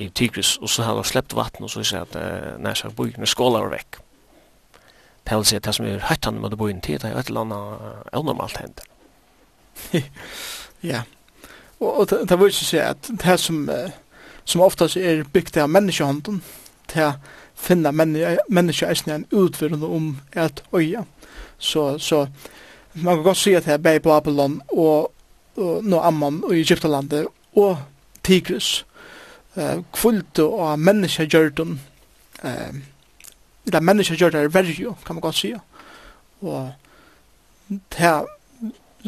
i 0.00 0.08
Tigris. 0.08 0.56
Og 0.56 0.70
så 0.70 0.82
har 0.82 0.94
han 0.94 1.04
släppt 1.04 1.34
vatten 1.34 1.64
og 1.64 1.70
så 1.70 1.84
sier 1.84 2.04
at 2.04 2.16
uh, 2.16 2.56
nær 2.60 2.76
sagt 2.78 2.96
bojen 2.96 3.24
er 3.24 3.30
skålar 3.30 3.70
vekk. 3.72 4.00
Paul 5.24 5.44
sier 5.44 5.60
det 5.60 5.74
som 5.76 5.86
er 5.86 6.06
høytan 6.08 6.40
med 6.40 6.54
å 6.54 6.58
bo 6.60 6.68
inn 6.70 6.80
tid, 6.80 7.02
det 7.02 7.10
er 7.10 7.18
et 7.20 7.28
eller 7.30 7.46
annet 7.46 8.14
unormalt 8.16 8.60
hender. 8.62 8.86
Ja, 10.80 11.02
og 11.76 12.06
det 12.08 12.38
vil 12.40 12.48
ikke 12.48 12.64
si 12.64 12.78
at 12.80 13.04
det 13.20 13.34
som, 13.36 13.66
som 14.48 14.62
oftast 14.64 14.96
er 14.96 15.26
bygd 15.28 15.58
av 15.60 15.68
menneskehånden, 15.68 16.38
det 16.94 17.10
finna 17.60 17.92
menneskeisne 17.92 19.14
en 19.14 19.26
utvirrende 19.30 19.86
om 19.86 20.18
et 20.32 20.62
øya. 20.72 21.04
Så, 21.58 21.98
så 21.98 22.26
man 22.94 23.16
kan 23.16 23.24
godt 23.24 23.36
si 23.36 23.54
at 23.54 23.64
det 23.64 23.72
er 23.72 23.78
Bay 23.84 23.98
Babylon 23.98 24.60
og, 24.68 25.12
og 25.56 25.84
no 25.84 26.00
Amman 26.00 26.44
og 26.44 26.56
Egyptalandet 26.56 27.26
og 27.56 27.78
Tigris. 28.24 28.86
Uh, 29.56 29.82
Kvult 29.92 30.38
og 30.38 30.78
menneskegjørten 30.78 31.80
uh, 32.44 32.74
eller 33.70 33.80
människor 33.80 34.16
gör 34.16 34.30
det 34.30 34.48
värre 34.48 34.94
kan 35.04 35.16
man 35.16 35.20
gott 35.20 35.36
säga. 35.36 35.60
Och 36.40 36.68
det 37.66 37.96
här 37.96 38.26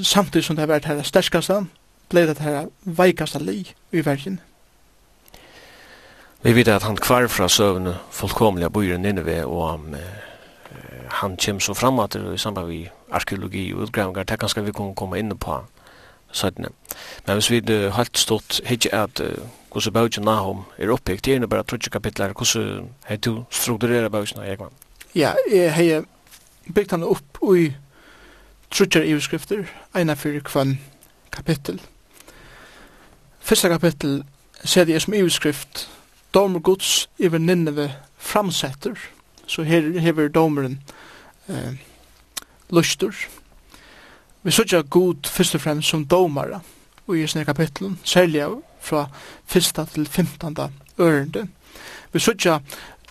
samtidigt 0.03 0.47
som 0.47 0.57
det 0.57 0.63
har 0.63 0.67
varit 0.67 0.85
här 0.85 1.03
stärkaste 1.03 1.65
blev 2.09 2.27
det 2.27 2.39
här 2.39 2.69
veikaste 2.81 3.39
li 3.39 3.67
i 3.91 4.03
världen. 4.03 4.41
Vi 6.41 6.53
vet 6.53 6.69
att 6.69 6.83
han 6.83 6.97
kvar 6.97 7.27
fra 7.27 7.49
søvn 7.49 7.95
fullkomliga 8.11 8.69
bøyre 8.69 8.99
Nineve 8.99 9.45
og 9.45 9.75
um, 9.75 9.95
han 11.09 11.37
kjem 11.37 11.61
så 11.61 11.75
fram 11.75 12.01
at 12.03 12.17
i 12.17 12.39
samband 12.39 12.69
med 12.69 12.89
arkeologi 13.11 13.73
og 13.73 13.83
utgravingar, 13.83 14.25
det 14.25 14.41
kanskje 14.41 14.65
vi 14.65 14.73
kan 14.73 14.95
komme 14.95 15.19
inn 15.19 15.39
på 15.39 15.61
søttene. 16.33 16.69
Men 17.27 17.35
hvis 17.35 17.51
vi 17.51 17.61
uh, 17.71 17.93
helt 17.95 18.19
stått, 18.19 18.61
ikke 18.71 18.95
at 18.95 19.21
uh, 19.21 19.47
hvordan 19.73 19.93
bøkken 19.93 20.25
Nahum 20.25 20.65
er 20.79 20.91
oppbygd. 20.93 21.25
Det 21.25 21.43
er 21.43 21.47
bare 21.47 21.65
trutje 21.65 21.91
kapitler. 21.91 22.33
Hvordan 22.33 22.89
har 23.05 23.17
du 23.17 23.45
strukturerer 23.51 24.09
bøkken, 24.09 24.43
Egman? 24.43 24.73
Ja, 25.15 25.35
jeg 25.51 25.75
har 25.75 26.05
bygd 26.75 26.91
han 26.91 27.03
opp 27.03 27.39
i 27.57 27.73
trutje 28.71 29.05
iverskrifter, 29.07 29.65
ena 29.97 30.15
fyrir 30.15 30.45
kvann 30.45 30.79
kapittel. 31.33 31.81
Fyrsta 33.41 33.69
kapittel 33.69 34.23
ser 34.65 34.89
jeg 34.89 35.03
som 35.03 35.15
iveskrift 35.15 35.89
Domer 36.35 36.61
Guds 36.61 37.09
iver 37.19 37.39
Nineve 37.39 37.93
framsetter. 38.17 38.95
Så 39.47 39.63
her 39.63 40.01
hever 40.01 40.29
domeren 40.29 40.83
eh, 41.49 41.75
lustur. 42.71 43.15
Vi 44.43 44.51
sørger 44.51 44.83
god 44.83 45.27
først 45.27 45.55
og 45.55 45.61
fremst 45.61 45.89
som 45.89 46.07
domare 46.07 46.61
og 47.07 47.19
i 47.19 47.27
sånne 47.27 47.45
kapitlen, 47.45 47.99
særlig 48.05 48.45
av 48.47 48.61
fra 48.83 49.07
1. 49.55 49.75
til 49.95 50.07
15. 50.07 50.57
ørende. 50.99 51.47
Vi 52.13 52.21
sutja 52.21 52.59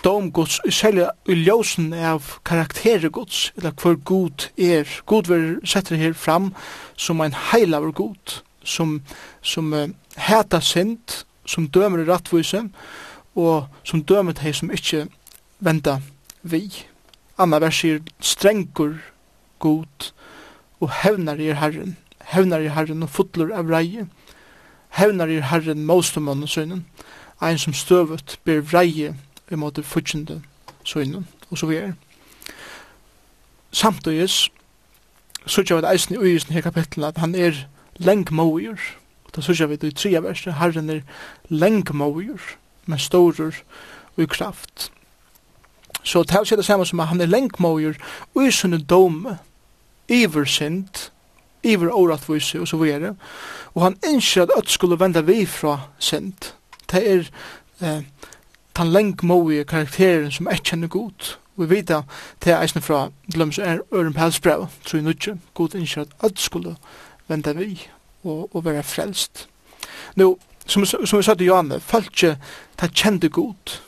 domgods, 0.03 0.59
særlig 0.69 1.07
i 1.29 1.35
ljósen 1.45 1.93
av 1.93 2.37
karaktergods, 2.45 3.51
eller 3.57 3.73
hver 3.81 3.95
god 4.05 4.47
er. 4.57 4.89
God 5.05 5.29
vil 5.29 5.59
sette 5.65 5.97
her 5.97 6.13
fram 6.13 6.51
som 6.97 7.21
en 7.21 7.35
heilaver 7.51 7.91
god, 7.91 8.41
som, 8.63 9.01
som 9.41 9.73
uh, 9.73 9.87
heta 10.17 10.61
sind, 10.61 11.23
som 11.45 11.67
dømer 11.67 12.03
i 12.03 12.09
rattvise, 12.09 12.63
og 13.35 13.67
som 13.83 14.03
dømer 14.03 14.37
til 14.37 14.55
som 14.55 14.73
ikkje 14.73 15.05
venda 15.59 15.99
vi. 16.41 16.65
Anna 17.41 17.61
vers 17.61 17.81
sier 17.81 18.01
strengur 18.21 18.97
god, 19.59 20.11
og 20.81 20.93
hevnar 21.03 21.41
i 21.41 21.53
herren, 21.53 21.95
hevnar 22.33 22.65
i 22.65 22.73
herren 22.73 23.05
og 23.05 23.13
fotler 23.13 23.53
av 23.53 23.69
reie, 23.69 24.07
hevnar 24.97 25.27
i 25.27 25.41
herren 25.41 25.85
maustumannen 25.85 26.47
sønnen, 26.47 26.85
ein 27.41 27.57
som 27.57 27.73
støvet 27.73 28.39
ber 28.45 28.61
vreie 28.61 29.15
i 29.51 29.59
måte 29.59 29.83
futsjende 29.83 30.41
sønnen, 30.83 31.27
og 31.49 31.57
så 31.57 31.65
videre. 31.65 31.93
Samtidig, 33.71 34.29
så 35.45 35.63
kjøver 35.63 35.81
det 35.81 35.91
eisen 35.91 36.15
i 36.15 36.17
uisen 36.17 36.53
her 36.53 36.61
kapitlet, 36.61 37.07
at 37.07 37.17
han 37.17 37.35
er 37.35 37.65
lengmåger, 37.97 38.77
og 39.25 39.35
da 39.35 39.41
så 39.41 39.55
tja 39.55 39.65
vi 39.65 39.75
det 39.75 39.93
i 39.93 39.95
tria 39.95 40.19
verset, 40.19 40.53
herren 40.59 40.89
er 40.89 41.01
lengmåger, 41.49 42.41
men 42.85 42.99
storer 42.99 43.63
og 44.17 44.29
kraft. 44.29 44.91
Så 46.03 46.23
det 46.23 46.35
er 46.35 46.55
det 46.55 46.65
samme 46.65 46.85
som 46.85 46.99
at 46.99 47.07
han 47.07 47.21
er 47.21 47.25
lengmåger, 47.25 47.93
og 48.35 48.47
i 48.47 48.51
sønne 48.51 48.83
dome, 48.83 49.37
iversynd, 50.09 51.11
iver 51.63 51.91
åratvise 51.93 52.59
og 52.61 52.67
så 52.67 52.77
videre. 52.77 53.15
Og 53.73 53.83
han 53.83 53.97
innskjer 54.07 54.43
at 54.43 54.57
ødt 54.57 54.69
skulle 54.69 54.99
vende 54.99 55.25
vi 55.25 55.45
fra 55.45 55.79
sent. 55.99 56.55
Det 56.91 57.11
er 57.11 57.29
eh, 57.81 58.03
den 58.77 58.87
lengmodige 58.87 59.63
karakteren 59.63 60.31
som 60.31 60.47
er 60.47 60.63
kjenner 60.63 60.87
god. 60.87 61.37
Vi 61.57 61.69
vet 61.69 61.91
at 61.91 62.03
det 62.43 62.53
er 62.53 62.61
eisen 62.61 62.81
fra 62.81 63.09
Glöms 63.35 63.59
er 63.61 63.79
Øren 63.93 64.13
Pelsbrev, 64.13 64.67
tror 64.85 64.97
jeg 64.97 65.03
nødje. 65.03 65.37
god 65.53 65.75
innskjer 65.75 66.01
at 66.03 66.25
ødt 66.25 66.39
skulle 66.39 66.75
vende 67.27 67.57
vi 67.57 67.87
og, 68.23 68.55
og 68.55 68.65
være 68.65 68.83
frelst. 68.83 69.47
Nå, 70.15 70.39
som, 70.65 70.85
som 70.85 71.17
vi 71.17 71.23
sa 71.23 71.33
til 71.33 71.47
Janne, 71.47 71.79
følte 71.79 72.37
det 72.81 72.93
kjente 72.93 73.29
god. 73.29 73.79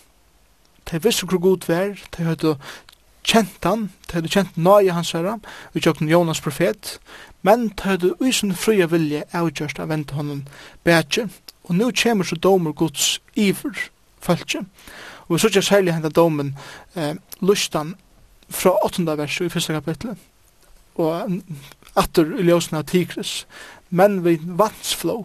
Det 0.92 1.04
visste 1.04 1.26
hvor 1.26 1.40
god 1.40 1.68
vær, 1.68 1.96
det 2.18 2.26
hørte 2.26 2.56
kjent 3.24 3.64
han, 3.64 3.90
det 4.08 4.18
hadde 4.18 4.32
kjent 4.32 4.58
nøye 4.58 4.92
hans 4.92 5.14
herre, 5.16 5.40
vi 5.74 5.82
tjøkken 5.84 6.10
Jonas 6.12 6.42
profet, 6.44 6.98
men 7.44 7.70
tøyde 7.80 8.14
uisen 8.24 8.54
fria 8.56 8.88
vilje 8.92 9.26
avgjørst 9.36 9.82
av 9.84 9.92
vente 9.92 10.16
honom 10.16 10.46
bætje, 10.88 11.28
og 11.68 11.76
nu 11.76 11.92
kjemur 11.92 12.28
så 12.28 12.36
domer 12.40 12.72
gods 12.72 13.20
iver 13.36 13.90
fölkje, 14.24 14.64
og 15.28 15.36
vi 15.36 15.40
sørger 15.44 15.62
særlig 15.62 15.94
henda 15.94 16.10
domen 16.10 16.56
eh, 16.96 17.16
lustan 17.42 17.96
fra 18.50 18.76
8. 18.86 19.06
vers 19.18 19.40
i 19.42 19.50
1. 19.52 19.70
kapitlet, 19.76 20.18
og 20.96 21.42
atter 21.96 22.36
i 22.40 22.46
ljósen 22.48 22.78
av 22.80 22.88
Tigris, 22.90 23.44
men 23.90 24.22
vi 24.26 24.38
vansflå, 24.42 25.24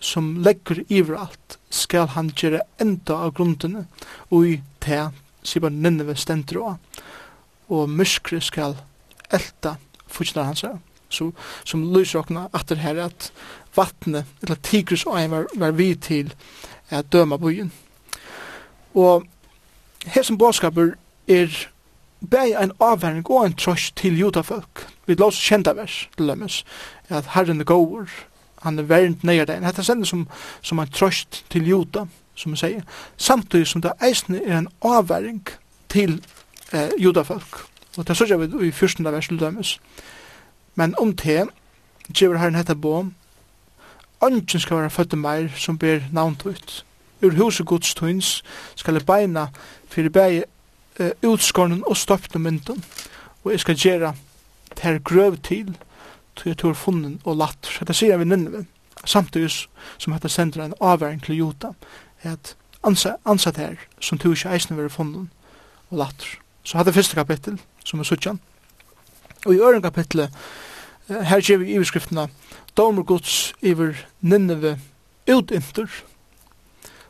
som 0.00 0.36
legger 0.44 0.84
iver 0.88 1.16
alt, 1.18 1.58
skal 1.70 2.06
han 2.14 2.30
gjøre 2.30 2.60
enda 2.80 3.16
av 3.26 3.32
grunnene 3.34 3.86
og 4.30 4.46
i 4.46 4.58
te, 4.84 5.08
sier 5.42 5.64
bare 5.64 5.74
Nineve 5.74 6.14
stendroa, 6.16 6.76
og 7.68 7.90
myskre 7.90 8.40
skal 8.40 8.76
elta, 9.34 9.76
fortsetter 10.06 10.46
hans 10.46 10.62
seg 10.64 10.78
som, 11.08 11.32
som 11.64 11.84
lyser 11.94 12.18
okna 12.18 12.48
at 12.54 12.68
det 12.68 12.78
her 12.78 13.04
at 13.04 13.32
vattnet, 13.76 14.24
eller 14.42 14.56
Tigris 14.62 15.06
og 15.06 15.18
øyen 15.18 15.30
var, 15.30 15.46
var 15.54 15.70
vi 15.70 15.94
til 15.94 16.34
at 16.90 17.12
døma 17.12 17.36
byen. 17.36 17.72
Og 18.94 19.24
her 20.06 20.22
som 20.22 20.38
bådskaper 20.38 20.94
er 21.28 21.68
bei 22.30 22.54
ein 22.60 22.72
avværing 22.80 23.30
og 23.30 23.44
ein 23.44 23.52
trøst 23.52 23.96
til 23.96 24.18
judafolk. 24.18 24.86
Vi 25.06 25.14
lås 25.14 25.38
kjenta 25.48 25.72
vers 25.72 26.08
til 26.16 26.26
lømmes, 26.26 26.64
at 27.08 27.26
Herren 27.34 27.60
er 27.60 27.64
gåur, 27.64 28.08
han 28.62 28.78
er 28.78 28.82
verent 28.82 29.24
nøyre 29.24 29.44
deg. 29.44 29.62
Hette 29.64 29.84
sender 29.84 30.06
som, 30.06 30.26
som 30.62 30.78
en 30.78 30.90
trøst 30.90 31.44
til 31.50 31.68
juda, 31.68 32.06
som 32.34 32.52
vi 32.52 32.58
sier, 32.58 32.82
samtidig 33.16 33.66
som 33.66 33.82
det 33.82 33.94
eisne 34.02 34.42
er 34.44 34.58
en 34.58 34.68
avværing 34.82 35.46
til 35.88 36.22
eh, 36.72 36.90
judafolk. 36.98 37.64
Og 37.96 38.08
det 38.08 38.16
sørger 38.16 38.36
vi 38.36 38.68
i 38.68 38.70
fyrsten 38.70 39.06
av 39.06 39.12
vers 39.12 39.28
til 39.28 39.38
lømmes. 39.38 39.78
Men 40.78 40.94
om 40.98 41.10
te, 41.16 41.42
gjør 42.14 42.38
herren 42.38 42.58
hetta 42.58 42.76
bo, 42.78 43.08
Ongen 44.20 44.60
skal 44.60 44.76
være 44.76 44.90
født 44.90 45.14
meir 45.14 45.50
som 45.54 45.78
ber 45.78 46.00
navnt 46.12 46.42
ut. 46.46 46.84
Ur 47.22 47.34
huset 47.38 47.66
gods 47.66 47.94
tøyns 47.94 48.42
skal 48.74 48.98
jeg 48.98 49.06
beina 49.06 49.46
fyrir 49.90 50.10
bæg 50.10 50.42
uh, 51.00 51.10
utskåren 51.22 51.84
og 51.86 51.96
støpten 51.96 52.42
mynden. 52.42 52.82
Og 53.44 53.52
jeg 53.52 53.60
skal 53.60 53.78
gjøre 53.78 54.14
ter 54.76 54.98
grøv 54.98 55.36
til 55.36 55.76
til 56.36 56.50
jeg 56.50 56.58
tog 56.58 56.76
funnen 56.76 57.20
og 57.24 57.36
latt. 57.36 57.70
Dette 57.78 57.94
sier 57.94 58.18
vi 58.18 58.24
Nineve. 58.24 58.66
Samtidig 59.04 59.50
som 59.98 60.12
dette 60.12 60.28
sender 60.28 60.64
en 60.64 60.74
avværing 60.80 61.22
til 61.22 61.38
Jota 61.38 61.72
at 62.22 62.56
ansatt 63.24 63.56
her 63.56 63.74
som 64.00 64.18
tog 64.18 64.34
ikke 64.34 64.54
eisen 64.54 64.76
være 64.76 64.90
funnen 64.90 65.30
og 65.90 65.98
latt. 65.98 66.26
Så 66.62 66.78
hadde 66.78 66.92
første 66.92 67.14
kapittel 67.14 67.58
som 67.84 68.00
er 68.00 68.04
suttjant 68.04 68.42
Og 69.46 69.54
i 69.54 69.58
øren 69.58 69.82
kapitlet, 69.82 70.30
her 71.08 71.40
ser 71.40 71.56
vi 71.56 71.74
i 71.74 71.78
beskriftene, 71.78 72.28
Domer 72.76 73.02
Guds 73.02 73.54
iver 73.62 73.94
Nineve 74.20 74.78
utinter. 75.28 75.86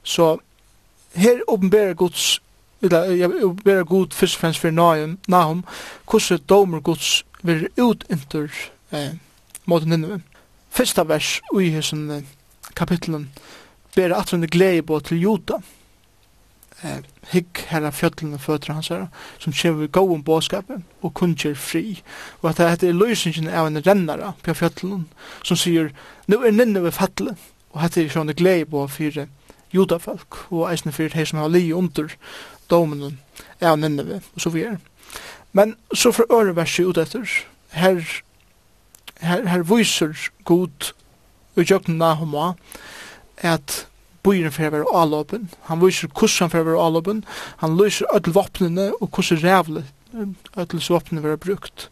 Så 0.03 0.39
her 1.15 1.41
åpenberer 1.49 1.95
Guds 1.95 2.43
eller 2.83 3.05
jeg 3.05 3.45
åpenberer 3.45 3.85
Gud 3.85 4.15
først 4.15 4.37
og 4.37 4.41
fremst 4.41 4.61
for 4.61 4.71
Nahum, 5.29 5.65
hvordan 6.11 6.39
Domer 6.49 6.81
Guds 6.81 7.25
vil 7.43 7.69
utinter 7.77 8.49
eh, 8.93 9.15
mot 9.67 9.87
Nineve. 9.87 10.23
Fyrsta 10.71 11.03
vers 11.03 11.41
i 11.61 11.71
hessen 11.75 12.27
kapitlen 12.77 13.29
ber 13.97 14.15
at 14.15 14.31
hun 14.31 14.47
glede 14.47 14.83
på 14.83 15.01
til 15.01 15.21
Jota 15.21 15.59
eh, 16.83 17.01
hygg 17.33 17.63
herra 17.71 17.91
fjöllene 17.95 18.39
og 18.39 18.45
føtter 18.45 18.73
hans 18.73 18.91
herra, 18.93 19.09
som 19.39 19.53
kommer 19.53 19.81
vi 19.81 19.91
gå 19.93 20.03
om 20.15 20.25
bådskapet 20.25 20.83
og 21.03 21.15
kunnskjer 21.15 21.55
fri. 21.55 22.03
Og 22.43 22.51
at 22.51 22.63
dette 22.63 22.89
er 22.89 22.99
løsningen 22.99 23.51
av 23.51 23.67
en 23.67 23.83
rennare 23.87 24.33
på 24.43 24.55
fjöllene, 24.55 25.05
som 25.45 25.57
sier, 25.57 25.93
nu 26.27 26.41
er 26.43 26.55
ninne 26.55 26.83
ved 26.85 26.97
fattle, 26.97 27.37
og 27.73 27.83
dette 27.83 28.05
er 28.05 28.13
sånn 28.13 28.35
glede 28.37 28.69
på 28.71 28.87
for 28.91 29.27
judafolk, 29.73 30.45
og 30.51 30.71
eisne 30.71 30.93
for 30.93 31.13
de 31.13 31.27
som 31.27 31.43
har 31.43 31.51
li 31.53 31.69
under 31.73 32.15
domen 32.71 33.19
av 33.61 33.79
ninne 33.79 34.07
ved, 34.07 34.25
og 34.35 34.41
så 34.41 34.53
videre. 34.55 34.79
Men 35.53 35.77
så 35.95 36.13
fra 36.13 36.29
øre 36.33 36.57
verset 36.57 36.87
ut 36.87 36.99
etter, 37.01 37.29
her, 37.73 38.01
her, 39.21 39.47
her 39.49 39.65
viser 39.69 40.17
god 40.45 40.93
og 41.59 41.71
jøkken 41.71 41.99
Nahoma 41.99 42.53
at 43.43 43.87
bøyren 44.29 44.53
for 44.55 44.69
å 44.69 44.75
være 44.77 44.97
avlåpen. 45.03 45.49
Han 45.73 45.81
viser 45.81 46.13
hvordan 46.13 46.53
for 46.53 46.61
å 46.61 46.69
være 46.69 46.87
avlåpen. 46.87 47.23
Han 47.65 47.79
løser 47.81 48.11
alle 48.13 48.35
våpnene 48.37 48.91
og 49.01 49.09
hvordan 49.09 49.43
rævlig 49.45 49.89
alle 50.57 50.81
våpnene 50.89 51.23
ver 51.23 51.37
brukt. 51.37 51.89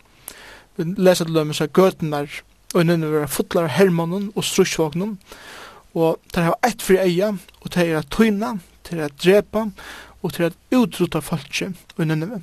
Vi 0.76 0.84
leser 0.97 1.28
til 1.28 1.34
dem 1.37 1.53
seg 1.57 1.72
gøtene 1.76 2.26
og 2.74 2.82
nødvendig 2.84 3.12
være 3.12 3.28
fotlar 3.28 3.70
hermånen 3.72 4.32
og 4.34 4.45
strusjvågnen. 4.45 5.16
Og 5.97 6.18
de 6.34 6.45
har 6.45 6.59
ett 6.66 6.82
fri 6.82 6.99
eia, 7.01 7.32
og 7.62 7.72
de 7.72 7.87
er 7.87 8.05
tøyna, 8.12 8.59
de 8.91 8.99
er 9.01 9.14
drepa, 9.22 9.70
og 10.22 10.34
de 10.37 10.49
er 10.49 10.59
utrota 10.76 11.22
falskje 11.24 11.72
og 11.97 12.07
nødvendig. 12.07 12.43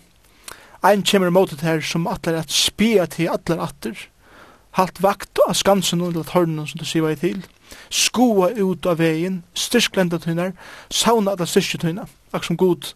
Ein 0.84 1.04
kommer 1.04 1.28
imot 1.28 1.52
det 1.52 1.62
her 1.62 1.82
som 1.82 2.08
atler 2.08 2.42
at 2.42 2.52
spia 2.52 3.06
til 3.06 3.30
atler 3.32 3.62
atter, 3.64 4.08
halt 4.76 5.00
vakt 5.02 5.40
av 5.48 5.54
skansen 5.56 6.02
og 6.02 6.18
til 6.18 6.26
tørnen 6.28 6.68
som 6.68 6.82
du 6.82 6.86
sier 6.86 7.06
vei 7.06 7.16
til, 7.16 7.44
skoa 7.90 8.50
ut 8.58 8.86
av 8.86 8.98
vegin, 8.98 9.44
styrk 9.54 9.96
lenda 9.96 10.20
sauna 10.90 11.32
at 11.32 11.48
styrkje 11.50 11.80
tunar, 11.80 12.10
akkur 12.32 12.46
som 12.46 12.58
god 12.58 12.94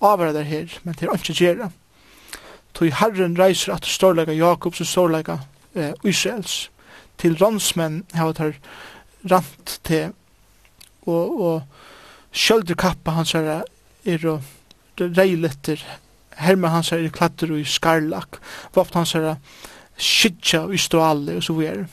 avara 0.00 0.32
der 0.32 0.42
her, 0.42 0.78
men 0.84 0.94
til 0.94 1.08
er 1.08 1.18
ikke 1.18 1.34
gjerra. 1.34 1.70
Toi 2.74 2.90
Herren 2.90 3.38
reiser 3.38 3.72
at 3.72 3.86
storleika 3.86 4.32
Jakobs 4.32 4.80
og 4.80 4.86
storleika 4.86 5.38
eh, 5.74 5.94
Israels, 6.04 6.70
til 7.16 7.36
rannsmenn 7.40 8.04
hava 8.12 8.32
tar 8.36 8.58
rant 9.30 9.78
til 9.84 10.12
og, 11.06 11.40
og 11.40 11.62
sjöldur 12.32 12.76
kappa 12.76 13.14
hans 13.16 13.34
er 13.34 13.64
er 14.04 14.26
og 14.28 14.42
reiletter 15.00 15.80
herma 16.36 16.68
hans 16.68 16.92
er 16.92 17.08
klatter 17.08 17.52
og 17.52 17.60
i 17.60 17.64
skarlak. 17.64 18.40
Vaft 18.74 18.94
hans 18.94 19.14
er 19.14 19.36
skitja 19.96 20.66
og 20.66 20.74
i 20.76 20.80
ståle 20.80 21.38
og 21.38 21.44
så 21.44 21.56
vi 21.56 21.68
er 21.70 21.86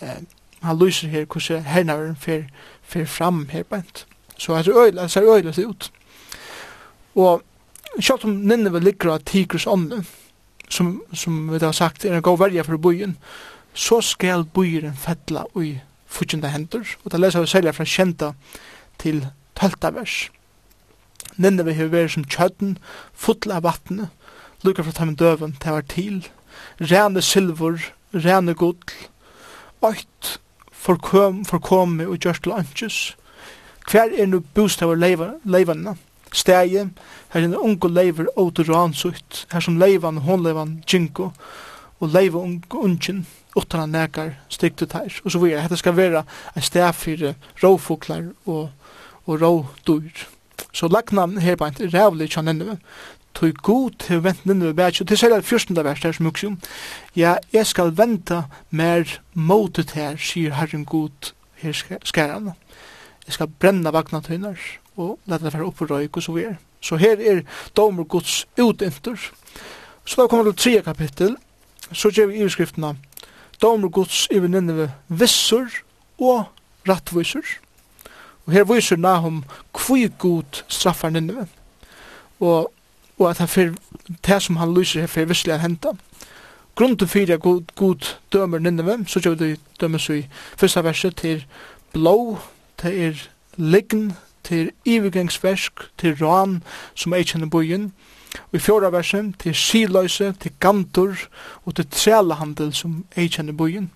eh, 0.00 0.20
han 0.64 0.78
lyser 0.78 1.08
her 1.08 1.24
hvordan 1.24 1.64
hernaveren 1.68 2.16
fer, 2.16 2.44
fer 2.82 3.04
fram 3.04 3.48
her 3.52 3.62
bænt. 3.62 4.06
Så 4.38 4.56
det 4.56 4.64
ser 4.64 4.84
øyla, 4.84 5.08
ser 5.08 5.34
øyla 5.36 5.52
ut. 5.66 5.90
Og 7.14 7.42
selv 8.00 8.24
om 8.24 8.30
Nineve 8.30 8.80
ligger 8.80 9.12
av 9.12 9.20
tigres 9.26 9.66
ånden, 9.66 10.06
som, 10.68 11.02
som 11.12 11.52
vi 11.52 11.58
har 11.58 11.72
sagt 11.72 12.04
er 12.04 12.16
en 12.16 12.22
god 12.22 12.38
verja 12.38 12.62
for 12.62 12.76
byen, 12.76 13.16
så 13.74 14.00
skal 14.00 14.44
byen 14.44 14.94
fettla 14.96 15.44
i 15.62 15.78
fyrtjende 16.06 16.48
hender, 16.48 16.96
og 17.04 17.12
da 17.12 17.18
leser 17.18 17.42
vi 17.42 17.50
selja 17.50 17.72
fra 17.74 17.84
kjenta 17.84 18.32
til 18.98 19.26
tølta 19.58 19.90
vers. 19.94 20.28
Nineve 21.36 21.74
har 21.74 21.90
vært 21.90 22.14
som 22.14 22.24
kjøtten, 22.24 22.78
full 23.12 23.50
av 23.50 23.64
vattnet, 23.66 24.10
lukka 24.62 24.84
fra 24.86 24.94
tamen 24.94 25.18
døven, 25.18 25.56
det 25.62 25.72
var 25.72 25.86
til, 25.90 26.22
rene 26.80 27.22
silver, 27.22 27.90
rene 28.14 28.54
godl, 28.54 28.94
Oit 29.84 30.38
forkom, 30.84 31.44
forkomme 31.48 32.08
og 32.08 32.18
gjørst 32.20 32.44
til 32.44 32.56
anches. 32.56 32.98
Hver 33.90 34.12
er 34.16 34.26
nu 34.26 34.40
bostavar 34.54 34.96
leivene? 34.96 35.96
Stegi, 36.34 36.82
her 37.30 37.40
er 37.40 37.44
en 37.44 37.54
unge 37.56 37.88
leiver 37.88 38.26
autoransutt, 38.36 39.44
her 39.52 39.62
som 39.62 39.78
leivan, 39.78 40.18
hon 40.26 40.42
leivan, 40.42 40.82
jinko, 40.92 41.30
og 42.00 42.08
leiva 42.10 42.38
ungen, 42.42 43.26
utan 43.54 43.80
han 43.80 43.94
nekar 43.94 44.32
striktet 44.50 44.92
her, 44.92 45.20
og 45.24 45.30
så 45.30 45.38
videre. 45.38 45.62
Hette 45.62 45.78
skal 45.78 45.96
være 45.96 46.24
en 46.56 46.62
steg 46.62 46.94
for 46.94 47.34
råfoklar 47.62 48.32
og, 48.46 48.70
og 49.26 49.42
rådyr. 49.42 50.26
Så 50.74 50.88
lagnan 50.90 51.38
her 51.38 51.56
bare 51.56 51.72
en 51.78 51.94
rævlig 51.94 52.32
kjann 52.34 52.50
tog 53.34 53.54
god 53.62 53.98
til 53.98 54.22
vent 54.24 54.46
inn 54.46 54.62
ved 54.62 55.00
og 55.00 55.08
til 55.08 55.18
særlig 55.18 55.44
fyrstunda 55.44 55.82
vers, 55.82 56.00
det 56.00 56.14
som 56.14 56.26
uksum, 56.26 56.58
ja, 57.16 57.36
jeg 57.52 57.66
skal 57.66 57.96
venta 57.96 58.42
mer 58.70 59.04
motet 59.34 59.90
her, 59.98 60.16
sier 60.16 60.54
Herren 60.54 60.84
god 60.84 61.32
her 61.62 61.72
skæran. 62.04 62.52
Jeg 63.26 63.34
skal 63.34 63.48
brenna 63.58 63.90
vakna 63.90 64.20
tøynar, 64.20 64.60
og 64.96 65.18
leta 65.26 65.44
det 65.44 65.54
være 65.54 65.72
røyk 65.90 66.16
og 66.16 66.22
så 66.22 66.32
vi. 66.32 66.46
Så 66.80 66.96
her 66.96 67.16
er 67.16 67.42
domer 67.76 68.04
gods 68.04 68.46
utintur. 68.60 69.18
Så 70.04 70.22
da 70.22 70.26
kommer 70.28 70.44
det 70.44 70.58
til 70.58 70.76
3 70.76 70.82
kapittel, 70.82 71.36
så 71.92 72.10
gjør 72.10 72.26
vi 72.26 72.42
iverskriftene, 72.42 72.96
domer 73.62 73.88
gods 73.88 74.28
i 74.30 74.38
ninnive 74.38 74.90
vissur 75.08 75.68
og 76.20 76.44
rattvisur. 76.88 77.44
Og 78.46 78.52
her 78.52 78.64
viser 78.64 78.96
Nahum 78.96 79.44
hví 79.72 80.10
god 80.18 80.64
straffar 80.68 81.10
ninnive. 81.10 81.48
Og 82.40 82.73
og 83.18 83.30
at 83.30 83.38
han 83.38 83.76
det 84.26 84.42
som 84.42 84.56
han 84.56 84.74
lyser 84.74 85.04
her 85.04 85.10
fyr 85.10 85.28
visselig 85.30 85.54
å 85.54 85.62
hente. 85.62 85.94
Grunnen 86.74 86.98
til 86.98 87.08
fyrir 87.08 87.38
god, 87.38 87.70
god 87.78 88.16
dømer 88.32 88.58
Nineve, 88.58 89.04
så 89.06 89.20
gjør 89.20 89.34
vi 89.34 89.54
dømer 89.54 89.58
dømes 89.80 90.08
i 90.10 90.26
første 90.56 90.84
verset 90.84 91.16
til 91.16 91.44
blå, 91.92 92.38
til 92.78 93.02
er 93.02 93.28
liggen, 93.56 94.12
til 94.44 94.70
ivergangsversk, 94.84 95.72
til 95.98 96.16
ran, 96.20 96.62
som 96.94 97.12
er 97.12 97.22
kjenne 97.22 97.50
bojen, 97.50 97.92
og 98.50 98.58
i 98.58 98.58
fjorda 98.58 98.90
verset 98.90 99.34
til 99.38 99.54
siløse, 99.54 100.32
til 100.40 100.52
gantor, 100.60 101.14
og 101.64 101.76
til 101.76 101.86
trelehandel, 101.90 102.74
som 102.74 103.04
er 103.16 103.28
kjenne 103.28 103.56
bojen. 103.56 103.90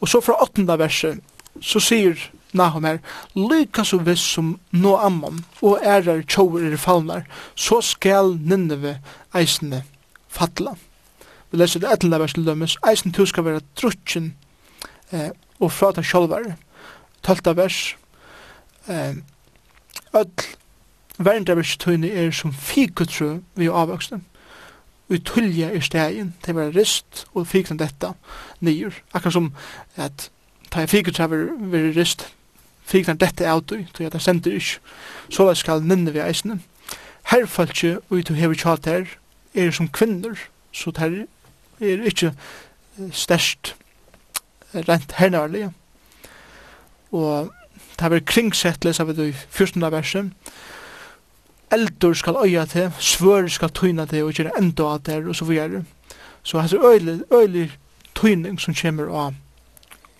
Og 0.00 0.08
så 0.08 0.20
fra 0.20 0.42
åttenda 0.42 0.76
verset, 0.76 1.20
så 1.60 1.80
sier 1.80 2.18
Nahomer, 2.52 3.00
lykka 3.34 3.84
så 3.84 3.98
viss 4.04 4.24
som 4.34 4.54
nå 4.70 4.94
amman 5.00 5.42
og 5.62 5.80
ærar 5.84 6.24
tjover 6.28 6.66
er 6.68 6.76
fallnar, 6.76 7.26
så 7.54 7.80
skal 7.80 8.36
Nineve 8.36 8.98
eisne 9.34 9.82
fatla. 10.28 10.74
Vi 11.50 11.60
leser 11.60 11.80
det 11.80 11.92
etter 11.92 12.12
vers 12.18 12.32
til 12.32 12.46
dømes, 12.46 12.78
eisen 12.88 13.12
tu 13.12 13.24
skal 13.26 13.44
være 13.44 13.64
drutjen 13.80 14.34
eh, 15.12 15.30
og 15.60 15.72
frata 15.72 16.02
sjolvar. 16.02 16.54
Tølta 17.22 17.52
vers, 17.56 17.96
eh, 18.88 19.16
öll 20.12 20.48
verndaverstøyne 21.18 22.08
er 22.08 22.30
som 22.30 22.52
fikutru 22.52 23.40
vi 23.54 23.68
avvøksne. 23.68 24.20
Vi 25.08 25.18
tullja 25.18 25.72
i 25.72 25.80
stegin, 25.80 26.34
det 26.46 26.54
var 26.56 26.72
rist 26.76 27.26
og 27.34 27.46
fikna 27.46 27.76
detta 27.76 28.14
nýr 28.64 28.94
Akkur 29.12 29.30
som 29.30 29.50
at 29.96 30.30
ta 30.70 30.86
fikutru 30.86 31.26
var 31.28 31.92
rist 31.96 32.30
fyrir 32.84 33.06
han 33.06 33.20
dette 33.20 33.48
av 33.48 33.64
du, 33.66 33.78
tog 33.94 34.06
at 34.06 34.16
han 34.18 34.24
sender 34.24 34.56
ikke, 34.58 34.80
så 35.30 35.46
la 35.46 35.54
skal 35.58 35.84
nynne 35.84 36.12
vi 36.14 36.22
eisene. 36.22 36.60
Herfalkje 37.30 37.98
ui 38.10 38.22
du 38.26 38.34
hever 38.34 38.58
tjat 38.58 38.88
her, 38.90 39.06
er 39.54 39.70
som 39.70 39.88
kvinner, 39.88 40.36
så 40.72 40.90
det 40.96 41.26
er 41.80 42.04
ikke 42.08 42.32
størst 43.12 43.74
rent 44.74 45.12
hernærlig. 45.18 45.68
Og 47.12 47.52
det 47.92 48.00
har 48.00 48.12
vært 48.14 48.28
kringsett, 48.28 48.84
leser 48.84 49.04
vi 49.04 49.16
det 49.16 49.28
i 49.30 49.36
14. 49.36 49.84
verset, 49.92 50.32
eldur 51.72 52.14
skal 52.14 52.36
øya 52.44 52.64
til, 52.68 52.90
svør 52.98 53.48
skal 53.48 53.72
tøyna 53.72 54.06
til, 54.06 54.24
og 54.24 54.36
gjøre 54.36 54.56
enda 54.58 54.90
av 54.94 55.04
det, 55.06 55.22
og 55.28 55.36
så 55.36 55.44
videre. 55.48 55.84
Så 56.42 56.60
det 56.62 56.72
er 56.72 56.90
øylig, 56.92 57.20
øylig 57.32 57.70
tøyning 58.14 58.60
som 58.60 58.74
kommer 58.74 59.08
av 59.08 59.34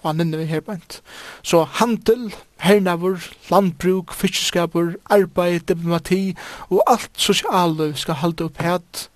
og 0.03 0.11
han 0.11 0.21
inne 0.21 0.39
vi 0.39 0.45
her 0.51 0.61
bænt. 0.61 1.01
Så 1.43 1.65
handel, 1.79 2.35
hernavur, 2.61 3.23
landbruk, 3.51 4.15
fiskeskapur, 4.15 4.95
arbeid, 5.11 5.61
diplomati 5.69 6.37
og 6.71 6.83
alt 6.91 7.11
sosiale 7.17 7.93
skal 7.97 8.15
halda 8.15 8.45
upp 8.45 8.63
het 8.63 9.09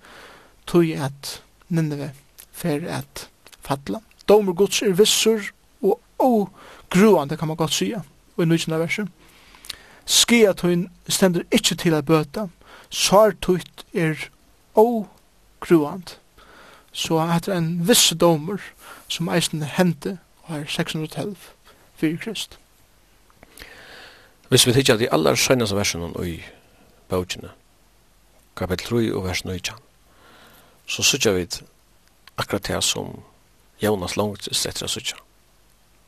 tog 0.67 0.91
at 0.91 1.41
Nineve 1.69 2.11
fer 2.51 2.87
at 2.87 3.29
fatla. 3.61 3.99
Domer 4.27 4.53
gods 4.53 4.81
er 4.81 4.95
vissur 4.95 5.41
og 5.81 5.99
ogruande 6.19 7.37
kan 7.37 7.47
man 7.47 7.57
godt 7.57 7.73
sya 7.73 8.01
og 8.37 8.43
i 8.43 8.47
nysina 8.47 8.77
versen. 8.77 9.09
Skia 10.05 10.53
tøyn 10.53 10.87
stendur 11.09 11.43
ikkje 11.51 11.75
til 11.75 11.95
a 11.95 12.01
bøta, 12.01 12.47
sar 12.89 13.35
tøyt 13.41 13.83
er 13.93 14.29
ogruand. 14.75 16.15
Så 16.91 17.19
at 17.19 17.47
en 17.51 17.87
visse 17.87 18.15
domer 18.15 18.61
som 19.07 19.27
eisen 19.29 19.63
hente 19.63 20.17
år 20.49 20.65
612 20.67 21.37
fyrir 21.95 22.17
Krist. 22.17 22.59
Hvis 24.49 24.67
vi 24.67 24.73
tidsja 24.73 24.97
de 24.97 25.11
aller 25.11 25.35
søgnast 25.35 25.75
versen 25.75 26.15
i 26.25 26.41
bøtjene, 27.09 27.49
kapitel 28.55 28.87
3 28.87 29.15
og 29.15 29.25
vers 29.25 29.45
9, 29.45 29.59
så 30.87 31.03
sutja 31.03 31.31
vi 31.31 31.47
akkurat 32.37 32.67
det 32.67 32.83
som 32.83 33.23
Jonas 33.81 34.15
langt 34.17 34.47
setter 34.55 34.85
å 34.85 34.91
sutja. 34.91 35.17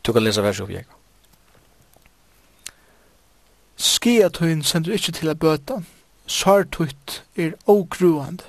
Du 0.06 0.14
kan 0.14 0.24
lesa 0.24 0.42
verset 0.42 0.64
opp 0.64 0.72
jeg. 0.72 0.88
Skia 3.80 4.30
tøyen 4.30 4.64
sender 4.64 4.96
ikkje 4.96 5.14
til 5.20 5.30
a 5.30 5.36
bøta, 5.36 5.82
sartøyt 6.28 7.22
er 7.36 7.58
ogruande. 7.68 8.44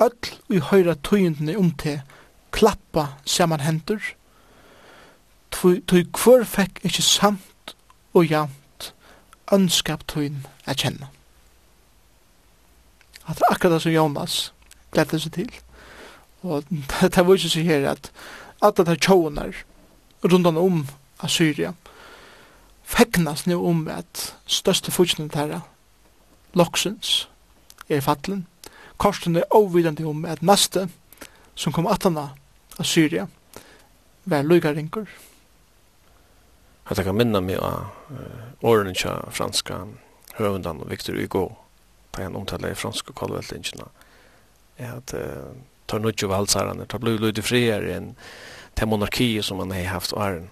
Öll 0.00 0.32
vi 0.48 0.58
høyra 0.58 0.96
tøyendene 1.04 1.58
om 1.58 1.70
te, 1.76 2.00
klappa 2.50 3.06
saman 3.24 3.60
hendur, 3.60 4.00
tog 5.52 6.12
kvar 6.12 6.44
fekk 6.48 6.80
ikkje 6.86 7.04
samt 7.06 7.74
og 8.14 8.26
jant 8.30 8.92
ønskap 9.52 10.06
tøyn 10.08 10.44
a 10.66 10.74
kjenne. 10.74 11.08
At 13.26 13.38
det 13.38 13.46
er 13.46 13.54
akkurat 13.54 13.76
det 13.76 13.82
som 13.84 13.94
Jonas 13.94 14.38
gledde 14.92 15.20
seg 15.20 15.32
til. 15.36 15.50
Og 16.42 16.64
det 16.68 17.26
var 17.26 17.34
ikke 17.34 17.52
så 17.52 17.66
her 17.66 17.90
at 17.90 18.10
at 18.62 18.76
det 18.76 18.88
er 18.88 18.94
tjåner 18.94 19.64
rundan 20.22 20.56
om 20.56 20.86
Assyria 21.18 21.72
feknas 22.84 23.46
nu 23.46 23.56
om 23.66 23.88
at 23.88 24.34
største 24.46 24.92
fyrtjen 24.92 25.28
der 25.28 25.60
loksens 26.54 27.28
er 27.88 28.00
fattelen. 28.00 28.46
Korsen 28.96 29.36
er 29.36 29.48
overvidende 29.50 30.04
om 30.04 30.24
at 30.24 30.42
neste 30.42 30.88
som 31.54 31.72
kom 31.72 31.86
atana 31.86 32.28
Assyria 32.78 33.26
var 34.24 34.42
lykaringer 34.42 35.06
att 36.92 36.98
jeg 36.98 37.06
kan 37.06 37.16
minna 37.16 37.40
meg 37.40 37.56
av 37.56 37.86
uh, 38.12 38.68
årene 38.68 38.92
til 38.94 39.32
franska 39.32 39.86
høvendan 40.36 40.80
og 40.84 40.90
Victor 40.90 41.16
Hugo 41.16 41.46
da 42.12 42.26
han 42.26 42.36
omtaler 42.36 42.72
i 42.72 42.76
franske 42.76 43.14
kolveltingene 43.16 43.86
er 44.76 44.98
at 44.98 45.14
uh, 45.16 45.54
tar 45.88 46.02
nødvendig 46.02 46.28
valsarene, 46.28 46.86
tar 46.86 47.00
blivit 47.00 47.20
lite 47.20 47.42
friare 47.42 47.96
än 47.96 48.14
til 48.76 48.88
monarki 48.88 49.42
som 49.42 49.56
man 49.56 49.70
har 49.70 49.84
haft 49.84 50.12
åren. 50.12 50.50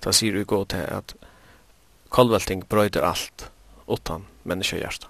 Ta 0.00 0.12
sier 0.12 0.36
Hugo 0.36 0.64
til 0.64 0.84
at 0.88 1.14
kolvelting 2.08 2.64
brøyder 2.68 3.04
alt 3.04 3.50
utan 3.88 4.26
menneskehjerte. 4.44 5.06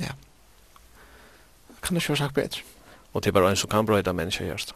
Ja. 0.00 0.12
Kan 1.82 1.94
du 1.96 2.00
ikke 2.00 2.16
sagt 2.16 2.34
bedre? 2.34 2.60
Og 3.12 3.24
det 3.24 3.28
er 3.28 3.32
bare 3.32 3.50
en 3.50 3.56
som 3.56 3.70
kan 3.70 3.86
brøyde 3.86 4.12
menneskehjerte. 4.12 4.74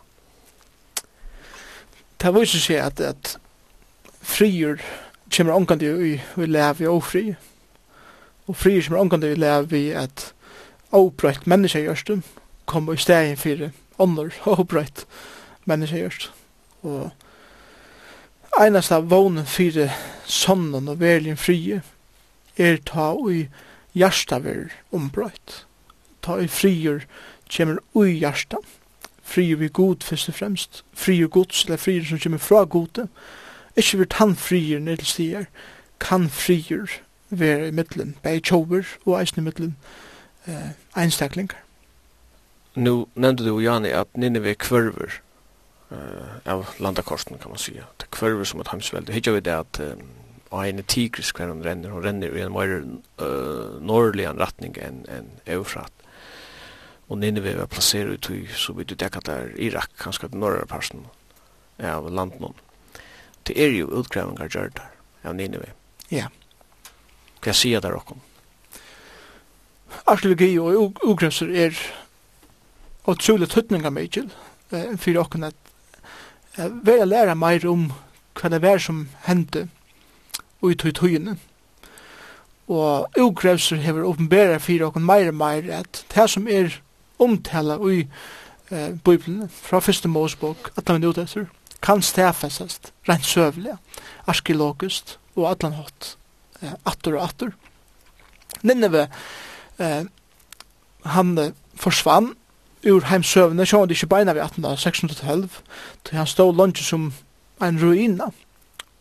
Det 2.21 2.35
viser 2.35 2.59
seg 2.59 2.77
at, 2.77 3.01
at 3.01 3.39
frier 4.21 4.81
kommer 5.31 5.55
omkant 5.55 5.83
i 5.83 6.19
vi 6.37 6.47
lever 6.47 6.85
i 6.85 6.91
ofri. 6.91 7.25
Og 8.47 8.57
frier 8.57 8.83
kommer 8.83 9.01
omkant 9.01 9.25
i 9.25 9.35
lever 9.35 9.77
i 9.77 9.91
at 9.93 10.33
oprøyt 10.93 11.47
menneska 11.47 11.83
gjørs 11.85 12.05
kom 12.67 12.89
i 12.93 12.97
steg 12.97 13.37
for 13.39 13.71
ånder 13.99 14.33
og 14.45 14.65
oprøyt 14.65 15.05
menneska 15.69 16.01
gjørst 16.01 16.31
Og 16.83 17.11
einast 18.61 18.93
av 18.93 19.09
vånen 19.11 19.47
for 19.47 19.91
sonnen 20.25 20.89
og 20.89 21.01
verlin 21.01 21.37
frie 21.37 21.83
er 22.57 22.79
ta 22.85 23.13
ui 23.15 23.49
hjärsta 23.95 24.39
ver 24.45 24.73
ombrøyt. 24.93 25.65
Ta 26.23 26.39
ui 26.39 26.49
frier 26.49 27.05
kommer 27.49 27.83
ui 27.95 28.19
hjärsta 28.21 28.63
Frier 29.29 29.57
vi 29.57 29.69
god 29.69 30.05
først 30.05 30.29
og 30.29 30.35
fremst. 30.35 30.85
Frier 30.97 31.29
gods 31.29 31.65
eller 31.65 31.77
frier 31.77 32.05
som 32.09 32.19
kommer 32.19 32.39
fra 32.41 32.63
gode. 32.65 33.09
Ikke 33.79 34.01
vi 34.01 34.09
tann 34.11 34.35
frier 34.37 34.83
ned 34.83 34.99
til 34.99 35.07
stier, 35.07 35.45
kan 36.03 36.27
frier 36.31 36.99
være 37.31 37.69
i 37.69 37.75
middelen, 37.75 38.17
bei 38.23 38.41
tjover 38.41 38.87
og 39.07 39.21
eisne 39.21 39.43
i 39.43 39.47
middelen 39.47 39.77
eh, 40.47 40.75
einstaklingar. 40.97 41.61
Nu 42.75 43.07
nevnte 43.15 43.45
du, 43.45 43.59
Jani, 43.61 43.89
at 43.89 44.07
Nineve 44.17 44.55
kvörver 44.55 45.21
uh, 45.91 45.97
av 46.45 46.67
landakorsen, 46.79 47.39
kan 47.39 47.51
man 47.51 47.59
sige. 47.59 47.83
Det 48.01 48.11
kvörver 48.11 48.45
som 48.45 48.61
et 48.61 48.69
hamsvelde. 48.69 49.13
Hittja 49.13 49.33
vi 49.33 49.41
det 49.41 49.55
at 49.55 49.81
um, 49.81 50.09
og 50.51 50.69
en 50.69 50.83
tigris 50.85 51.31
hver 51.31 51.49
hun 51.49 51.65
renner. 51.65 51.91
Hun 51.91 52.05
renner 52.05 52.37
i 52.37 52.43
en 52.43 52.53
mer 52.53 52.79
uh, 53.21 53.81
norrlig 53.85 54.29
retning 54.39 54.79
enn 54.81 55.05
en 55.13 55.29
Eufrat. 55.47 55.93
Og 57.09 57.19
Nineve 57.19 57.57
var 57.59 57.67
plasseret 57.67 58.13
ut 58.13 58.31
i, 58.31 58.47
så 58.47 58.73
vidt 58.73 58.91
du 58.91 58.95
dekket 58.95 59.27
der 59.27 59.53
Irak, 59.57 59.91
kanskje 60.01 60.29
den 60.29 60.41
norra 60.41 60.65
parten 60.69 61.07
av 61.79 62.09
landen 62.13 62.55
det 63.49 63.57
er 63.59 63.73
jo 63.75 63.89
utgrevingar 64.01 64.51
gjør 64.53 64.73
der, 64.77 64.91
av 65.25 65.37
Nineve. 65.39 65.73
Ja. 66.13 66.29
Hva 67.45 67.55
sier 67.55 67.83
der 67.85 67.97
okkom? 67.97 68.21
Arkeologi 70.09 70.51
og 70.61 71.01
ugrømser 71.05 71.51
er 71.67 71.77
utrolig 73.09 73.49
tøtninga 73.49 73.91
mykjel 73.93 74.29
for 74.69 75.21
okkom 75.23 75.49
at 75.49 75.59
vi 76.59 76.97
er 76.99 77.09
læra 77.09 77.37
meir 77.39 77.65
om 77.71 77.89
hva 78.39 78.51
det 78.53 78.63
er 78.67 78.81
som 78.83 79.07
hendte 79.27 79.69
ui 80.63 80.75
tøy 80.75 80.91
tøyene. 80.93 81.37
Og 82.69 83.09
ugrømser 83.17 83.81
hever 83.85 84.05
åpenbæra 84.09 84.59
for 84.61 84.89
okkom 84.89 85.07
meir 85.09 85.31
og 85.31 85.39
meir 85.39 85.71
at 85.81 86.05
det 86.15 86.27
som 86.31 86.49
er 86.51 86.81
omtala 87.19 87.79
ui 87.79 88.09
eh, 88.71 88.91
Bibelen 89.05 89.49
fra 89.49 89.81
første 89.81 90.09
Mosebok, 90.09 90.73
at 90.77 90.89
han 90.89 91.03
er 91.03 91.09
ute 91.09 91.25
etter 91.25 91.49
kan 91.83 92.03
stafesast 92.03 92.93
rent 93.09 93.27
søvlig, 93.27 93.77
arkeologiskt 94.27 95.19
og 95.37 95.51
allan 95.53 95.79
hatt, 95.79 96.17
eh, 96.63 96.75
attor 96.87 97.19
og 97.19 97.29
attor. 97.29 97.53
Nineve, 98.63 99.09
eh, 99.79 100.05
han 101.05 101.55
forsvann 101.77 102.35
ur 102.87 103.07
heimsøvne, 103.11 103.67
sjå 103.67 103.85
han 103.85 103.95
ikke 103.95 104.11
beina 104.11 104.35
vi 104.35 104.43
1812, 104.43 105.49
til 106.05 106.19
han 106.19 106.27
stod 106.27 106.57
lunge 106.57 106.83
som 106.85 107.13
en 107.63 107.81
ruina, 107.83 108.31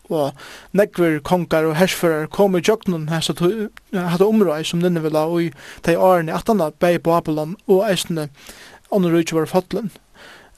og 0.08 0.32
nekver 0.72 1.18
kongar 1.20 1.66
og 1.68 1.76
hersfører 1.76 2.30
kom 2.32 2.56
i 2.56 2.62
jøknun 2.64 3.08
hans 3.12 3.28
at 3.30 3.42
hadde 3.92 4.24
områi 4.24 4.62
som 4.64 4.80
Nineve 4.80 5.12
la, 5.12 5.26
og 5.28 5.42
i 5.42 5.50
de 5.86 5.98
årene 5.98 6.32
18 6.32 6.72
bei 6.80 6.96
Babylon 6.98 7.56
og 7.66 7.84
eisne 7.90 8.28
andre 8.92 9.22
var 9.32 9.46
fotlen, 9.46 9.90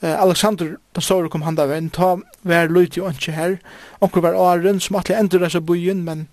Uh, 0.03 0.17
Alexander 0.23 0.77
den 0.95 1.05
store 1.05 1.29
kom 1.29 1.43
handa 1.45 1.67
vein, 1.69 1.91
ta 1.93 2.15
vær 2.43 2.73
lyd 2.73 2.97
jo 2.97 3.09
ikke 3.11 3.35
her. 3.37 3.59
onker 4.01 4.25
var 4.25 4.39
åren 4.39 4.81
som 4.81 4.97
atle 4.97 5.19
endur 5.19 5.45
disse 5.45 5.61
byen, 5.61 6.05
men 6.05 6.29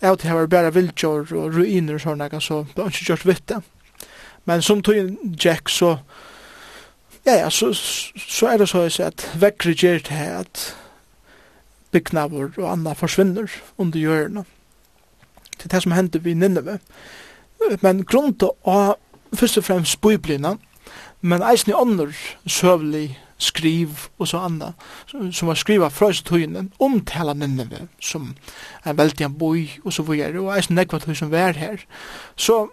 jeg 0.00 0.10
vet 0.10 0.22
her 0.22 0.38
var 0.38 0.46
bare 0.46 0.74
vildjår 0.74 1.32
og 1.36 1.56
ruiner 1.56 1.98
og 1.98 2.04
sånne, 2.04 2.40
så 2.40 2.62
det 2.70 2.78
var 2.78 2.92
ikke 2.92 3.08
gjort 3.10 3.26
vitte. 3.26 3.62
Men 4.48 4.62
som 4.62 4.82
tog 4.82 4.96
en 4.96 5.36
jack 5.36 5.68
så, 5.68 5.98
ja, 7.26 7.34
ja, 7.42 7.50
så, 7.50 7.72
så 7.74 8.48
er 8.48 8.62
det 8.62 8.70
så 8.70 8.86
at 9.04 9.26
vekkri 9.36 9.74
gjer 9.74 10.00
til 10.06 10.38
at 10.38 10.62
byggnavur 11.92 12.54
og 12.56 12.70
anna 12.70 12.94
forsvinner 12.94 13.50
under 13.78 13.98
hjørna. 13.98 14.46
Det 15.58 15.66
er 15.66 15.74
det 15.74 15.82
som 15.82 15.92
hender 15.92 16.22
vi 16.24 16.34
Nineveh. 16.34 16.78
Men 17.82 18.04
grunn 18.08 18.32
til 18.40 18.54
å 18.64 18.94
først 19.36 19.60
og 19.60 19.66
fremst 19.66 20.00
biblina, 20.00 20.54
men 21.20 21.42
eisen 21.42 21.72
i 21.72 21.76
ånder 21.76 22.14
søvlig 22.46 23.18
skriv 23.40 23.88
og 24.18 24.28
så 24.28 24.42
anna 24.44 24.72
som 25.08 25.48
var 25.48 25.58
skriva 25.58 25.88
fra 25.92 26.10
tøyene 26.12 26.68
omtala 26.82 27.32
Nineve 27.34 27.86
som 28.00 28.34
er 28.84 28.98
veldig 28.98 29.26
en 29.26 29.38
boi 29.40 29.70
og 29.84 29.94
så 29.96 30.04
vore 30.04 30.32
og 30.40 30.52
eisen 30.56 30.76
nekva 30.76 31.00
tøy 31.00 31.14
som 31.16 31.32
var 31.32 31.56
her. 31.56 31.80
Så 32.36 32.68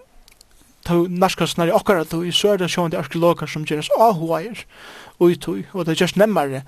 ta 0.88 0.98
naskast 1.08 1.58
nær 1.58 1.74
okkara 1.76 2.04
tøy 2.08 2.32
så 2.32 2.54
er 2.54 2.62
det 2.62 2.72
sjående 2.72 3.00
arkeologer 3.00 3.50
som 3.52 3.66
gjeras 3.68 3.90
ahuair 4.00 4.66
og 5.20 5.40
tøy 5.44 5.64
og 5.74 5.86
det 5.86 5.96
er 5.96 6.04
just 6.04 6.20
nemmare 6.20 6.64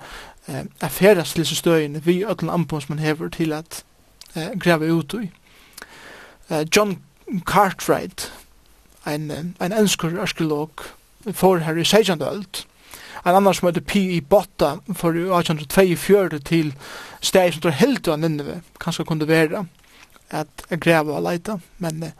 eh, 0.48 0.64
affæras 0.80 1.34
til 1.36 1.46
støyene 1.46 2.02
vi 2.04 2.24
ötlen 2.24 2.52
anpons 2.52 2.88
man 2.88 2.98
hever 2.98 3.28
til 3.28 3.52
at 3.52 3.84
eh, 4.34 4.56
greve 4.58 4.92
ut 4.92 5.08
tøy 5.08 5.28
eh, 6.50 6.64
John 6.76 6.98
Cartwright 7.46 8.32
en, 9.06 9.30
en 9.60 9.72
enskur 9.72 10.20
arkeolog 10.20 10.88
for 11.32 11.58
her 11.58 11.76
i 11.76 11.84
16. 11.84 12.22
öld. 12.22 12.64
En 13.24 13.34
annan 13.34 13.54
som 13.54 13.68
heter 13.68 13.80
P.I. 13.80 14.20
Botta 14.20 14.78
for 14.94 15.16
i 15.16 15.26
1824 15.28 16.40
til 16.48 16.72
steg 17.20 17.52
som 17.52 17.64
tar 17.66 17.76
helt 17.82 18.08
av 18.08 18.20
Nineve, 18.20 18.60
kanskje 18.80 19.04
kunne 19.04 19.28
være 19.28 19.66
at 20.30 20.64
jeg 20.70 20.80
greve 20.80 21.12
og 21.12 21.24
leita, 21.26 21.58
men 21.78 22.02
eh, 22.06 22.14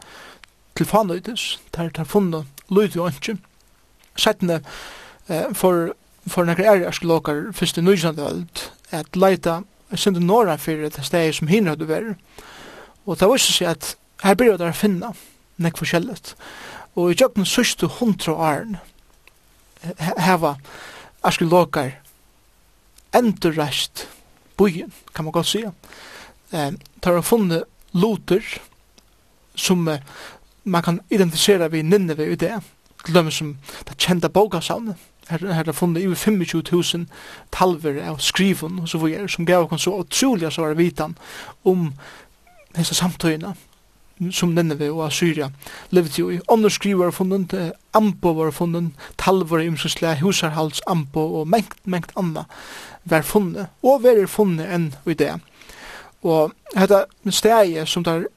til 0.75 0.85
faen 0.85 1.09
løytis, 1.09 1.59
der 1.75 1.89
tar 1.89 2.09
funnet 2.09 2.45
løyt 2.69 2.97
og 2.99 3.09
ikke. 3.13 3.37
Settende 4.19 4.59
eh, 5.29 5.49
for, 5.57 5.93
for 6.27 6.45
nekker 6.45 6.67
er 6.67 6.83
jeg 6.85 6.93
skulle 6.93 7.17
åker 7.17 7.43
først 7.55 7.79
i 7.79 7.85
nøysande 7.85 8.27
öld, 8.27 8.67
at 8.91 9.15
leita 9.15 9.61
sinde 9.95 10.23
norra 10.23 10.57
fyrir 10.59 10.91
det 10.91 11.05
steg 11.05 11.33
som 11.35 11.49
hinner 11.51 11.75
hadde 11.75 11.87
vært. 11.89 12.19
Og 13.05 13.19
det 13.19 13.27
var 13.27 13.41
seg 13.41 13.71
at 13.71 13.95
her 14.23 14.37
blir 14.37 14.57
det 14.59 14.69
å 14.69 14.77
finne 14.77 15.13
nekk 15.61 15.79
forskjellet. 15.81 16.35
Og 16.99 17.11
i 17.11 17.17
jøkken 17.17 17.47
sørste 17.47 17.87
hundra 17.99 18.35
åren, 18.35 18.77
heva 20.17 20.55
arkeologar 21.23 21.91
endurrest 23.15 24.07
byen, 24.57 24.91
kan 25.15 25.25
man 25.25 25.31
godt 25.31 25.47
sige. 25.47 25.71
Eh, 26.51 26.71
der 27.03 27.13
har 27.13 27.21
funnet 27.21 27.63
loter 27.93 28.59
som 29.55 29.87
eh, 29.87 29.99
man 30.63 30.83
kan 30.83 30.99
identifisera 31.09 31.67
ved 31.67 31.83
Nineve 31.83 32.31
i 32.31 32.35
det. 32.35 32.61
Glemme 33.03 33.31
som 33.31 33.57
det 33.87 33.97
kjente 33.97 34.29
bogasavnet. 34.29 34.95
Her, 35.29 35.53
her 35.53 35.63
er 35.67 35.71
funnet 35.71 36.05
over 36.05 36.15
25.000 36.15 37.05
talver 37.51 38.03
av 38.03 38.19
skriven 38.19 38.79
og 38.79 38.89
så 38.89 38.97
videre, 38.97 39.29
som 39.29 39.45
gav 39.45 39.73
oss 39.73 39.81
så 39.81 39.91
utrolig 39.99 40.51
så 40.53 40.61
var 40.61 40.73
vitan 40.73 41.17
om 41.63 41.93
disse 42.75 42.95
samtøyene 42.95 43.55
som 44.29 44.53
Nineve 44.55 44.91
og 44.91 45.05
Assyria 45.07 45.49
levde 45.89 46.19
jo 46.19 46.29
i. 46.29 46.39
Ånder 46.51 46.69
skriv 46.69 46.99
var 47.01 47.13
funnet, 47.15 47.55
ampo 47.97 48.33
var 48.37 48.51
funnet, 48.55 48.91
talv 49.17 49.53
i 49.57 49.65
imsenslega, 49.65 50.19
husarhals, 50.21 50.81
ampo 50.87 51.23
og 51.41 51.47
mengt, 51.47 51.79
mengt 51.85 52.11
anna 52.17 52.45
var 53.03 53.25
funnet, 53.25 53.71
og 53.83 54.03
var 54.03 54.25
funnet 54.29 54.69
enn 54.69 54.91
i 55.09 55.17
det. 55.17 55.33
Og 56.21 56.53
dette 56.75 57.05
steget 57.33 57.89
som 57.89 58.05
der 58.05 58.27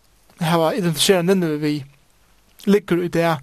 hava 0.41 0.72
identifiseret 0.74 1.26
Nineve 1.26 1.61
vi 1.61 1.74
ligger 2.64 3.03
i 3.05 3.09
det 3.09 3.37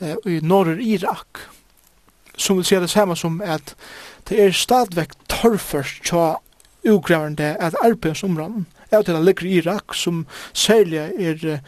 eh, 0.00 0.16
i 0.26 0.40
norr 0.42 0.76
Irak, 0.80 1.40
som 2.36 2.56
vil 2.56 2.68
se 2.68 2.80
det 2.80 2.90
samme 2.90 3.16
som 3.16 3.40
at 3.40 3.74
det 4.28 4.42
er 4.44 4.52
stadvekt 4.52 5.18
torrførst 5.32 6.04
tja 6.04 6.36
ugravende 6.88 7.56
at 7.60 7.74
arbeidsområden 7.82 8.66
av 8.96 9.04
til 9.04 9.16
han 9.18 9.24
ligger 9.24 9.46
i 9.46 9.56
Irak, 9.60 9.94
som 9.94 10.26
særlig 10.52 10.98
er 10.98 11.60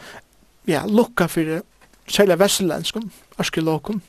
ja, 0.67 0.85
lukka 0.85 1.27
for 1.31 1.61
særlig 2.11 2.39
vestlenskum, 2.39 3.11
arkeologen, 3.39 4.01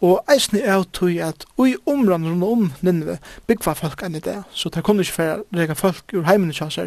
og 0.00 0.22
eisen 0.30 0.60
er 0.62 0.84
til 0.94 1.18
at 1.18 1.44
ui 1.58 1.74
omrann 1.86 2.26
rundt 2.26 2.44
om 2.44 2.72
Nineve 2.86 3.18
byggva 3.46 3.74
folk 3.74 4.02
enn 4.06 4.14
i 4.14 4.22
det, 4.22 4.36
så 4.54 4.70
det 4.70 4.84
kunne 4.86 5.02
ikke 5.02 5.16
for 5.16 5.42
rega 5.58 5.74
folk 5.74 6.14
ur 6.14 6.26
heimene 6.28 6.54
ikke 6.54 6.68
hans 6.68 6.78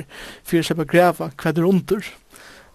for 0.47 0.59
å 0.59 0.63
slippe 0.63 0.87
greva 0.87 1.27
hva 1.35 1.51
det 1.51 1.59
er 1.59 1.67
under, 1.67 2.07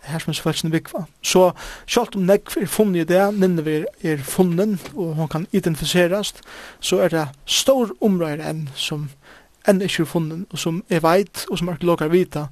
her 0.06 0.22
som 0.22 0.30
er 0.30 0.38
svelsen 0.38 0.70
byggva. 0.70 1.06
Så 1.24 1.48
selv 1.88 2.18
om 2.18 2.28
nekv 2.28 2.60
er 2.60 2.68
funnet 2.70 3.06
i 3.06 3.08
det, 3.14 3.22
Nineve 3.34 3.86
er 4.04 4.20
funnet, 4.22 4.90
og 4.94 5.16
hon 5.16 5.32
kan 5.32 5.48
identifiserast, 5.56 6.44
så 6.80 7.00
er 7.06 7.14
det 7.14 7.26
stor 7.46 7.96
omrøyre 8.04 8.44
enn 8.44 8.66
som 8.76 9.08
enn 9.66 9.80
ikke 9.82 10.04
er 10.04 10.10
funnet, 10.10 10.44
og 10.52 10.60
som 10.62 10.82
er 10.92 11.02
veit, 11.02 11.46
og 11.50 11.58
som 11.58 11.72
arkeologer 11.72 12.12
vita, 12.12 12.46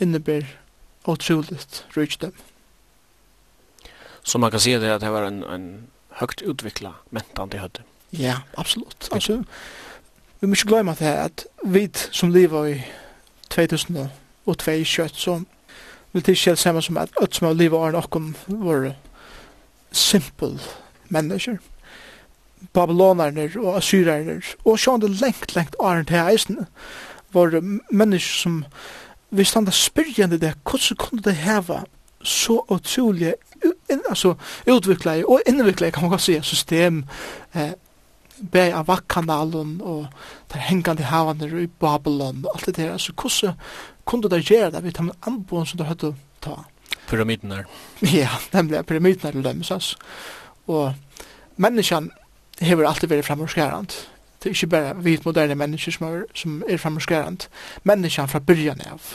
innebär 0.00 0.58
otroligt 1.04 1.84
rikdom. 1.88 2.32
Så 4.22 4.38
man 4.38 4.50
kan 4.50 4.60
se 4.60 4.78
det 4.78 4.94
att 4.94 5.00
det 5.00 5.10
var 5.10 5.22
en, 5.22 5.42
en 5.42 5.86
högt 6.08 6.42
utvecklad 6.42 6.92
mentan 7.10 7.48
det 7.48 7.58
hade. 7.58 7.80
Ja, 8.10 8.40
absolut. 8.54 9.08
Alltså, 9.12 9.44
vi 10.38 10.46
måste 10.46 10.68
glömma 10.68 10.94
det 10.98 11.04
här 11.04 11.26
att 11.26 11.46
vi 11.64 11.90
som 12.10 12.30
lever 12.30 12.66
i 12.68 12.86
2000 13.48 14.08
och 14.44 14.58
2021 14.58 15.14
så 15.14 15.44
vill 16.10 16.22
det 16.22 16.46
inte 16.46 16.56
samma 16.56 16.82
som 16.82 16.96
att 16.96 17.22
öt 17.22 17.34
som 17.34 17.46
har 17.46 17.54
livet 17.54 17.78
är 17.78 17.92
någon 17.92 18.34
var 18.46 18.94
simpel 19.90 20.58
människor. 21.04 21.58
Babylonarner 22.72 23.58
och 23.58 23.76
assyrarner 23.78 24.44
och 24.62 24.80
så 24.80 24.96
det 24.96 25.08
längt, 25.08 25.54
längt 25.54 25.74
är 25.74 26.02
det 26.02 26.16
här 26.16 26.66
var 27.32 27.60
människor 27.94 28.42
som 28.42 28.64
vi 29.30 29.44
standa 29.44 29.72
spyrjande 29.74 30.38
det, 30.38 30.54
hvordan 30.64 30.96
kunne 30.98 31.22
det 31.22 31.36
heva 31.44 31.84
så 32.22 32.58
utrolig 32.68 33.34
in, 33.64 34.02
altså, 34.08 34.34
utvikla 34.66 35.20
og 35.24 35.46
innvikla, 35.48 35.90
kan 35.90 36.04
man 36.04 36.10
godt 36.10 36.26
si, 36.26 36.36
system 36.42 37.04
eh, 37.54 37.72
be 38.40 38.66
av 38.72 38.88
vakkanalen 38.88 39.78
og 39.84 40.06
der 40.52 40.64
hengande 40.68 41.08
havane 41.08 41.48
i 41.62 41.66
Babylon 41.80 42.44
og 42.44 42.54
alt 42.54 42.70
det 42.70 42.76
der, 42.76 42.92
altså 42.92 43.12
hvordan 43.12 43.56
kunne 44.04 44.30
det 44.32 44.44
gjøre 44.48 44.70
det, 44.74 44.84
vi 44.84 44.92
tar 44.92 45.08
med 45.08 45.28
anboen 45.28 45.66
som 45.66 45.78
du 45.78 45.84
høyde 45.84 46.14
ta. 46.40 46.56
Pyramidene. 47.08 47.64
Ja, 48.20 48.30
nemlig 48.52 48.84
pyramidene 48.86 49.32
til 49.32 49.44
dem, 49.44 49.62
så. 49.62 49.80
Og 50.66 50.94
menneskene 51.56 52.10
hever 52.60 52.88
alltid 52.88 53.10
vært 53.10 53.28
fremorskærende 53.28 53.94
Det 54.42 54.48
er 54.48 54.54
ikke 54.54 54.66
bare 54.66 55.02
vi 55.04 55.18
moderne 55.24 55.54
mennesker 55.54 55.92
som 55.92 56.06
er, 56.06 56.22
som 56.34 56.62
er 56.68 56.76
framskerant. 56.80 57.48
Menneskene 57.84 58.28
fra 58.28 58.40
byrjan 58.40 58.80
av 58.88 59.08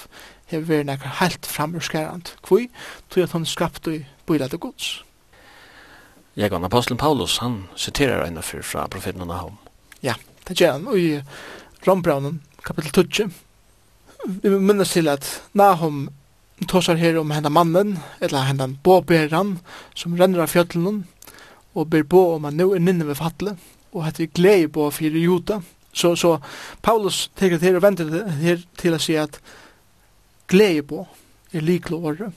har 0.51 0.61
vært 0.61 0.85
nekker 0.85 1.17
helt 1.19 1.49
framskerant. 1.49 2.35
Hvor? 2.45 2.61
Tror 3.09 3.23
at 3.23 3.33
han 3.33 3.45
skapte 3.49 3.95
i 3.95 4.03
bøyla 4.27 4.47
til 4.47 4.61
gods. 4.61 4.91
Jeg 6.35 6.51
kan 6.51 6.63
apostelen 6.63 7.01
Paulus, 7.01 7.37
han 7.37 7.63
siterer 7.75 8.27
en 8.27 8.37
av 8.37 8.45
fra 8.45 8.85
profeten 8.87 9.25
Nahum. 9.25 9.57
Ja, 10.03 10.13
det 10.47 10.59
gjør 10.59 10.77
han. 10.77 10.87
Og 10.87 10.99
i 10.99 11.21
Rombraunen, 11.87 12.41
kapitel 12.63 12.91
12, 12.91 13.31
vi 14.43 14.49
minnes 14.49 14.93
til 14.93 15.09
at 15.09 15.25
Nahum 15.53 16.09
tåsar 16.67 17.01
her 17.01 17.17
om 17.17 17.31
hendan 17.31 17.53
mannen, 17.53 17.97
eller 18.21 18.45
hendan 18.45 18.77
båberan, 18.83 19.57
som 19.95 20.13
renner 20.19 20.45
av 20.45 20.53
fjöllenen, 20.53 21.07
og 21.73 21.89
ber 21.89 22.03
bo 22.03 22.35
om 22.35 22.43
han 22.43 22.61
nu 22.61 22.73
er 22.73 22.79
ninne 22.79 23.07
ved 23.07 23.17
fattlet 23.17 23.57
og 23.95 24.07
at 24.07 24.19
vi 24.19 24.25
gleder 24.25 24.67
på 24.67 24.89
fyrir 24.91 25.23
juta. 25.23 25.59
Så, 25.93 26.15
så 26.15 26.37
Paulus 26.83 27.31
teker 27.39 27.57
til 27.57 27.75
og 27.75 27.81
venter 27.81 28.27
her 28.27 28.59
til 28.77 28.95
å 28.95 28.99
si 28.99 29.15
at 29.15 29.39
glede 30.51 30.83
på 30.83 31.05
er 31.55 31.63
liklo 31.63 32.01
året. 32.03 32.33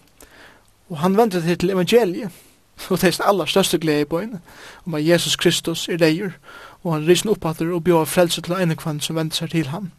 Og 0.89 1.01
han 1.03 1.17
venter 1.19 1.43
til 1.43 1.59
til 1.59 1.75
evangeliet, 1.75 2.31
og 2.91 3.01
det 3.01 3.19
er 3.19 3.27
aller 3.27 3.47
største 3.47 3.79
glede 3.79 4.07
på 4.07 4.21
henne, 4.21 4.41
om 4.87 4.95
at 4.95 5.07
Jesus 5.07 5.37
Kristus 5.37 5.89
er 5.89 5.97
deir, 5.97 6.39
og 6.83 6.95
han 6.95 7.09
rysen 7.09 7.31
opp 7.31 7.47
at 7.47 7.61
og 7.61 7.85
bjør 7.85 8.05
frelse 8.05 8.41
til 8.41 8.55
ene 8.55 8.77
kvann 8.77 9.01
som 9.01 9.17
venter 9.17 9.37
seg 9.37 9.51
til 9.51 9.67
ham. 9.75 9.91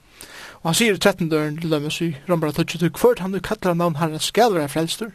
Og 0.61 0.69
han 0.71 0.75
sier 0.75 0.95
i 0.95 0.99
13 0.99 1.29
døren 1.29 1.57
til 1.57 1.71
dømes 1.71 2.01
i 2.01 2.15
Rambra 2.29 2.51
22, 2.51 2.89
hvert 2.89 3.19
han 3.19 3.35
du 3.35 3.39
kattler 3.39 3.73
navn 3.73 3.99
herre 3.99 4.19
skal 4.19 4.55
være 4.55 4.69
frelster, 4.69 5.11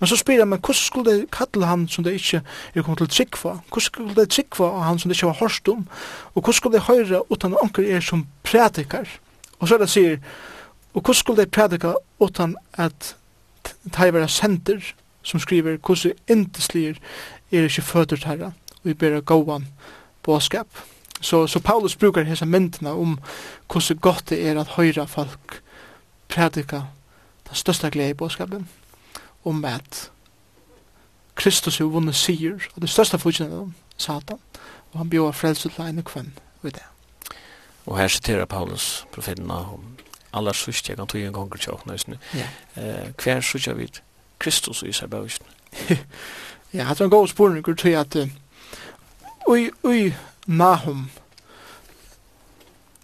Men 0.00 0.06
så 0.06 0.16
spyr 0.16 0.38
jeg, 0.42 0.48
men 0.48 0.58
hvordan 0.58 0.74
skulle 0.74 1.10
det 1.10 1.30
kattel 1.30 1.64
han 1.64 1.88
som 1.88 2.04
det 2.04 2.12
ikke 2.12 2.42
er 2.74 2.82
kommet 2.82 2.98
til 2.98 3.08
tryggva? 3.08 3.58
Hvordan 3.68 3.86
skulle 3.86 4.14
det 4.14 4.30
tryggva 4.30 4.64
av 4.64 4.82
han 4.82 4.98
som 4.98 5.08
det 5.08 5.16
ikke 5.16 5.26
var 5.26 5.40
hørst 5.40 5.68
om? 5.68 5.86
Og 6.34 6.40
hvordan 6.42 6.58
skulle 6.58 6.78
det 6.78 6.88
høyre 6.88 7.22
utan 7.30 7.56
anker 7.62 7.96
er 7.96 8.00
som 8.00 8.26
prædikar? 8.42 9.08
Og 9.58 9.68
så 9.68 9.74
er 9.74 9.78
det 9.84 9.90
sier, 9.90 10.18
og 10.94 11.00
hvordan 11.00 11.14
skulle 11.14 11.42
det 11.42 11.50
prædika 11.50 11.94
utan 12.20 12.56
at 12.72 13.16
det 13.84 14.30
sender 14.30 14.92
som 15.22 15.40
skriver 15.40 15.76
hvordan 15.76 16.12
indeslir 16.28 16.94
er 17.52 17.62
ikke 17.62 17.82
fødert 17.82 18.24
herra 18.24 18.52
og 18.84 18.88
vi 18.88 18.94
ber 18.94 19.20
gåan 19.20 19.68
båskap. 20.22 20.66
Så, 21.20 21.46
så 21.46 21.60
Paulus 21.60 21.96
brukar 21.96 22.22
hesa 22.22 22.44
myndina 22.44 22.90
om 22.90 23.18
hvordan 23.70 23.98
godt 24.00 24.28
det 24.28 24.48
er 24.48 24.60
at 24.60 24.68
høyra 24.76 25.04
folk 25.04 25.62
prædika 26.28 26.80
den 27.48 27.54
største 27.54 27.90
glede 27.90 28.10
i 28.10 28.14
båskapen 28.14 28.68
om 29.44 29.64
at 29.64 30.10
Kristus 31.34 31.80
er 31.80 31.90
vunnet 31.90 32.16
sier, 32.16 32.58
og 32.74 32.82
det 32.82 32.90
største 32.90 33.18
fortjene 33.18 33.64
av 33.64 33.72
Satan, 33.96 34.40
og 34.92 34.98
han 34.98 35.10
bjør 35.10 35.34
frelse 35.34 35.68
til 35.68 35.84
en 35.84 36.02
kvann 36.02 36.32
ved 36.62 36.76
det. 36.78 36.84
Og 37.86 37.98
her 37.98 38.08
siterer 38.08 38.44
Paulus 38.44 39.06
profeten 39.12 39.50
om 39.50 39.96
alla 40.34 40.52
sørste 40.52 40.90
jeg 40.90 40.98
kan 40.98 41.06
tog 41.06 41.20
en 41.20 41.32
gang 41.32 41.60
til 41.60 41.74
åkne 41.74 41.92
høysene. 41.92 42.18
Ja. 42.34 42.48
Eh, 42.76 43.10
hver 43.22 43.40
sørste 43.40 43.76
vi 43.76 43.90
Kristus 44.38 44.82
i 44.82 44.88
Isar 44.88 45.06
Bøysene? 45.06 45.48
ja, 46.78 46.88
det 46.88 47.00
er 47.00 47.04
en 47.04 47.10
god 47.10 47.28
spørning, 47.28 47.68
jeg 47.68 47.78
tror 47.78 48.00
at 48.00 48.16
ui, 49.48 49.70
ui, 49.84 50.14
Nahum, 50.46 51.10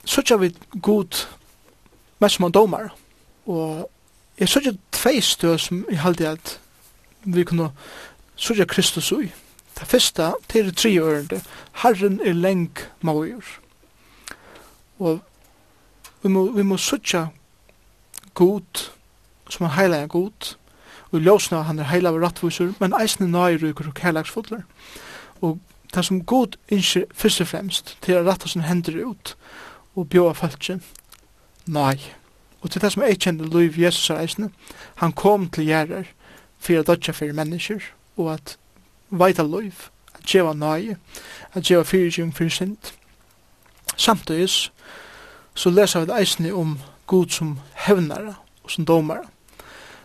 sørste 0.05 0.41
vi 0.41 0.55
god 0.83 1.27
mest 2.21 2.37
som 2.37 2.53
domar, 2.53 2.95
og 3.47 3.91
Jeg 4.41 4.49
så 4.49 4.61
ikke 4.61 4.79
tvei 4.93 5.21
støy 5.21 5.57
som 5.61 5.85
jeg 5.91 6.01
halte 6.01 6.29
at 6.29 6.61
vi 7.25 7.45
kunne 7.45 7.71
så 8.37 8.55
ikke 8.55 8.67
Kristus 8.75 9.13
ui. 9.13 9.33
Det 9.79 9.89
første, 9.89 10.33
det 10.53 10.61
er 10.61 10.65
det 10.65 10.77
tre 10.77 10.99
ørende. 10.99 11.43
Herren 11.83 12.21
er 12.25 12.33
leng 12.33 12.79
mauer. 13.01 13.45
Og 14.99 15.21
vi 16.23 16.29
må, 16.29 16.53
vi 16.53 16.63
må 16.63 16.77
sutja 16.77 17.27
god, 18.35 18.91
som 19.51 19.67
er 19.67 19.77
heilig 19.77 20.09
god, 20.09 20.57
og 21.13 21.21
ljósna 21.21 21.63
han 21.63 21.79
er 21.79 21.89
heila 21.91 22.13
av 22.13 22.21
rattviser, 22.23 22.73
men 22.81 22.95
eisne 23.01 23.27
nøyruker 23.27 23.89
og 23.89 23.95
kærlagsfodler. 23.95 24.63
Og 25.41 25.59
det 25.95 26.05
som 26.07 26.25
god 26.25 26.57
innskjer 26.69 27.09
fyrst 27.15 27.41
og 27.41 27.51
fremst, 27.51 27.97
til 28.01 28.21
å 28.21 28.25
ratta 28.25 28.49
sin 28.49 28.65
hender 28.69 29.01
ut, 29.05 29.35
og 29.97 30.09
bjóa 30.13 30.33
fæltje, 30.39 30.79
nøy. 31.67 32.20
Og 32.61 32.71
til 32.71 32.83
det 32.83 32.93
som 32.93 33.03
jeg 33.03 33.19
kjente 33.19 33.49
Louis 33.49 33.79
Jesus 33.79 34.11
reisende, 34.11 34.51
han 34.97 35.13
kom 35.13 35.49
til 35.49 35.65
gjerrer 35.71 36.11
for 36.61 36.77
å 36.77 36.85
dødja 36.85 37.15
for 37.17 37.33
mennesker, 37.33 37.81
og 38.21 38.35
at 38.35 38.57
veita 39.11 39.43
Liv, 39.43 39.89
at 40.15 40.27
djeva 40.29 40.53
nøye, 40.53 40.99
at 41.55 41.65
djeva 41.65 41.87
fyrtjung 41.89 42.35
fyrir 42.37 42.53
sint. 42.53 42.93
Samtidig 43.97 44.49
så 45.55 45.71
leser 45.71 46.01
vi 46.01 46.11
det 46.11 46.21
eisende 46.21 46.53
om 46.55 46.79
god 47.07 47.33
som 47.35 47.59
hevnare 47.87 48.37
og 48.63 48.71
som 48.71 48.85
domare. 48.85 49.27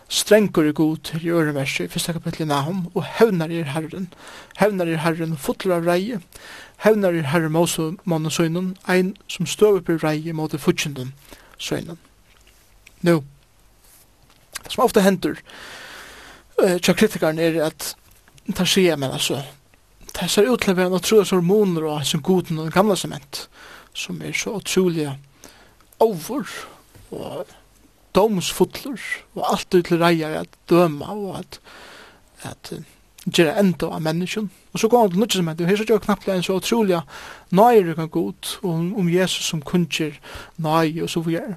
Strengur 0.08 0.62
er 0.62 0.72
god 0.72 1.14
i 1.20 1.28
øreverset 1.28 1.84
i 1.84 1.88
første 1.88 2.12
kapittel 2.12 2.42
i 2.42 2.48
Nahum, 2.48 2.86
og 2.94 3.04
hevnar 3.18 3.50
er 3.50 3.72
herren. 3.74 4.12
Hevnar 4.56 4.86
er 4.86 5.02
herren 5.02 5.36
fotler 5.36 5.80
av 5.80 5.88
reie. 5.88 6.20
Hevnar 6.84 7.16
er 7.16 7.32
herren 7.32 7.52
Mose 7.52 7.96
mann 8.04 8.26
og 8.26 8.32
søgnen, 8.32 8.76
ein 8.88 9.16
som 9.28 9.46
støver 9.46 9.80
på 9.80 9.98
reie 10.04 10.32
mot 10.32 10.54
futsjenden 10.60 11.14
søgnen. 11.58 11.98
Nå, 13.04 13.20
det 14.62 14.72
som 14.72 14.84
ofte 14.84 15.04
hender 15.04 15.36
uh, 16.62 16.78
tja 16.80 16.94
kritikaren 16.96 17.38
er 17.42 17.60
at 17.66 17.92
ta 18.56 18.64
sier, 18.68 18.96
men 18.96 19.12
altså, 19.12 19.42
det 20.16 20.30
ser 20.32 20.48
ut 20.48 20.62
til 20.62 20.72
å 20.72 20.78
være 20.78 20.92
noen 20.92 21.04
troes 21.04 21.34
hormoner 21.34 21.86
og 21.90 22.06
som 22.08 22.22
goden 22.24 22.60
og 22.60 22.68
den 22.68 22.74
gamle 22.74 22.96
sement, 22.96 23.46
som 23.96 24.20
er 24.24 24.36
så 24.36 24.56
utrolig 24.60 25.10
over 26.00 26.48
og 27.10 27.52
domsfotler 28.16 29.00
og 29.36 29.42
alt 29.52 29.74
ut 29.74 29.88
til 29.88 30.00
reier 30.00 30.40
at 30.40 30.60
døma 30.70 31.12
og 31.12 31.40
at, 31.40 31.58
at 32.48 32.72
gjøre 33.26 33.56
enda 33.60 33.90
av 33.90 34.02
menneskjen. 34.04 34.48
Og 34.72 34.80
så 34.80 34.88
går 34.88 35.02
han 35.02 35.10
til 35.10 35.20
nødvendig 35.20 35.40
som 35.40 35.48
heter, 35.50 35.70
her 35.70 35.80
så 35.80 35.88
gjør 35.88 36.02
knappt 36.04 36.28
en 36.32 36.46
så 36.46 36.58
utrolig 36.60 37.00
nøyre 37.50 37.96
kan 37.98 38.08
gå 38.12 38.22
ut 38.30 38.58
om, 38.62 38.92
om 38.96 39.08
Jesus 39.10 39.50
som 39.50 39.62
kunnskjer 39.62 40.18
nøy 40.62 41.02
og 41.02 41.10
så 41.10 41.22
videre. 41.26 41.56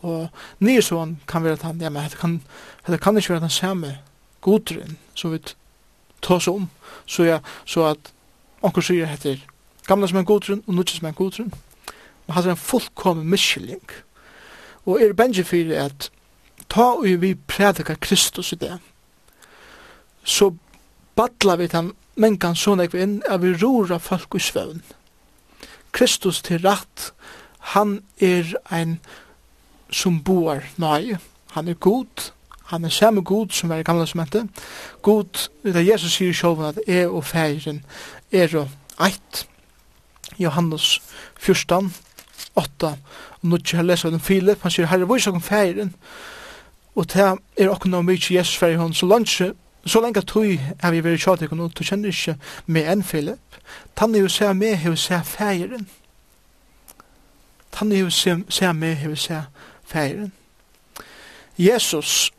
Og 0.00 0.28
nye 0.64 0.82
sånn 0.84 1.18
kan 1.28 1.44
være 1.44 1.58
at 1.58 1.66
han, 1.68 1.80
ja, 1.82 1.90
men 1.92 2.08
det 2.08 2.18
kan, 2.20 2.38
det 2.86 3.00
kan 3.02 3.18
ikke 3.18 3.34
være 3.34 3.44
den 3.44 3.52
samme 3.52 3.98
godren, 4.40 4.96
som 5.14 5.34
vi 5.34 5.42
tar 6.22 6.38
oss 6.38 6.48
om. 6.48 6.68
Så, 7.06 7.26
ja, 7.28 7.40
så 7.68 7.90
at 7.92 8.12
onker 8.64 8.84
sier 8.84 9.10
heter 9.10 9.42
gamla 9.88 10.08
som 10.08 10.20
en 10.20 10.28
godren 10.28 10.62
og 10.66 10.74
nutje 10.74 10.98
som 10.98 11.10
en 11.10 11.18
godren. 11.18 11.52
Og 12.28 12.34
han 12.34 12.46
er 12.46 12.54
en 12.54 12.62
fullkommen 12.62 13.28
miskylling. 13.28 13.84
Og 14.86 15.02
er 15.02 15.16
bengi 15.16 15.44
fyrir 15.44 15.76
at 15.84 16.10
ta 16.70 16.92
og 16.96 17.08
vi 17.20 17.34
prædikar 17.34 17.98
Kristus 18.00 18.52
i 18.52 18.56
det, 18.60 18.78
så 20.24 20.52
badla 21.16 21.56
vi 21.56 21.66
den 21.66 21.92
mengan 22.20 22.56
sånn 22.56 22.82
ekve 22.84 23.02
inn, 23.02 23.16
at 23.28 23.42
vi 23.42 23.54
rora 23.56 23.98
folk 23.98 24.36
i 24.36 24.42
svøvn. 24.42 24.82
Kristus 25.96 26.42
til 26.46 26.62
rett, 26.62 27.10
han 27.74 28.00
er 28.20 28.54
ein 28.70 29.00
som 29.92 30.22
boar 30.22 30.64
nøye. 30.76 31.18
Han 31.54 31.68
er 31.68 31.74
god, 31.74 32.30
han 32.70 32.84
er 32.84 32.88
samme 32.88 33.22
god 33.22 33.50
som 33.50 33.70
er 33.70 33.82
i 33.82 33.82
gamla 33.82 34.06
hette. 34.06 34.48
God, 35.02 35.48
det 35.64 35.86
Jesus 35.86 36.12
sier 36.12 36.32
sjåven 36.32 36.70
at 36.70 36.78
er 36.86 37.08
og 37.08 37.24
feiren 37.24 37.84
er 38.32 38.56
og 38.56 38.68
eit. 39.00 39.46
Johannes 40.38 41.00
14, 41.38 41.94
8, 42.56 42.86
og 43.40 43.48
nå 43.48 43.56
ikke 43.56 43.76
har 43.76 43.84
lest 43.84 44.04
av 44.04 44.12
den 44.14 44.20
Filip, 44.20 44.62
han 44.62 44.70
sier, 44.70 44.86
herre, 44.86 45.04
hvor 45.04 45.16
er 45.18 45.40
feiren? 45.40 45.94
Og 46.94 47.06
det 47.12 47.26
er 47.56 47.70
okkur 47.70 47.90
noe 47.90 48.06
mykje 48.06 48.36
Jesus 48.36 48.56
fyrir 48.56 48.78
hon, 48.78 48.94
så 48.94 49.06
langt 49.06 49.28
Så 49.86 50.00
lenge 50.00 50.20
tog 50.20 50.58
har 50.80 50.90
vi 50.92 51.04
vært 51.04 51.20
tjadig, 51.20 51.52
og 51.52 51.72
du 51.74 51.84
kjenner 51.84 52.08
ikke 52.08 52.36
med 52.66 52.88
enn 52.92 53.02
Philip. 53.02 53.56
Tanne 53.96 54.18
jo 54.20 54.28
seg 54.28 54.56
med, 54.56 54.76
hever 54.76 54.96
seg 54.96 55.24
feiren. 55.24 55.86
Tanne 57.72 57.96
jo 58.02 58.10
seg 58.10 58.74
med, 58.76 58.94
hever 59.00 59.16
seg 59.16 59.42
feiren. 59.90 60.32
Jesus 61.58 62.30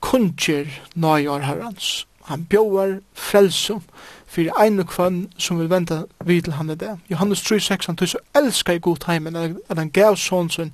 kunnker 0.00 0.66
nøyar 0.94 1.46
herrans. 1.46 2.06
Han 2.28 2.44
bjóar 2.44 3.00
frelsum 3.14 3.82
fyrir 4.30 4.54
einu 4.60 4.84
kvann 4.86 5.24
som 5.38 5.58
vil 5.58 5.70
venda 5.70 6.02
vid 6.24 6.42
til 6.42 6.52
han 6.52 6.70
i 6.70 6.74
det. 6.74 6.98
Johannes 7.10 7.42
3,6, 7.42 7.86
han 7.86 7.96
tog 7.96 8.08
så 8.08 8.18
elska 8.36 8.72
i 8.72 8.78
god 8.78 9.06
heimen 9.06 9.36
at 9.36 9.78
han 9.78 9.90
gav 9.90 10.16
sånn 10.16 10.50
sin 10.50 10.70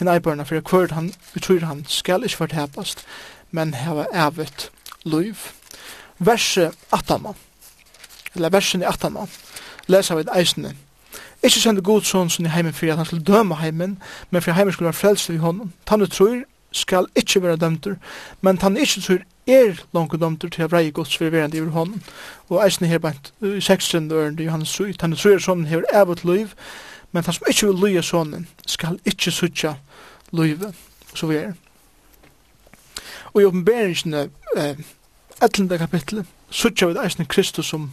en 0.00 0.08
eibarna 0.08 0.46
fyrir 0.46 0.62
kvart 0.62 0.94
han, 0.94 1.10
vi 1.34 1.40
tror 1.40 1.66
han 1.66 1.82
skal 1.88 2.24
ikke 2.24 2.44
vært 2.44 2.58
hepast, 2.58 3.02
men 3.50 3.74
heva 3.74 4.06
evet 4.12 4.70
luiv. 5.04 5.50
Verset 6.18 6.76
18, 6.92 7.34
eller 8.36 8.54
versen 8.54 8.84
i 8.84 8.86
18, 8.86 9.18
leser 9.88 10.20
vi 10.20 10.30
eisne 10.36 10.76
Ikke 11.42 11.60
sende 11.60 11.82
god 11.82 12.04
sånn 12.04 12.30
som 12.30 12.44
i 12.44 12.52
heimen 12.52 12.74
for 12.76 12.92
at 12.92 13.00
han 13.00 13.08
skulle 13.08 13.24
døme 13.24 13.56
heimen, 13.56 13.96
men 14.30 14.42
for 14.42 14.52
at 14.52 14.58
heimen 14.58 14.72
skulle 14.72 14.90
være 14.90 15.00
frelst 15.00 15.30
i 15.32 15.40
hånden. 15.40 15.72
Tanne 15.88 16.06
tror 16.06 16.42
skal 16.72 17.06
ikke 17.16 17.42
være 17.42 17.56
dømter, 17.56 17.96
men 18.40 18.58
tanne 18.58 18.80
ikke 18.80 19.00
tror 19.00 19.22
er 19.50 19.80
langt 19.94 20.14
dømter 20.20 20.52
til 20.52 20.64
å 20.64 20.68
breie 20.70 20.92
gods 20.94 21.16
for 21.16 21.32
verden 21.32 21.56
i 21.56 21.72
hånden. 21.74 22.02
Og 22.48 22.60
eisen 22.64 22.86
her 22.86 23.00
bant 23.02 23.32
i 23.42 23.58
seksten 23.64 24.08
døren 24.10 24.36
til 24.36 24.46
Johannes 24.46 24.74
Søy, 24.76 24.92
tanne 24.92 25.16
tror 25.16 25.38
er 25.38 25.42
sånn 25.42 25.66
hever 25.70 25.88
evet 25.92 26.24
liv, 26.24 26.54
men 27.10 27.24
tanne 27.24 27.40
som 27.40 27.50
ikke 27.50 27.72
vil 27.72 27.82
løye 27.86 28.04
sånn 28.06 28.46
skal 28.66 29.00
ikke 29.08 29.34
sutja 29.34 29.74
livet, 30.36 30.76
så 31.14 31.26
vi 31.26 31.40
er. 31.40 31.56
Og 33.32 33.42
i 33.42 33.48
oppenberingsene, 33.48 34.28
eh, 34.56 34.76
11. 35.40 35.78
kapitlet, 35.78 36.26
sutja 36.50 36.86
vi 36.86 36.98
eisen 37.00 37.26
Kristus 37.26 37.66
som 37.66 37.92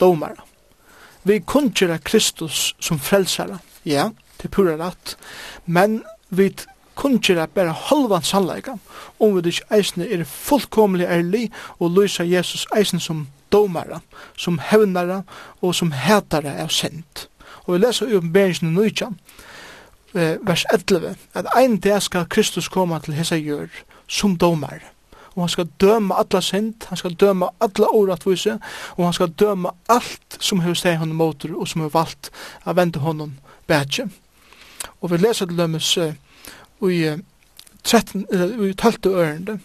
domare 0.00 0.42
vi 1.26 1.40
kunngjera 1.40 1.98
Kristus 1.98 2.74
som 2.78 2.98
frelsare. 2.98 3.58
Ja, 3.82 4.10
Til 4.36 4.50
pura 4.50 4.76
rett. 4.76 5.16
Men 5.64 6.02
vi 6.28 6.50
kunngjera 6.94 7.46
bare 7.46 7.72
halvan 7.72 8.22
sannleika, 8.22 8.74
om 9.18 9.36
vi 9.36 9.48
ikke 9.48 9.76
eisne 9.78 10.08
er 10.12 10.24
fullkomlig 10.28 11.06
ærlig 11.08 11.46
og 11.78 11.96
lysa 11.96 12.24
Jesus 12.24 12.66
eisne 12.76 13.00
som 13.00 13.26
domare, 13.52 14.00
som 14.36 14.58
hevnare 14.58 15.22
og 15.62 15.74
som 15.74 15.92
hetare 15.92 16.52
av 16.62 16.68
sent. 16.68 17.28
Og 17.64 17.74
vi 17.74 17.80
leser 17.86 18.12
i 18.12 18.18
oppenberingen 18.18 18.76
19, 18.76 19.16
vers 20.46 20.66
11, 20.72 21.16
at 21.34 21.48
ein 21.56 21.78
dag 21.80 22.02
skal 22.02 22.28
Kristus 22.28 22.68
koma 22.68 23.00
til 23.00 23.16
hesa 23.16 23.40
gjør 23.40 23.72
som 24.08 24.36
domare 24.36 24.95
og 25.36 25.42
han 25.42 25.52
skal 25.52 25.68
døma 25.80 26.16
alla 26.16 26.40
synd, 26.40 26.74
han 26.88 26.96
skal 26.96 27.14
døma 27.14 27.50
alla 27.60 27.88
orattvise, 27.92 28.58
og 28.96 29.04
han 29.04 29.12
skal 29.12 29.34
døma 29.38 29.74
alt 29.92 30.38
som 30.40 30.60
hefur 30.64 30.78
steg 30.80 30.96
honom 30.98 31.16
motor 31.20 31.52
og 31.52 31.68
som 31.68 31.84
hefur 31.84 31.98
valgt 31.98 32.30
a 32.64 32.72
vende 32.72 33.02
honom 33.04 33.36
bætje. 33.68 34.08
Og 35.00 35.10
vi 35.12 35.20
leser 35.20 35.46
til 35.46 35.58
dømes 35.58 35.96
uh, 35.98 36.12
i 36.88 37.08
uh, 37.12 37.18
13, 37.84 38.26
uh, 38.32 38.68
i 38.68 38.72
12. 38.72 39.12
ørende, 39.12 39.58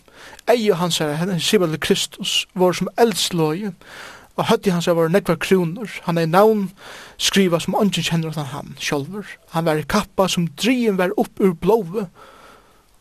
eie 0.51 0.76
hans 0.76 0.99
herre, 0.99 1.15
henne 1.15 1.39
Sibel 1.39 1.80
Kristus, 1.80 2.47
vår 2.53 2.76
som 2.82 2.91
eldsløye, 2.99 3.72
og 4.36 4.47
høtti 4.49 4.74
hans 4.74 4.88
var 4.88 5.07
nekvar 5.07 5.36
kroner, 5.36 5.88
Han 6.03 6.17
er 6.17 6.26
navn 6.26 6.72
skriva 7.17 7.59
som 7.59 7.76
ungen 7.76 8.03
kjenner 8.03 8.30
at 8.30 8.47
han 8.47 8.76
sjolver. 8.80 9.24
Han 9.49 9.65
var 9.65 9.76
i 9.76 9.88
kappa 9.88 10.28
som 10.28 10.47
drien 10.47 10.97
var 10.97 11.11
upp 11.17 11.39
ur 11.39 11.53
blåve. 11.53 12.07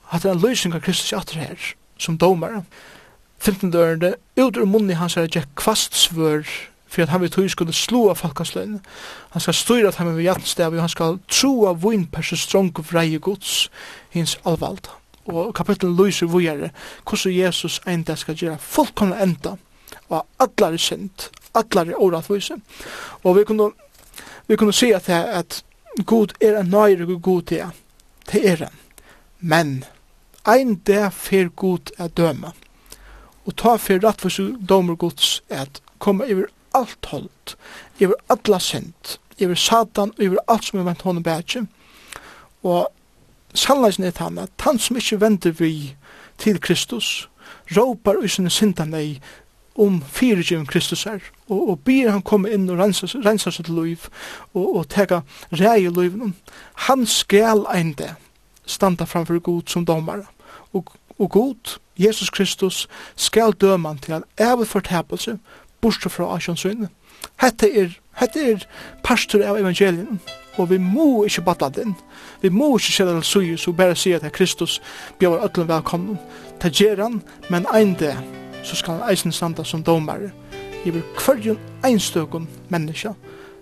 Hatt 0.04 0.24
er 0.24 0.32
en 0.32 0.42
løsning 0.42 0.74
av 0.74 0.80
Kristus 0.80 1.12
i 1.12 1.16
atter 1.16 1.38
her 1.38 1.74
som 2.00 2.18
domare. 2.18 2.64
15 3.40 3.70
dørende, 3.72 4.14
ut 4.36 4.56
ur 4.56 4.68
munni 4.68 4.96
hans 4.98 5.16
er 5.16 5.46
kvast 5.56 5.96
svør 5.96 6.44
for 6.90 7.02
at 7.02 7.08
han 7.08 7.20
vil 7.20 7.30
tog 7.30 7.50
skulle 7.50 7.72
slå 7.72 8.08
av 8.10 8.18
folkansløyne. 8.18 8.80
Han 9.30 9.40
skal 9.40 9.54
styra 9.54 9.88
at 9.88 10.00
han 10.00 10.10
vil 10.10 10.24
hjertstav, 10.26 10.74
og 10.74 10.82
han 10.82 10.90
skal 10.90 11.20
tro 11.30 11.66
av 11.70 11.84
vinperse 11.84 12.36
strong 12.36 12.72
vreie 12.90 13.18
gods, 13.18 13.70
hins 14.10 14.36
alvald. 14.44 14.90
Og 15.30 15.54
kapitlet 15.54 15.94
lyser 15.94 16.26
vujere, 16.26 16.72
hvordan 17.06 17.36
Jesus 17.36 17.80
enda 17.86 18.16
skal 18.16 18.34
gjøre 18.34 18.58
fullkomna 18.58 19.22
enda, 19.22 19.54
og 20.10 20.26
allar 20.42 20.74
er 20.74 20.82
synd, 20.82 21.30
allar 21.54 21.86
er 21.86 22.02
åratvise. 22.02 22.58
Og 23.22 23.36
vi 23.36 23.44
kunne, 23.44 23.70
vi 24.48 24.56
kunne 24.56 24.74
se 24.74 24.90
at, 24.94 25.08
at 25.08 25.62
Gud 26.06 26.34
er 26.40 26.58
en 26.58 26.70
nøyre 26.70 27.06
god 27.20 27.42
til 27.42 27.58
det. 27.58 27.70
Det 28.32 28.50
er 28.50 28.56
han. 28.56 28.74
Men, 29.40 29.84
ein 30.46 30.80
der 30.86 31.10
fer 31.10 31.48
god 31.48 31.90
at 31.98 32.16
døma. 32.16 32.52
Og 33.46 33.56
ta 33.56 33.76
fer 33.76 34.00
rettvis 34.04 34.40
domur 34.68 34.96
gods 34.96 35.42
at 35.48 35.80
koma 35.98 36.24
over 36.24 36.46
alt 36.74 37.06
holdt, 37.10 37.56
over 38.02 38.14
alla 38.28 38.58
sent, 38.58 39.18
over 39.40 39.54
satan, 39.54 40.12
over 40.20 40.38
alt 40.48 40.64
som 40.64 40.78
er 40.78 40.86
vant 40.88 41.02
honom 41.02 41.22
bætje. 41.22 41.66
Og 42.62 42.88
sannleisen 43.54 44.04
er 44.04 44.12
han 44.18 44.38
at 44.38 44.50
han 44.60 44.78
som 44.78 44.96
ikke 44.96 45.20
venter 45.20 45.50
vi 45.50 45.96
til 46.38 46.60
Kristus, 46.60 47.28
råpar 47.76 48.22
i 48.24 48.28
sinne 48.28 48.50
synda 48.50 48.84
nei 48.84 49.20
om 49.80 50.00
fyrirgjivin 50.02 50.66
Kristus 50.66 51.06
er, 51.06 51.22
og, 51.48 51.68
og 51.70 51.78
byr 51.86 52.10
han 52.10 52.24
komme 52.26 52.50
inn 52.52 52.68
og 52.70 52.78
rensa, 52.80 53.06
rensa 53.24 53.52
sitt 53.54 53.68
liv, 53.68 54.08
og, 54.54 54.76
og 54.76 54.88
teka 54.92 55.22
rei 55.52 55.86
i. 55.86 56.10
Han 56.88 57.06
skal 57.06 57.64
ein 57.72 57.94
det 57.98 58.14
standa 58.70 59.06
framfor 59.06 59.38
Gud 59.38 59.68
som 59.68 59.84
domare. 59.84 60.26
Och, 60.72 60.90
och 61.16 61.30
Gud, 61.30 61.80
Jesus 61.96 62.30
Kristus, 62.30 62.88
skal 63.16 63.52
døma 63.52 63.96
til 64.02 64.14
en 64.14 64.24
evig 64.38 64.66
fortapelse, 64.66 65.38
bortsett 65.80 66.12
fra 66.12 66.34
asjonsynet. 66.36 66.88
Hette 67.40 67.68
er, 67.76 67.98
hette 68.20 68.40
er 68.52 68.64
pastor 69.04 69.42
av 69.44 69.58
evangelien, 69.60 70.20
og 70.58 70.70
vi 70.70 70.78
må 70.78 71.24
ikke 71.24 71.44
batla 71.44 71.68
den. 71.68 71.94
Vi 72.42 72.48
må 72.48 72.72
ikke 72.76 72.92
se 72.92 73.04
det 73.04 73.24
suju, 73.24 73.56
så 73.56 73.72
bare 73.72 73.96
si 73.96 74.12
at 74.12 74.32
Kristus 74.32 74.80
bjør 75.18 75.44
ødelen 75.44 75.68
velkommen. 75.68 76.18
Ta 76.60 76.68
gjer 76.68 77.02
han, 77.02 77.22
men 77.50 77.66
ein 77.74 77.94
det, 77.94 78.16
så 78.62 78.76
skal 78.76 79.00
han 79.00 79.10
eisen 79.12 79.32
standa 79.32 79.64
som 79.64 79.84
domare. 79.84 80.30
I 80.84 80.90
vil 80.90 81.04
kvarjon 81.16 81.60
einstøkun 81.84 82.48
menneska 82.68 83.12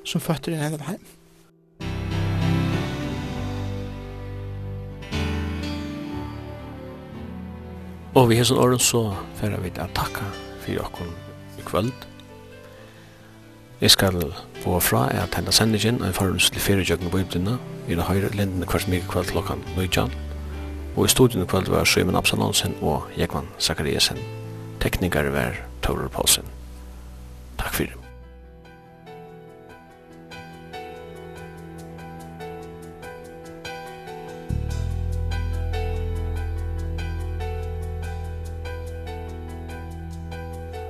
som 0.04 0.20
føtter 0.20 0.52
i 0.52 0.60
hendan 0.60 0.86
heim. 0.86 1.17
Og 8.18 8.24
vi 8.26 8.34
hesen 8.34 8.58
åren 8.58 8.80
så 8.82 9.12
færa 9.38 9.60
vi 9.62 9.70
at 9.78 9.92
takka 9.94 10.24
fyrir 10.64 10.80
okkur 10.82 11.06
i 11.58 11.62
kvöld. 11.62 11.92
Jeg 13.80 13.90
skal 13.90 14.34
bo 14.64 14.80
fra 14.80 15.04
at 15.14 15.36
henda 15.38 15.54
sendingen 15.54 16.02
en 16.02 16.14
farus 16.14 16.50
til 16.50 16.60
fyrir 16.60 16.82
jøkken 16.90 17.10
på 17.10 17.20
ibdina 17.22 17.54
i 17.86 17.94
det 17.94 18.08
høyre 18.08 18.32
lindene 18.34 18.66
kvart 18.66 18.88
mye 18.90 19.06
kvöld 19.06 19.30
klokkan 19.30 19.62
nøytjan. 19.76 20.10
Og 20.96 21.04
i 21.04 21.08
studion 21.14 21.46
kvöld 21.46 21.70
var 21.70 21.84
Søymen 21.84 22.16
Absalonsen 22.16 22.74
og 22.82 23.06
Jekman 23.18 23.46
Zakariasen. 23.60 24.18
Teknikar 24.80 25.30
var 25.30 25.54
Taurer 25.82 26.08
Paulsen. 26.08 26.44
Takk 27.58 27.74
fyrir. 27.74 28.07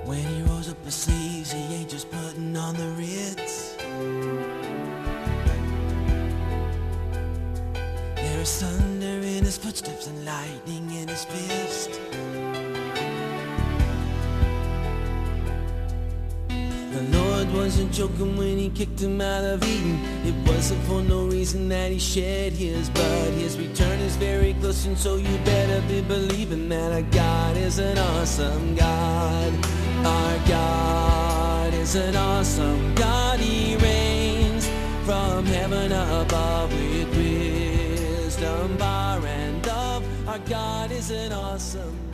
When 0.08 0.24
he 0.24 0.40
rolls 0.44 0.70
up 0.70 0.82
his 0.86 0.94
sleeves 0.94 1.52
He 1.52 1.74
ain't 1.74 1.90
just 1.90 2.10
putting 2.10 2.56
on 2.56 2.74
the 2.76 2.88
Ritz. 2.96 3.76
There 8.16 8.40
is 8.40 8.62
thunder 8.62 9.18
in 9.26 9.44
his 9.44 9.58
footsteps 9.58 10.06
And 10.06 10.24
lightning 10.24 10.90
in 10.94 11.08
his 11.08 11.26
fist. 11.26 12.00
The 16.48 17.02
Lord 17.18 17.52
wasn't 17.52 17.92
joking 17.92 18.38
when 18.38 18.56
he 18.56 18.70
kicked 18.70 19.02
him 19.02 19.20
out 19.20 19.44
of 19.44 19.62
Eden. 19.62 20.00
It 20.24 20.48
wasn't 20.48 20.82
for 20.84 21.02
no 21.02 21.26
reason 21.26 21.68
that 21.68 21.92
he 21.92 21.98
shed 21.98 22.54
his 22.54 22.88
blood. 22.88 23.34
His 23.34 23.58
return 23.58 24.00
is 24.00 24.16
very 24.16 24.54
close 24.54 24.86
and 24.86 24.96
so 24.96 25.16
you 25.16 25.36
better 25.44 25.86
be 25.86 26.00
believing 26.00 26.70
That 26.70 26.92
our 26.92 27.02
God 27.02 27.58
is 27.58 27.78
an 27.78 27.98
awesome 27.98 28.74
God. 28.74 29.77
Our 30.06 30.38
God 30.48 31.74
is 31.74 31.94
an 31.94 32.16
awesome 32.16 32.94
God. 32.94 33.40
He 33.40 33.76
reigns 33.76 34.68
from 35.04 35.46
heaven 35.46 35.92
above 35.92 36.70
With 36.72 37.16
wisdom, 37.16 38.76
bar 38.76 39.24
and 39.26 39.62
dove 39.62 40.04
Our 40.28 40.38
God 40.40 40.90
is 40.90 41.10
an 41.10 41.32
awesome 41.32 41.96
God 42.02 42.07